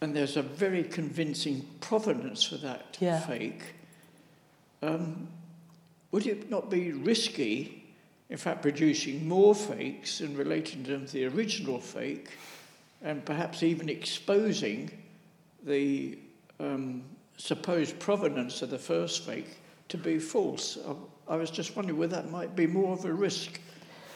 and 0.00 0.14
there's 0.14 0.36
a 0.36 0.42
very 0.42 0.84
convincing 0.84 1.68
provenance 1.80 2.44
for 2.44 2.56
that 2.58 2.96
yeah. 3.00 3.18
fake, 3.18 3.74
um, 4.80 5.26
would 6.12 6.28
it 6.28 6.48
not 6.48 6.70
be 6.70 6.92
risky, 6.92 7.84
in 8.30 8.36
fact, 8.36 8.62
producing 8.62 9.26
more 9.26 9.56
fakes 9.56 10.20
and 10.20 10.38
relating 10.38 10.84
them 10.84 11.04
to 11.04 11.12
the 11.14 11.26
original 11.26 11.80
fake, 11.80 12.28
and 13.02 13.24
perhaps 13.24 13.64
even 13.64 13.88
exposing 13.88 14.88
the 15.64 16.16
um, 16.60 17.02
supposed 17.38 17.98
provenance 17.98 18.62
of 18.62 18.70
the 18.70 18.78
first 18.78 19.26
fake 19.26 19.58
to 19.92 19.96
be 19.98 20.18
false? 20.18 20.78
I, 21.28 21.36
was 21.36 21.50
just 21.50 21.76
wondering 21.76 21.98
whether 21.98 22.16
that 22.16 22.30
might 22.30 22.54
be 22.56 22.66
more 22.66 22.92
of 22.92 23.04
a 23.04 23.12
risk 23.12 23.60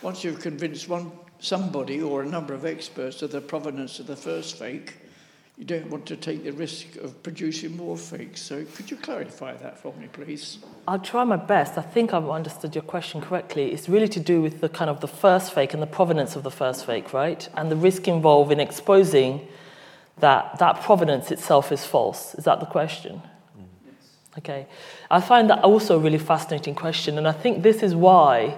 once 0.01 0.23
you've 0.23 0.41
convinced 0.41 0.87
one 0.87 1.11
somebody 1.39 2.01
or 2.01 2.23
a 2.23 2.25
number 2.25 2.53
of 2.53 2.65
experts 2.65 3.21
of 3.21 3.31
the 3.31 3.41
provenance 3.41 3.99
of 3.99 4.07
the 4.07 4.15
first 4.15 4.57
fake 4.57 4.95
you 5.57 5.65
don't 5.65 5.89
want 5.89 6.05
to 6.05 6.15
take 6.15 6.43
the 6.43 6.51
risk 6.51 6.97
of 6.97 7.23
producing 7.23 7.75
more 7.75 7.97
fakes. 7.97 8.41
So 8.41 8.63
could 8.75 8.91
you 8.91 8.97
clarify 8.97 9.55
that 9.57 9.79
for 9.79 9.91
me, 9.93 10.07
please? 10.13 10.59
I'll 10.87 10.99
try 10.99 11.23
my 11.23 11.35
best. 11.35 11.79
I 11.79 11.81
think 11.81 12.13
I've 12.13 12.29
understood 12.29 12.75
your 12.75 12.83
question 12.83 13.21
correctly. 13.21 13.71
It's 13.71 13.89
really 13.89 14.07
to 14.09 14.19
do 14.19 14.39
with 14.39 14.61
the 14.61 14.69
kind 14.69 14.91
of 14.91 15.01
the 15.01 15.07
first 15.07 15.53
fake 15.53 15.73
and 15.73 15.81
the 15.81 15.87
provenance 15.87 16.35
of 16.35 16.43
the 16.43 16.51
first 16.51 16.85
fake, 16.85 17.11
right? 17.11 17.49
And 17.55 17.71
the 17.71 17.75
risk 17.75 18.07
involved 18.07 18.51
in 18.51 18.59
exposing 18.59 19.47
that 20.19 20.59
that 20.59 20.81
provenance 20.83 21.31
itself 21.31 21.71
is 21.71 21.83
false. 21.83 22.35
Is 22.35 22.43
that 22.43 22.59
the 22.59 22.67
question? 22.67 23.23
Okay. 24.37 24.67
I 25.09 25.19
find 25.19 25.49
that 25.49 25.63
also 25.63 25.97
a 25.97 25.99
really 25.99 26.19
fascinating 26.19 26.75
question, 26.75 27.17
and 27.17 27.27
I 27.27 27.31
think 27.31 27.63
this 27.63 27.81
is 27.81 27.95
why 27.95 28.57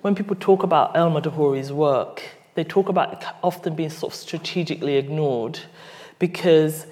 when 0.00 0.16
people 0.16 0.34
talk 0.34 0.64
about 0.64 0.94
Elmyr 0.94 1.22
de 1.22 1.30
Hory's 1.30 1.72
work, 1.72 2.22
they 2.54 2.64
talk 2.64 2.88
about 2.88 3.12
it 3.12 3.28
often 3.42 3.74
being 3.76 3.90
sort 3.90 4.12
of 4.12 4.18
strategically 4.18 4.96
ignored 4.96 5.60
because 6.18 6.86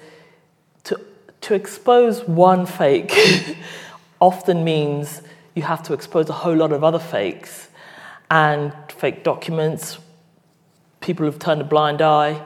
to, 0.85 0.99
to 1.41 1.53
expose 1.53 2.23
one 2.23 2.65
fake 2.65 3.13
often 4.21 4.63
means 4.63 5.21
you 5.53 5.63
have 5.63 5.83
to 5.83 5.93
expose 5.93 6.29
a 6.29 6.33
whole 6.33 6.55
lot 6.55 6.71
of 6.71 6.83
other 6.85 6.99
fakes 6.99 7.67
and 8.31 8.71
fake 8.87 9.25
documents, 9.25 9.99
people 11.01 11.25
who've 11.25 11.37
turned 11.37 11.59
a 11.59 11.65
blind 11.65 12.01
eye. 12.01 12.41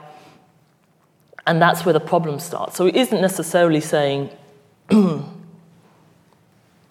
And 1.46 1.62
that's 1.62 1.84
where 1.84 1.92
the 1.92 2.00
problem 2.00 2.40
starts. 2.40 2.76
So 2.76 2.86
it 2.86 2.96
isn't 2.96 3.20
necessarily 3.20 3.80
saying 3.80 4.30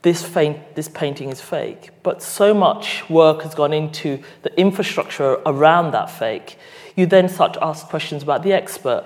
this, 0.05 0.23
faint, 0.23 0.75
this 0.75 0.87
painting 0.87 1.31
is 1.31 1.41
fake, 1.41 1.89
but 2.03 2.21
so 2.21 2.53
much 2.53 3.09
work 3.09 3.41
has 3.41 3.55
gone 3.55 3.73
into 3.73 4.21
the 4.43 4.55
infrastructure 4.55 5.39
around 5.47 5.93
that 5.93 6.11
fake. 6.11 6.59
You 6.95 7.07
then 7.07 7.27
start 7.27 7.55
to 7.55 7.63
ask 7.63 7.87
questions 7.87 8.21
about 8.21 8.43
the 8.43 8.53
expert 8.53 9.03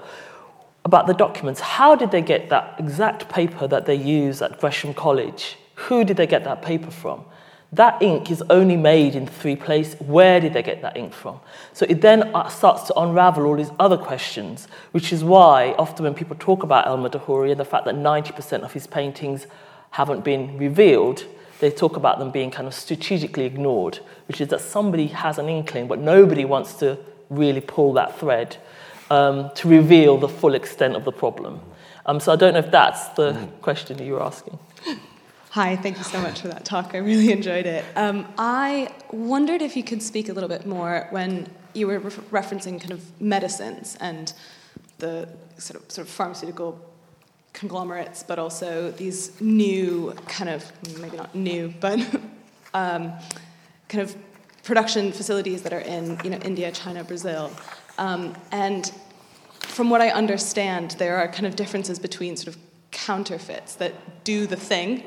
about 0.84 1.08
the 1.08 1.14
documents. 1.14 1.62
How 1.62 1.96
did 1.96 2.12
they 2.12 2.22
get 2.22 2.50
that 2.50 2.76
exact 2.80 3.30
paper 3.30 3.66
that 3.68 3.86
they 3.86 3.96
use 3.96 4.42
at 4.42 4.60
Gresham 4.60 4.94
College? 4.94 5.58
Who 5.76 6.04
did 6.04 6.18
they 6.18 6.28
get 6.28 6.44
that 6.44 6.62
paper 6.62 6.92
from? 6.92 7.24
That 7.72 8.02
ink 8.02 8.30
is 8.30 8.44
only 8.50 8.76
made 8.76 9.16
in 9.16 9.26
three 9.26 9.56
places. 9.56 9.96
Where 10.02 10.42
did 10.42 10.52
they 10.52 10.64
get 10.64 10.82
that 10.82 10.98
ink 10.98 11.14
from? 11.14 11.40
So 11.72 11.86
it 11.88 12.02
then 12.02 12.24
uh, 12.36 12.50
starts 12.50 12.84
to 12.84 13.00
unravel 13.00 13.46
all 13.46 13.56
these 13.56 13.72
other 13.80 13.98
questions, 13.98 14.68
which 14.92 15.14
is 15.14 15.24
why 15.24 15.76
often 15.78 16.04
when 16.04 16.14
people 16.14 16.36
talk 16.40 16.64
about 16.64 16.88
Elmyr 16.88 17.12
de 17.12 17.20
Hory 17.20 17.52
and 17.52 17.60
the 17.60 17.66
fact 17.66 17.86
that 17.86 17.96
90% 17.96 18.64
of 18.64 18.74
his 18.74 18.88
paintings 18.88 19.48
haven't 19.92 20.24
been 20.24 20.58
revealed, 20.58 21.26
they 21.60 21.72
talk 21.72 21.96
about 21.96 22.20
them 22.20 22.32
being 22.32 22.52
kind 22.52 22.68
of 22.68 22.74
strategically 22.74 23.46
ignored, 23.46 24.00
which 24.28 24.40
is 24.42 24.48
that 24.50 24.62
somebody 24.62 25.08
has 25.08 25.38
an 25.38 25.50
inkling, 25.50 25.88
but 25.88 26.00
nobody 26.00 26.46
wants 26.46 26.74
to 26.76 26.98
really 27.30 27.62
pull 27.62 27.94
that 27.94 28.18
thread 28.20 28.58
um, 29.10 29.52
to 29.56 29.68
reveal 29.68 30.18
the 30.18 30.30
full 30.30 30.54
extent 30.56 30.96
of 30.96 31.04
the 31.04 31.12
problem. 31.12 31.60
Um, 32.06 32.20
so 32.20 32.32
I 32.32 32.36
don't 32.36 32.54
know 32.54 32.60
if 32.60 32.72
that's 32.72 33.10
the 33.10 33.48
question 33.62 33.98
that 33.98 34.04
you 34.04 34.14
were 34.14 34.24
asking. 34.24 34.58
Hi, 35.52 35.76
thank 35.76 35.98
you 35.98 36.04
so 36.04 36.22
much 36.22 36.42
for 36.42 36.48
that 36.48 36.64
talk. 36.64 36.94
I 36.94 37.00
really 37.00 37.32
enjoyed 37.32 37.66
it. 37.66 37.84
Um, 37.96 38.28
I 38.38 38.94
wondered 39.12 39.62
if 39.62 39.76
you 39.76 39.84
could 39.84 40.02
speak 40.02 40.30
a 40.30 40.34
little 40.34 40.50
bit 40.50 40.66
more 40.66 41.08
when 41.10 41.48
you 41.74 41.88
were 41.88 42.00
re- 42.00 42.12
referencing 42.32 42.80
kind 42.80 42.92
of 42.92 43.22
medicines 43.22 43.98
and 44.00 44.32
the 45.00 45.28
sort 45.58 45.82
of, 45.82 45.92
sort 45.92 46.08
of 46.08 46.14
pharmaceutical 46.14 46.80
conglomerates, 47.54 48.24
but 48.24 48.40
also 48.40 48.92
these 48.92 49.40
new 49.42 50.14
kind 50.28 50.50
of 50.50 50.72
maybe 51.00 51.18
not 51.18 51.34
new, 51.36 51.74
but 51.80 52.00
um, 52.74 53.14
kind 53.88 54.02
of 54.02 54.16
production 54.64 55.12
facilities 55.12 55.64
that 55.64 55.74
are 55.74 55.80
in 55.80 56.20
you 56.24 56.30
know 56.30 56.38
India, 56.38 56.72
China, 56.72 57.04
Brazil. 57.04 57.52
Um, 57.98 58.36
and 58.52 58.92
from 59.62 59.90
what 59.90 60.02
I 60.02 60.10
understand, 60.10 60.92
there 60.92 61.18
are 61.18 61.28
kind 61.28 61.46
of 61.46 61.56
differences 61.56 62.00
between 62.00 62.36
sort 62.36 62.56
of 62.56 62.62
counterfeits 62.92 63.76
that 63.76 64.24
do 64.24 64.48
the 64.48 64.56
thing 64.56 65.04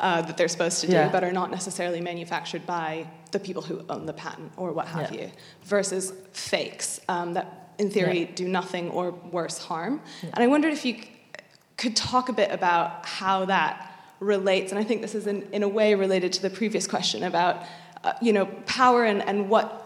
uh, 0.00 0.22
that 0.22 0.36
they're 0.36 0.48
supposed 0.48 0.80
to 0.80 0.86
do, 0.86 0.92
yeah. 0.92 1.08
but 1.08 1.24
are 1.24 1.32
not 1.32 1.50
necessarily 1.50 2.00
manufactured 2.00 2.64
by 2.66 3.06
the 3.32 3.38
people 3.38 3.62
who 3.62 3.84
own 3.88 4.06
the 4.06 4.12
patent 4.12 4.52
or 4.56 4.72
what 4.72 4.86
have 4.86 5.12
yeah. 5.12 5.22
you, 5.22 5.30
versus 5.64 6.12
fakes 6.32 7.00
um, 7.08 7.34
that, 7.34 7.72
in 7.78 7.90
theory, 7.90 8.20
yeah. 8.20 8.34
do 8.34 8.48
nothing 8.48 8.90
or 8.90 9.10
worse 9.10 9.58
harm. 9.58 10.00
And 10.22 10.42
I 10.42 10.46
wondered 10.46 10.72
if 10.72 10.84
you 10.84 10.96
could 11.78 11.96
talk 11.96 12.28
a 12.28 12.32
bit 12.34 12.50
about 12.50 13.06
how 13.06 13.46
that 13.46 13.90
relates, 14.20 14.72
and 14.72 14.78
I 14.78 14.84
think 14.84 15.00
this 15.00 15.14
is 15.14 15.26
in, 15.26 15.42
in 15.52 15.62
a 15.62 15.68
way 15.68 15.94
related 15.94 16.32
to 16.34 16.42
the 16.42 16.50
previous 16.50 16.86
question 16.86 17.22
about, 17.22 17.62
uh, 18.04 18.12
you 18.20 18.32
know, 18.34 18.46
power 18.66 19.04
and, 19.04 19.22
and 19.22 19.48
what 19.48 19.84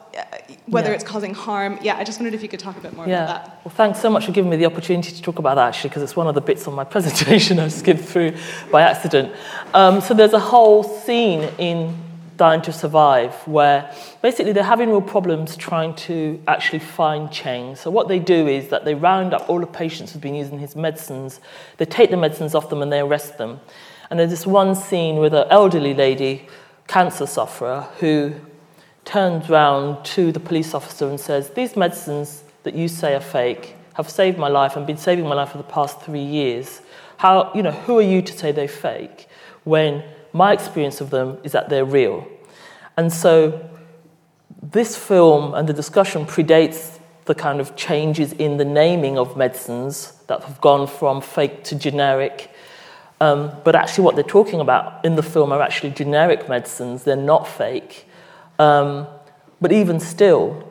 whether 0.66 0.90
Yeah. 0.90 0.97
it's 0.97 1.05
causing 1.05 1.32
harm. 1.32 1.78
Yeah, 1.80 1.97
I 1.97 2.05
just 2.05 2.18
wondered 2.20 2.34
if 2.34 2.43
you 2.43 2.49
could 2.49 2.61
talk 2.61 2.76
a 2.76 2.80
bit 2.80 2.95
more 2.95 3.07
Yeah. 3.07 3.24
about 3.24 3.45
that. 3.47 3.61
Well, 3.64 3.74
thanks 3.74 3.99
so 3.99 4.11
much 4.11 4.26
for 4.26 4.32
giving 4.32 4.51
me 4.51 4.59
the 4.59 4.66
opportunity 4.66 5.11
to 5.11 5.22
talk 5.22 5.38
about 5.38 5.55
that, 5.55 5.68
actually, 5.68 5.88
because 5.88 6.03
it's 6.03 6.14
one 6.14 6.26
of 6.26 6.34
the 6.34 6.43
bits 6.43 6.68
on 6.68 6.74
my 6.74 6.84
presentation 6.95 7.59
I 7.59 7.68
skipped 7.68 8.01
through 8.05 8.34
by 8.70 8.82
accident. 8.82 9.32
Um, 9.72 10.03
so 10.03 10.12
there's 10.12 10.34
a 10.34 10.38
whole 10.38 10.82
scene 10.82 11.49
in 11.57 11.95
Dying 12.36 12.62
to 12.62 12.72
Survive 12.72 13.34
where 13.46 13.94
basically 14.22 14.52
they're 14.52 14.62
having 14.62 14.88
real 14.88 15.02
problems 15.02 15.56
trying 15.56 15.94
to 15.94 16.42
actually 16.48 16.78
find 16.78 17.30
Cheng. 17.30 17.76
So 17.76 17.90
what 17.90 18.08
they 18.08 18.18
do 18.18 18.46
is 18.48 18.68
that 18.68 18.84
they 18.84 18.94
round 18.94 19.34
up 19.34 19.48
all 19.48 19.60
the 19.60 19.66
patients 19.66 20.12
who've 20.12 20.22
been 20.22 20.34
using 20.34 20.58
his 20.58 20.74
medicines, 20.74 21.40
they 21.76 21.84
take 21.84 22.10
the 22.10 22.16
medicines 22.16 22.54
off 22.54 22.68
them 22.68 22.82
and 22.82 22.92
they 22.92 23.00
arrest 23.00 23.38
them. 23.38 23.60
And 24.10 24.18
there's 24.18 24.30
this 24.30 24.46
one 24.46 24.74
scene 24.74 25.16
with 25.16 25.34
an 25.34 25.46
elderly 25.50 25.94
lady, 25.94 26.46
cancer 26.86 27.26
sufferer, 27.26 27.88
who 28.00 28.34
turns 29.04 29.48
round 29.48 30.04
to 30.04 30.32
the 30.32 30.40
police 30.40 30.74
officer 30.74 31.08
and 31.08 31.18
says, 31.18 31.50
These 31.50 31.76
medicines 31.76 32.44
that 32.62 32.74
you 32.74 32.88
say 32.88 33.14
are 33.14 33.20
fake 33.20 33.76
have 33.94 34.08
saved 34.08 34.38
my 34.38 34.48
life 34.48 34.76
and 34.76 34.86
been 34.86 34.96
saving 34.96 35.26
my 35.26 35.34
life 35.34 35.50
for 35.50 35.58
the 35.58 35.64
past 35.64 36.00
three 36.00 36.22
years. 36.22 36.80
How, 37.18 37.52
you 37.54 37.62
know, 37.62 37.72
who 37.72 37.98
are 37.98 38.02
you 38.02 38.22
to 38.22 38.32
say 38.36 38.52
they're 38.52 38.68
fake 38.68 39.28
when 39.64 40.02
my 40.32 40.52
experience 40.52 41.00
of 41.00 41.10
them 41.10 41.38
is 41.42 41.52
that 41.52 41.68
they're 41.68 41.84
real? 41.84 42.26
And 42.96 43.12
so 43.12 43.68
this 44.62 44.96
film 44.96 45.54
and 45.54 45.68
the 45.68 45.72
discussion 45.72 46.24
predates 46.24 46.98
the 47.24 47.34
kind 47.34 47.60
of 47.60 47.76
changes 47.76 48.32
in 48.32 48.56
the 48.56 48.64
naming 48.64 49.18
of 49.18 49.36
medicines 49.36 50.12
that 50.26 50.42
have 50.42 50.60
gone 50.60 50.86
from 50.86 51.20
fake 51.20 51.64
to 51.64 51.74
generic. 51.74 52.50
Um, 53.20 53.52
but 53.64 53.76
actually, 53.76 54.04
what 54.04 54.16
they're 54.16 54.24
talking 54.24 54.60
about 54.60 55.04
in 55.04 55.14
the 55.14 55.22
film 55.22 55.52
are 55.52 55.62
actually 55.62 55.90
generic 55.90 56.48
medicines, 56.48 57.04
they're 57.04 57.16
not 57.16 57.46
fake. 57.46 58.06
Um, 58.58 59.06
but 59.60 59.70
even 59.70 60.00
still, 60.00 60.68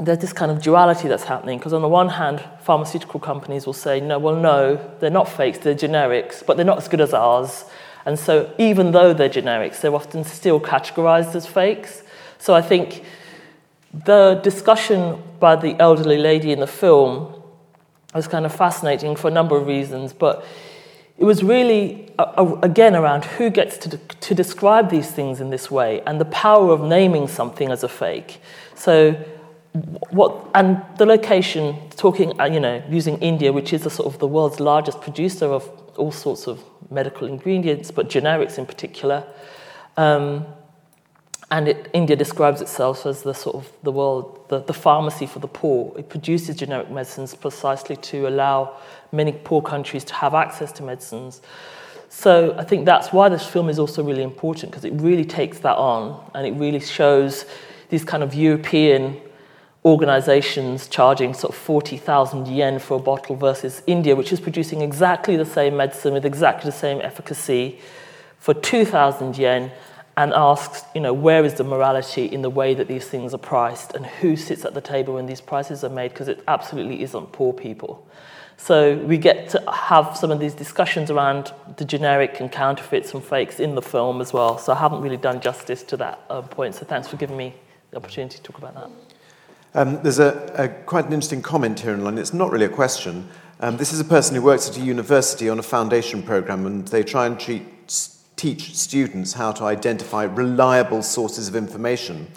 there's 0.00 0.18
this 0.18 0.32
kind 0.32 0.52
of 0.52 0.62
duality 0.62 1.08
that's 1.08 1.24
happening 1.24 1.58
because, 1.58 1.72
on 1.72 1.82
the 1.82 1.88
one 1.88 2.08
hand, 2.08 2.42
pharmaceutical 2.60 3.18
companies 3.18 3.66
will 3.66 3.72
say, 3.72 4.00
no, 4.00 4.18
well, 4.18 4.36
no, 4.36 4.96
they're 5.00 5.10
not 5.10 5.28
fakes, 5.28 5.58
they're 5.58 5.74
generics, 5.74 6.46
but 6.46 6.56
they're 6.56 6.66
not 6.66 6.78
as 6.78 6.88
good 6.88 7.00
as 7.00 7.12
ours. 7.12 7.64
And 8.04 8.18
so, 8.18 8.52
even 8.58 8.92
though 8.92 9.12
they're 9.14 9.28
generics, 9.28 9.80
they're 9.80 9.94
often 9.94 10.24
still 10.24 10.60
categorized 10.60 11.34
as 11.34 11.46
fakes. 11.46 12.02
So, 12.38 12.54
I 12.54 12.62
think 12.62 13.04
the 13.92 14.40
discussion 14.42 15.22
by 15.38 15.56
the 15.56 15.78
elderly 15.78 16.18
lady 16.18 16.52
in 16.52 16.60
the 16.60 16.66
film 16.66 17.42
was 18.14 18.26
kind 18.26 18.44
of 18.44 18.54
fascinating 18.54 19.16
for 19.16 19.28
a 19.28 19.30
number 19.30 19.56
of 19.56 19.66
reasons, 19.66 20.12
but 20.12 20.44
it 21.18 21.24
was 21.24 21.42
really, 21.42 22.10
again, 22.18 22.96
around 22.96 23.24
who 23.24 23.50
gets 23.50 23.76
to, 23.78 23.96
to 23.96 24.34
describe 24.34 24.90
these 24.90 25.10
things 25.10 25.40
in 25.40 25.50
this 25.50 25.70
way 25.70 26.02
and 26.06 26.20
the 26.20 26.24
power 26.26 26.72
of 26.72 26.80
naming 26.80 27.28
something 27.28 27.70
as 27.70 27.84
a 27.84 27.88
fake. 27.88 28.40
So, 28.74 29.12
what, 30.10 30.48
and 30.54 30.82
the 30.98 31.06
location, 31.06 31.76
talking, 31.96 32.38
uh, 32.40 32.44
you 32.44 32.60
know, 32.60 32.82
using 32.90 33.18
India, 33.18 33.52
which 33.52 33.72
is 33.72 33.84
the 33.84 33.90
sort 33.90 34.12
of 34.12 34.18
the 34.18 34.26
world's 34.26 34.60
largest 34.60 35.00
producer 35.00 35.46
of 35.46 35.70
all 35.96 36.12
sorts 36.12 36.46
of 36.46 36.62
medical 36.90 37.26
ingredients, 37.26 37.90
but 37.90 38.08
generics 38.08 38.58
in 38.58 38.66
particular. 38.66 39.24
Um, 39.96 40.46
and 41.50 41.68
it, 41.68 41.90
India 41.92 42.16
describes 42.16 42.62
itself 42.62 43.04
as 43.04 43.22
the 43.22 43.34
sort 43.34 43.56
of 43.56 43.70
the 43.82 43.92
world, 43.92 44.48
the, 44.48 44.60
the 44.60 44.72
pharmacy 44.72 45.26
for 45.26 45.38
the 45.38 45.48
poor. 45.48 45.92
It 45.98 46.08
produces 46.08 46.56
generic 46.56 46.90
medicines 46.90 47.34
precisely 47.34 47.96
to 47.96 48.26
allow 48.26 48.76
many 49.12 49.32
poor 49.32 49.60
countries 49.60 50.02
to 50.04 50.14
have 50.14 50.32
access 50.32 50.72
to 50.72 50.82
medicines. 50.82 51.42
So 52.08 52.54
I 52.58 52.64
think 52.64 52.86
that's 52.86 53.12
why 53.12 53.28
this 53.28 53.46
film 53.46 53.68
is 53.68 53.78
also 53.78 54.02
really 54.02 54.22
important 54.22 54.70
because 54.70 54.84
it 54.84 54.94
really 54.94 55.24
takes 55.24 55.58
that 55.60 55.76
on 55.76 56.30
and 56.34 56.46
it 56.46 56.52
really 56.52 56.80
shows 56.80 57.44
these 57.90 58.04
kind 58.04 58.22
of 58.22 58.34
European 58.34 59.20
organizations 59.84 60.86
charging 60.86 61.34
sort 61.34 61.52
of 61.52 61.58
40,000 61.58 62.46
yen 62.46 62.78
for 62.78 62.98
a 62.98 63.00
bottle 63.00 63.34
versus 63.34 63.82
India, 63.86 64.14
which 64.14 64.32
is 64.32 64.40
producing 64.40 64.80
exactly 64.80 65.36
the 65.36 65.44
same 65.44 65.76
medicine 65.76 66.14
with 66.14 66.24
exactly 66.24 66.70
the 66.70 66.76
same 66.76 67.00
efficacy 67.00 67.80
for 68.38 68.54
2,000 68.54 69.36
yen 69.36 69.72
and 70.16 70.32
asks, 70.34 70.84
you 70.94 71.00
know, 71.00 71.12
where 71.12 71.44
is 71.44 71.54
the 71.54 71.64
morality 71.64 72.26
in 72.26 72.42
the 72.42 72.50
way 72.50 72.74
that 72.74 72.86
these 72.86 73.08
things 73.08 73.32
are 73.34 73.38
priced 73.38 73.94
and 73.94 74.06
who 74.06 74.36
sits 74.36 74.64
at 74.64 74.74
the 74.74 74.80
table 74.80 75.14
when 75.14 75.26
these 75.26 75.40
prices 75.40 75.82
are 75.82 75.88
made 75.88 76.10
because 76.10 76.28
it 76.28 76.42
absolutely 76.46 77.02
isn't 77.02 77.32
poor 77.32 77.52
people. 77.52 78.06
So 78.58 78.96
we 78.98 79.18
get 79.18 79.48
to 79.50 79.70
have 79.72 80.16
some 80.16 80.30
of 80.30 80.38
these 80.38 80.54
discussions 80.54 81.10
around 81.10 81.52
the 81.78 81.84
generic 81.84 82.38
and 82.38 82.52
counterfeits 82.52 83.12
and 83.14 83.24
fakes 83.24 83.58
in 83.58 83.74
the 83.74 83.82
film 83.82 84.20
as 84.20 84.32
well. 84.32 84.58
So 84.58 84.72
I 84.72 84.76
haven't 84.76 85.00
really 85.00 85.16
done 85.16 85.40
justice 85.40 85.82
to 85.84 85.96
that 85.96 86.20
uh, 86.30 86.42
point. 86.42 86.76
So 86.76 86.84
thanks 86.84 87.08
for 87.08 87.16
giving 87.16 87.36
me 87.36 87.54
the 87.90 87.96
opportunity 87.96 88.36
to 88.36 88.42
talk 88.42 88.58
about 88.58 88.74
that. 88.74 88.90
Um, 89.74 90.02
there's 90.02 90.18
a, 90.18 90.52
a 90.54 90.68
quite 90.68 91.06
an 91.06 91.14
interesting 91.14 91.40
comment 91.40 91.80
here 91.80 91.94
in 91.94 92.04
line. 92.04 92.18
It's 92.18 92.34
not 92.34 92.50
really 92.50 92.66
a 92.66 92.70
question. 92.70 93.28
Um, 93.60 93.78
this 93.78 93.92
is 93.92 94.00
a 94.00 94.04
person 94.04 94.34
who 94.34 94.42
works 94.42 94.68
at 94.68 94.76
a 94.76 94.80
university 94.80 95.48
on 95.48 95.58
a 95.58 95.62
foundation 95.62 96.22
program, 96.22 96.66
and 96.66 96.86
they 96.88 97.02
try 97.02 97.26
and 97.26 97.40
treat, 97.40 97.62
teach 98.36 98.76
students 98.76 99.32
how 99.32 99.52
to 99.52 99.64
identify 99.64 100.24
reliable 100.24 101.02
sources 101.02 101.48
of 101.48 101.56
information. 101.56 102.28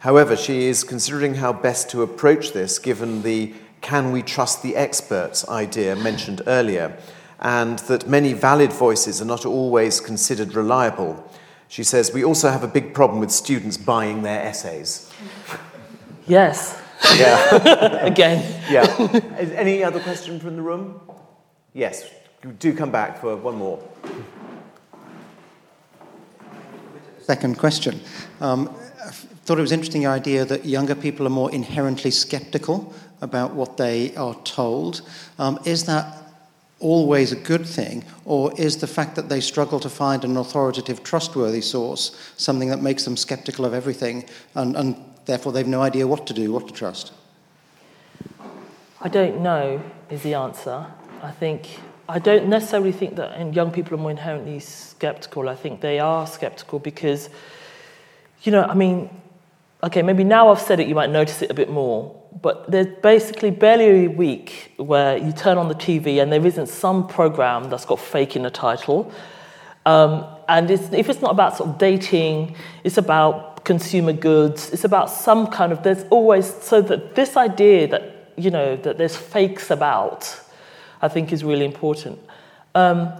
However, 0.00 0.36
she 0.36 0.66
is 0.66 0.84
considering 0.84 1.34
how 1.34 1.52
best 1.52 1.90
to 1.90 2.02
approach 2.02 2.52
this 2.52 2.78
given 2.78 3.22
the 3.22 3.54
can 3.80 4.12
we 4.12 4.22
trust 4.22 4.62
the 4.62 4.76
experts 4.76 5.48
idea 5.48 5.96
mentioned 5.96 6.42
earlier, 6.46 6.96
and 7.40 7.80
that 7.80 8.08
many 8.08 8.34
valid 8.34 8.72
voices 8.72 9.20
are 9.20 9.26
not 9.26 9.44
always 9.44 10.00
considered 10.00 10.54
reliable. 10.54 11.28
She 11.66 11.82
says, 11.82 12.12
We 12.12 12.24
also 12.24 12.50
have 12.50 12.62
a 12.62 12.68
big 12.68 12.94
problem 12.94 13.18
with 13.18 13.32
students 13.32 13.76
buying 13.76 14.22
their 14.22 14.42
essays. 14.42 15.10
Yes, 16.26 16.80
Yeah. 17.16 17.96
again. 18.06 18.62
yeah. 18.70 18.84
Is 19.38 19.50
any 19.52 19.84
other 19.84 20.00
question 20.00 20.40
from 20.40 20.56
the 20.56 20.62
room? 20.62 21.00
Yes. 21.72 22.10
Do 22.58 22.74
come 22.74 22.90
back 22.90 23.20
for 23.20 23.36
one 23.36 23.56
more. 23.56 23.82
Second 27.22 27.58
question. 27.58 28.00
Um, 28.40 28.68
I 29.02 29.10
thought 29.10 29.58
it 29.58 29.62
was 29.62 29.72
an 29.72 29.80
interesting 29.80 30.06
idea 30.06 30.44
that 30.44 30.66
younger 30.66 30.94
people 30.94 31.26
are 31.26 31.30
more 31.30 31.50
inherently 31.52 32.10
skeptical 32.10 32.92
about 33.22 33.54
what 33.54 33.76
they 33.78 34.14
are 34.16 34.34
told. 34.44 35.02
Um, 35.38 35.58
is 35.64 35.84
that 35.84 36.24
always 36.80 37.32
a 37.32 37.36
good 37.36 37.66
thing, 37.66 38.04
or 38.26 38.52
is 38.60 38.76
the 38.76 38.86
fact 38.86 39.16
that 39.16 39.30
they 39.30 39.40
struggle 39.40 39.80
to 39.80 39.88
find 39.88 40.22
an 40.22 40.36
authoritative, 40.36 41.02
trustworthy 41.02 41.62
source 41.62 42.14
something 42.36 42.68
that 42.68 42.82
makes 42.82 43.04
them 43.04 43.16
skeptical 43.16 43.64
of 43.64 43.72
everything 43.72 44.24
and, 44.54 44.76
and 44.76 44.96
therefore 45.26 45.52
they've 45.52 45.66
no 45.66 45.82
idea 45.82 46.06
what 46.06 46.26
to 46.26 46.34
do, 46.34 46.52
what 46.52 46.66
to 46.68 46.74
trust? 46.74 47.12
I 49.00 49.08
don't 49.08 49.40
know 49.40 49.82
is 50.10 50.22
the 50.22 50.34
answer. 50.34 50.86
I 51.22 51.30
think 51.30 51.68
I 52.08 52.18
don't 52.18 52.48
necessarily 52.48 52.92
think 52.92 53.16
that 53.16 53.38
and 53.38 53.54
young 53.54 53.70
people 53.70 53.94
are 53.94 54.00
more 54.00 54.10
inherently 54.10 54.60
skeptical. 54.60 55.48
I 55.48 55.54
think 55.54 55.80
they 55.80 55.98
are 55.98 56.26
skeptical 56.26 56.78
because, 56.78 57.30
you 58.42 58.52
know, 58.52 58.62
I 58.62 58.74
mean, 58.74 59.08
okay, 59.82 60.02
maybe 60.02 60.24
now 60.24 60.50
I've 60.50 60.60
said 60.60 60.80
it, 60.80 60.88
you 60.88 60.94
might 60.94 61.10
notice 61.10 61.40
it 61.40 61.50
a 61.50 61.54
bit 61.54 61.70
more. 61.70 62.14
But 62.42 62.70
there's 62.70 62.88
basically 63.02 63.50
barely 63.50 64.06
a 64.06 64.08
week 64.08 64.72
where 64.76 65.16
you 65.16 65.32
turn 65.32 65.56
on 65.56 65.68
the 65.68 65.74
TV 65.74 66.20
and 66.20 66.30
there 66.30 66.44
isn't 66.44 66.68
some 66.68 67.06
program 67.06 67.70
that's 67.70 67.86
got 67.86 68.00
fake 68.00 68.36
in 68.36 68.42
the 68.42 68.50
title. 68.50 69.10
Um, 69.86 70.26
and 70.48 70.70
it's, 70.70 70.92
if 70.92 71.08
it's 71.08 71.22
not 71.22 71.30
about 71.30 71.56
sort 71.56 71.70
of 71.70 71.78
dating, 71.78 72.56
it's 72.82 72.98
about 72.98 73.53
consumer 73.64 74.12
goods. 74.12 74.70
It's 74.70 74.84
about 74.84 75.10
some 75.10 75.46
kind 75.48 75.72
of. 75.72 75.82
There's 75.82 76.04
always 76.10 76.52
so 76.62 76.80
that 76.82 77.14
this 77.14 77.36
idea 77.36 77.88
that 77.88 78.32
you 78.36 78.50
know 78.50 78.76
that 78.76 78.98
there's 78.98 79.16
fakes 79.16 79.70
about, 79.70 80.40
I 81.02 81.08
think 81.08 81.32
is 81.32 81.42
really 81.42 81.64
important. 81.64 82.18
Um, 82.74 83.12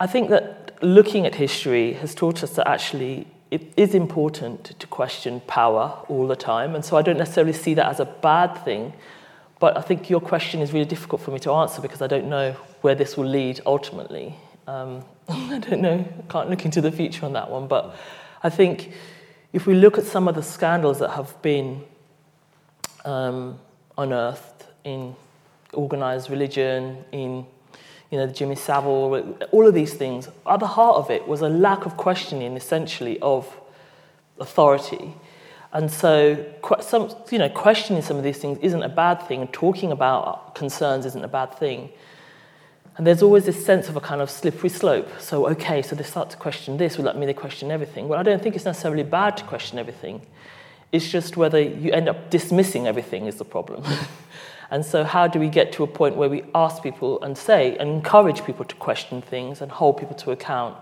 I 0.00 0.06
think 0.06 0.30
that 0.30 0.82
looking 0.82 1.26
at 1.26 1.34
history 1.34 1.94
has 1.94 2.14
taught 2.14 2.42
us 2.42 2.52
that 2.54 2.68
actually 2.68 3.26
it 3.50 3.72
is 3.76 3.94
important 3.94 4.78
to 4.78 4.86
question 4.86 5.40
power 5.46 6.04
all 6.08 6.26
the 6.26 6.36
time, 6.36 6.74
and 6.74 6.84
so 6.84 6.96
I 6.96 7.02
don't 7.02 7.18
necessarily 7.18 7.54
see 7.54 7.74
that 7.74 7.86
as 7.86 8.00
a 8.00 8.04
bad 8.04 8.54
thing. 8.64 8.92
But 9.60 9.76
I 9.76 9.80
think 9.80 10.08
your 10.08 10.20
question 10.20 10.60
is 10.60 10.72
really 10.72 10.84
difficult 10.84 11.20
for 11.20 11.32
me 11.32 11.40
to 11.40 11.52
answer 11.52 11.82
because 11.82 12.00
I 12.00 12.06
don't 12.06 12.28
know 12.28 12.52
where 12.82 12.94
this 12.94 13.16
will 13.16 13.26
lead 13.26 13.60
ultimately. 13.66 14.36
Um, 14.68 15.04
I 15.28 15.58
don't 15.58 15.80
know. 15.80 16.04
I 16.18 16.32
can't 16.32 16.48
look 16.48 16.64
into 16.64 16.80
the 16.80 16.92
future 16.92 17.26
on 17.26 17.32
that 17.32 17.50
one. 17.50 17.66
But 17.66 17.96
I 18.42 18.50
think 18.50 18.92
if 19.58 19.66
we 19.66 19.74
look 19.74 19.98
at 19.98 20.04
some 20.04 20.28
of 20.28 20.36
the 20.36 20.42
scandals 20.42 21.00
that 21.00 21.10
have 21.10 21.42
been 21.42 21.82
um, 23.04 23.58
unearthed 23.96 24.66
in 24.84 25.16
organized 25.72 26.30
religion, 26.30 27.04
in 27.10 27.44
you 28.12 28.18
know, 28.18 28.28
Jimmy 28.28 28.54
Savile, 28.54 29.36
all 29.50 29.66
of 29.66 29.74
these 29.74 29.94
things, 29.94 30.28
at 30.48 30.60
the 30.60 30.68
heart 30.68 30.98
of 30.98 31.10
it 31.10 31.26
was 31.26 31.40
a 31.40 31.48
lack 31.48 31.86
of 31.86 31.96
questioning, 31.96 32.56
essentially, 32.56 33.18
of 33.18 33.52
authority. 34.38 35.12
And 35.72 35.90
so, 35.90 36.46
some, 36.80 37.10
you 37.32 37.38
know, 37.38 37.48
questioning 37.48 38.00
some 38.00 38.16
of 38.16 38.22
these 38.22 38.38
things 38.38 38.58
isn't 38.60 38.84
a 38.84 38.88
bad 38.88 39.20
thing, 39.22 39.40
and 39.40 39.52
talking 39.52 39.90
about 39.90 40.54
concerns 40.54 41.04
isn't 41.04 41.24
a 41.24 41.32
bad 41.40 41.52
thing. 41.52 41.90
And 42.98 43.06
there's 43.06 43.22
always 43.22 43.44
this 43.46 43.64
sense 43.64 43.88
of 43.88 43.96
a 43.96 44.00
kind 44.00 44.20
of 44.20 44.28
slippery 44.28 44.68
slope. 44.68 45.08
So, 45.20 45.46
okay, 45.50 45.82
so 45.82 45.94
they 45.94 46.02
start 46.02 46.30
to 46.30 46.36
question 46.36 46.78
this, 46.78 46.96
will 46.96 47.04
that 47.04 47.16
mean 47.16 47.28
they 47.28 47.32
question 47.32 47.70
everything? 47.70 48.08
Well, 48.08 48.18
I 48.18 48.24
don't 48.24 48.42
think 48.42 48.56
it's 48.56 48.64
necessarily 48.64 49.04
bad 49.04 49.36
to 49.36 49.44
question 49.44 49.78
everything. 49.78 50.20
It's 50.90 51.08
just 51.08 51.36
whether 51.36 51.60
you 51.60 51.92
end 51.92 52.08
up 52.08 52.28
dismissing 52.28 52.88
everything 52.88 53.26
is 53.26 53.36
the 53.36 53.44
problem. 53.44 53.84
and 54.72 54.84
so, 54.84 55.04
how 55.04 55.28
do 55.28 55.38
we 55.38 55.48
get 55.48 55.72
to 55.74 55.84
a 55.84 55.86
point 55.86 56.16
where 56.16 56.28
we 56.28 56.42
ask 56.56 56.82
people 56.82 57.22
and 57.22 57.38
say 57.38 57.76
and 57.78 57.88
encourage 57.88 58.44
people 58.44 58.64
to 58.64 58.74
question 58.74 59.22
things 59.22 59.60
and 59.60 59.70
hold 59.70 59.98
people 59.98 60.16
to 60.16 60.32
account 60.32 60.76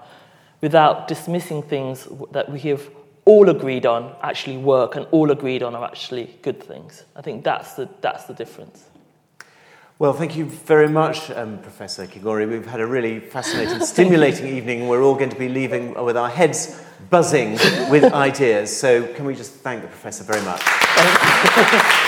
without 0.62 1.08
dismissing 1.08 1.62
things 1.62 2.08
that 2.30 2.50
we 2.50 2.60
have 2.60 2.88
all 3.26 3.50
agreed 3.50 3.84
on 3.84 4.14
actually 4.22 4.56
work 4.56 4.96
and 4.96 5.06
all 5.10 5.30
agreed 5.30 5.62
on 5.62 5.74
are 5.74 5.84
actually 5.84 6.34
good 6.40 6.62
things? 6.62 7.04
I 7.14 7.20
think 7.20 7.44
that's 7.44 7.74
the, 7.74 7.90
that's 8.00 8.24
the 8.24 8.32
difference. 8.32 8.84
Well, 9.98 10.12
thank 10.12 10.36
you 10.36 10.44
very 10.44 10.90
much, 10.90 11.30
um, 11.30 11.56
Professor 11.56 12.06
Kigori. 12.06 12.46
We've 12.46 12.66
had 12.66 12.80
a 12.80 12.86
really 12.86 13.18
fascinating, 13.18 13.80
stimulating 13.86 14.46
evening. 14.46 14.88
We're 14.88 15.02
all 15.02 15.14
going 15.14 15.30
to 15.30 15.38
be 15.38 15.48
leaving 15.48 15.94
with 15.94 16.18
our 16.18 16.28
heads 16.28 16.78
buzzing 17.08 17.52
with 17.88 18.04
ideas. 18.12 18.76
So, 18.76 19.06
can 19.14 19.24
we 19.24 19.34
just 19.34 19.52
thank 19.52 19.80
the 19.80 19.88
Professor 19.88 20.22
very 20.24 20.42
much? 20.42 20.60